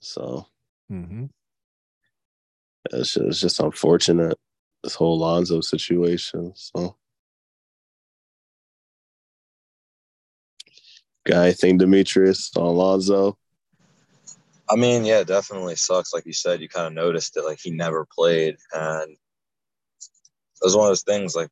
So 0.00 0.46
hmm 0.88 1.26
it's 2.92 3.14
just, 3.14 3.26
it's 3.26 3.40
just 3.40 3.60
unfortunate 3.60 4.38
this 4.82 4.94
whole 4.94 5.18
Lonzo 5.18 5.60
situation. 5.60 6.52
So, 6.54 6.96
guy, 11.26 11.52
thing 11.52 11.78
Demetrius 11.78 12.50
on 12.56 12.76
Lonzo. 12.76 13.36
I 14.68 14.76
mean, 14.76 15.04
yeah, 15.04 15.22
definitely 15.22 15.76
sucks. 15.76 16.12
Like 16.12 16.26
you 16.26 16.32
said, 16.32 16.60
you 16.60 16.68
kind 16.68 16.86
of 16.86 16.92
noticed 16.92 17.36
it. 17.36 17.44
Like 17.44 17.60
he 17.62 17.70
never 17.70 18.06
played, 18.12 18.56
and 18.72 19.10
it 19.12 19.18
was 20.62 20.76
one 20.76 20.86
of 20.86 20.90
those 20.90 21.02
things. 21.02 21.36
Like 21.36 21.50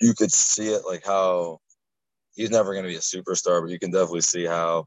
you 0.00 0.14
could 0.14 0.32
see 0.32 0.68
it, 0.68 0.82
like 0.86 1.04
how 1.04 1.60
he's 2.34 2.50
never 2.50 2.72
going 2.72 2.84
to 2.84 2.90
be 2.90 2.96
a 2.96 2.98
superstar, 2.98 3.62
but 3.62 3.70
you 3.70 3.78
can 3.78 3.90
definitely 3.90 4.20
see 4.20 4.44
how 4.44 4.86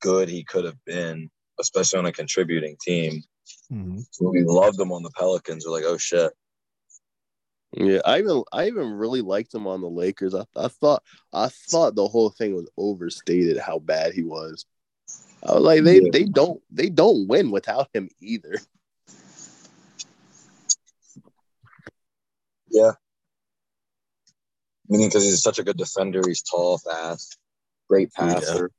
good 0.00 0.28
he 0.28 0.44
could 0.44 0.64
have 0.64 0.82
been, 0.84 1.30
especially 1.58 1.98
on 1.98 2.06
a 2.06 2.12
contributing 2.12 2.76
team. 2.80 3.22
Hmm 3.68 4.00
We 4.20 4.44
loved 4.44 4.78
him 4.78 4.92
on 4.92 5.02
the 5.02 5.10
Pelicans. 5.10 5.64
We're 5.66 5.72
like, 5.72 5.84
oh 5.84 5.96
shit. 5.96 6.32
Yeah, 7.72 8.00
I 8.04 8.18
even 8.18 8.42
I 8.52 8.66
even 8.66 8.92
really 8.94 9.20
liked 9.20 9.54
him 9.54 9.66
on 9.66 9.80
the 9.80 9.88
Lakers. 9.88 10.34
I, 10.34 10.44
I 10.56 10.68
thought 10.68 11.04
I 11.32 11.48
thought 11.48 11.94
the 11.94 12.08
whole 12.08 12.30
thing 12.30 12.54
was 12.54 12.68
overstated 12.76 13.58
how 13.58 13.78
bad 13.78 14.12
he 14.12 14.22
was. 14.24 14.66
I 15.46 15.54
was 15.54 15.62
like 15.62 15.84
they 15.84 16.00
Yeah. 16.00 16.10
they 16.12 16.24
don't 16.24 16.60
they 16.70 16.90
don't 16.90 17.28
win 17.28 17.50
without 17.52 17.88
him 17.94 18.08
either. 18.20 18.58
Yeah. 22.68 22.92
Meaning 24.88 25.08
because 25.08 25.22
he's 25.24 25.42
such 25.42 25.60
a 25.60 25.62
good 25.62 25.76
defender. 25.76 26.20
He's 26.26 26.42
tall, 26.42 26.78
fast, 26.78 27.38
great 27.88 28.12
passer. 28.12 28.72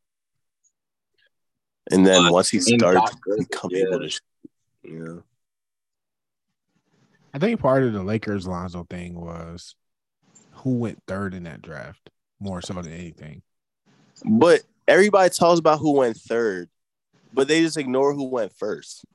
And 1.89 2.06
then 2.06 2.23
But 2.23 2.34
once 2.34 2.49
he 2.49 2.57
he 2.57 2.77
started 2.77 3.03
to 3.06 3.38
become 3.38 3.72
yeah. 3.72 3.85
able 3.88 3.99
to, 4.02 4.10
sh- 4.10 4.19
yeah, 4.83 5.19
I 7.33 7.39
think 7.39 7.59
part 7.59 7.83
of 7.83 7.93
the 7.93 8.03
Lakers 8.03 8.47
Lonzo 8.47 8.85
thing 8.89 9.19
was 9.19 9.75
who 10.51 10.75
went 10.75 11.01
third 11.07 11.33
in 11.33 11.43
that 11.43 11.61
draft 11.61 12.09
more 12.39 12.61
so 12.61 12.73
than 12.73 12.91
anything. 12.91 13.41
but 14.25 14.61
everybody 14.87 15.29
talks 15.29 15.59
about 15.59 15.79
who 15.79 15.93
went 15.93 16.17
third, 16.17 16.69
but 17.33 17.47
they 17.47 17.61
just 17.61 17.77
ignore 17.77 18.13
who 18.13 18.25
went 18.25 18.53
first. 18.57 19.05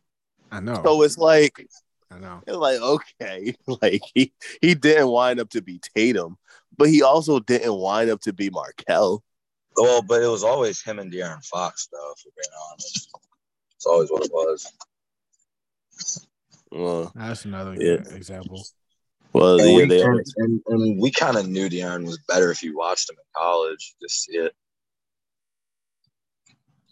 I 0.51 0.61
know. 0.61 0.81
So 0.85 1.03
it's 1.03 1.19
like, 1.19 1.67
I 2.11 2.19
know. 2.19 2.43
It's 2.47 2.57
like 2.57 2.81
okay, 2.81 3.55
like 3.83 4.03
he 4.15 4.33
he 4.61 4.75
didn't 4.75 5.09
wind 5.09 5.41
up 5.41 5.51
to 5.51 5.63
be 5.63 5.81
Tatum, 5.97 6.39
but 6.77 6.89
he 6.89 7.03
also 7.03 7.41
didn't 7.41 7.75
wind 7.75 8.11
up 8.11 8.21
to 8.23 8.33
be 8.33 8.51
Markelle. 8.51 9.23
Well, 9.77 10.01
but 10.01 10.23
it 10.23 10.29
was 10.29 10.43
always 10.43 10.81
him 10.81 10.99
and 10.99 11.13
De'Aaron 11.13 11.45
Fox, 11.45 11.89
though. 11.93 12.13
If 12.17 12.25
we're 12.25 12.33
being 12.43 12.59
honest, 12.71 13.11
it's 13.75 13.87
always 13.87 14.11
what 14.11 14.25
it 14.25 14.33
was. 14.33 14.73
Well, 16.71 17.13
That's 17.15 17.45
another 17.45 17.75
Yeah. 17.75 18.03
example. 18.15 18.67
well, 19.33 19.59
And, 19.59 19.69
yeah, 19.71 19.77
we, 19.77 19.87
they 19.87 20.03
and, 20.03 20.27
and, 20.37 20.63
and 20.67 21.01
we 21.01 21.11
kind 21.11 21.37
of 21.37 21.49
knew 21.49 21.69
De'Aaron 21.69 22.05
was 22.07 22.19
better 22.29 22.51
if 22.51 22.63
you 22.63 22.77
watched 22.77 23.11
him 23.11 23.17
in 23.19 23.25
college. 23.41 23.95
Just 24.01 24.23
see 24.25 24.37
it. 24.37 24.55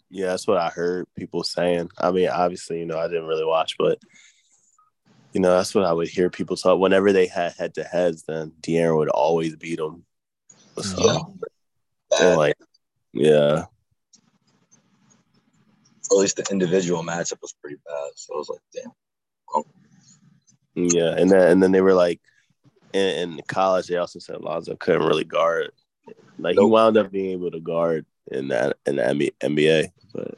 yeah, 0.09 0.27
that's 0.27 0.47
what 0.47 0.57
I 0.57 0.69
heard 0.69 1.07
people 1.17 1.43
saying. 1.43 1.89
I 1.97 2.11
mean, 2.11 2.29
obviously, 2.29 2.79
you 2.79 2.85
know, 2.85 2.97
I 2.97 3.07
didn't 3.07 3.27
really 3.27 3.45
watch, 3.45 3.75
but 3.77 3.99
you 5.33 5.41
know, 5.41 5.51
that's 5.51 5.75
what 5.75 5.83
I 5.83 5.91
would 5.91 6.07
hear 6.07 6.29
people 6.29 6.55
talk. 6.55 6.79
Whenever 6.79 7.11
they 7.11 7.27
had 7.27 7.53
head 7.53 7.73
to 7.75 7.83
heads, 7.83 8.23
then 8.23 8.53
De'Aaron 8.61 8.97
would 8.97 9.09
always 9.09 9.57
beat 9.57 9.77
them. 9.77 10.05
So, 10.79 11.35
Yeah. 12.21 12.35
like, 12.35 12.55
yeah, 13.11 13.65
At 16.11 16.17
least 16.17 16.37
the 16.37 16.47
individual 16.51 17.03
matchup 17.03 17.41
was 17.41 17.53
pretty 17.61 17.77
bad. 17.85 18.11
So 18.15 18.35
I 18.35 18.37
was 18.37 18.49
like, 18.49 18.59
damn. 18.73 19.63
yeah, 20.75 21.15
and 21.17 21.29
then 21.29 21.51
and 21.51 21.63
then 21.63 21.71
they 21.71 21.81
were 21.81 21.93
like, 21.93 22.21
in, 22.93 23.37
in 23.37 23.41
college, 23.47 23.87
they 23.87 23.97
also 23.97 24.19
said 24.19 24.41
Lonzo 24.41 24.75
couldn't 24.75 25.07
really 25.07 25.23
guard. 25.23 25.71
Like 26.37 26.55
he 26.55 26.65
wound 26.65 26.97
up 26.97 27.11
being 27.11 27.31
able 27.31 27.51
to 27.51 27.59
guard 27.59 28.05
in 28.31 28.49
that 28.49 28.77
in 28.85 28.97
the 28.97 29.03
NBA, 29.03 29.31
NBA, 29.41 29.91
but 30.13 30.35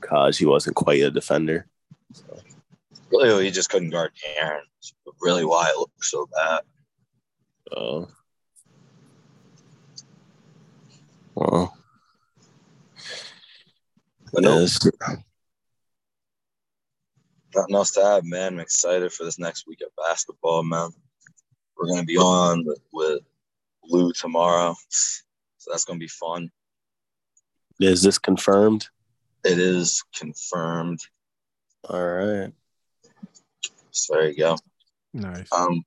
college 0.00 0.38
he 0.38 0.46
wasn't 0.46 0.76
quite 0.76 1.02
a 1.02 1.10
defender. 1.10 1.66
So, 2.12 2.38
Really, 3.10 3.44
he 3.44 3.50
just 3.50 3.70
couldn't 3.70 3.90
guard 3.90 4.12
De'Aaron. 4.14 4.60
That's 4.76 4.94
really 5.20 5.44
why 5.44 5.68
it 5.68 5.78
looked 5.78 6.04
so 6.04 6.28
bad. 6.34 6.60
uh, 7.76 8.06
well, 11.34 11.76
But 14.34 14.42
no, 14.42 14.66
nothing 17.54 17.74
else 17.76 17.92
to 17.92 18.02
add, 18.02 18.24
man. 18.24 18.54
I'm 18.54 18.60
excited 18.60 19.12
for 19.12 19.24
this 19.24 19.38
next 19.38 19.66
week 19.66 19.80
of 19.82 19.88
basketball, 19.96 20.64
man. 20.64 20.90
We're 21.76 21.88
gonna 21.88 22.04
be 22.04 22.18
on 22.18 22.64
with, 22.66 22.80
with 22.92 23.20
Lou 23.84 24.12
tomorrow, 24.12 24.74
so 24.88 25.70
that's 25.70 25.84
gonna 25.84 26.00
be 26.00 26.08
fun. 26.08 26.50
is 27.78 28.02
this 28.02 28.18
confirmed? 28.18 28.88
It 29.44 29.58
is 29.58 30.02
confirmed. 30.16 31.00
All 31.88 32.04
right. 32.04 32.52
So 33.92 34.14
there 34.14 34.30
you 34.30 34.36
go. 34.36 34.56
Nice. 35.12 35.52
Um, 35.52 35.84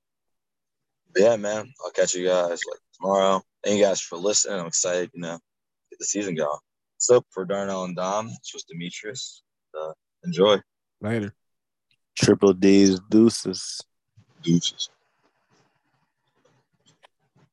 yeah, 1.18 1.36
man. 1.36 1.74
I'll 1.84 1.92
catch 1.92 2.14
you 2.14 2.26
guys 2.26 2.62
like 2.70 2.80
tomorrow. 2.96 3.42
Thank 3.64 3.80
you 3.80 3.84
guys 3.84 4.00
for 4.00 4.18
listening. 4.18 4.60
I'm 4.60 4.68
excited, 4.68 5.12
you 5.14 5.22
know, 5.22 5.40
get 5.90 6.00
the 6.00 6.06
season 6.06 6.36
going. 6.36 6.60
So 7.08 7.24
for 7.30 7.46
Darnell 7.46 7.86
and 7.86 7.96
Dom, 7.96 8.28
it's 8.28 8.52
just 8.52 8.68
Demetrius. 8.68 9.42
Uh, 9.74 9.94
enjoy. 10.26 10.58
Later. 11.00 11.34
Triple 12.20 12.52
D's 12.52 13.00
deuces. 13.10 13.82
Deuces. 14.44 14.90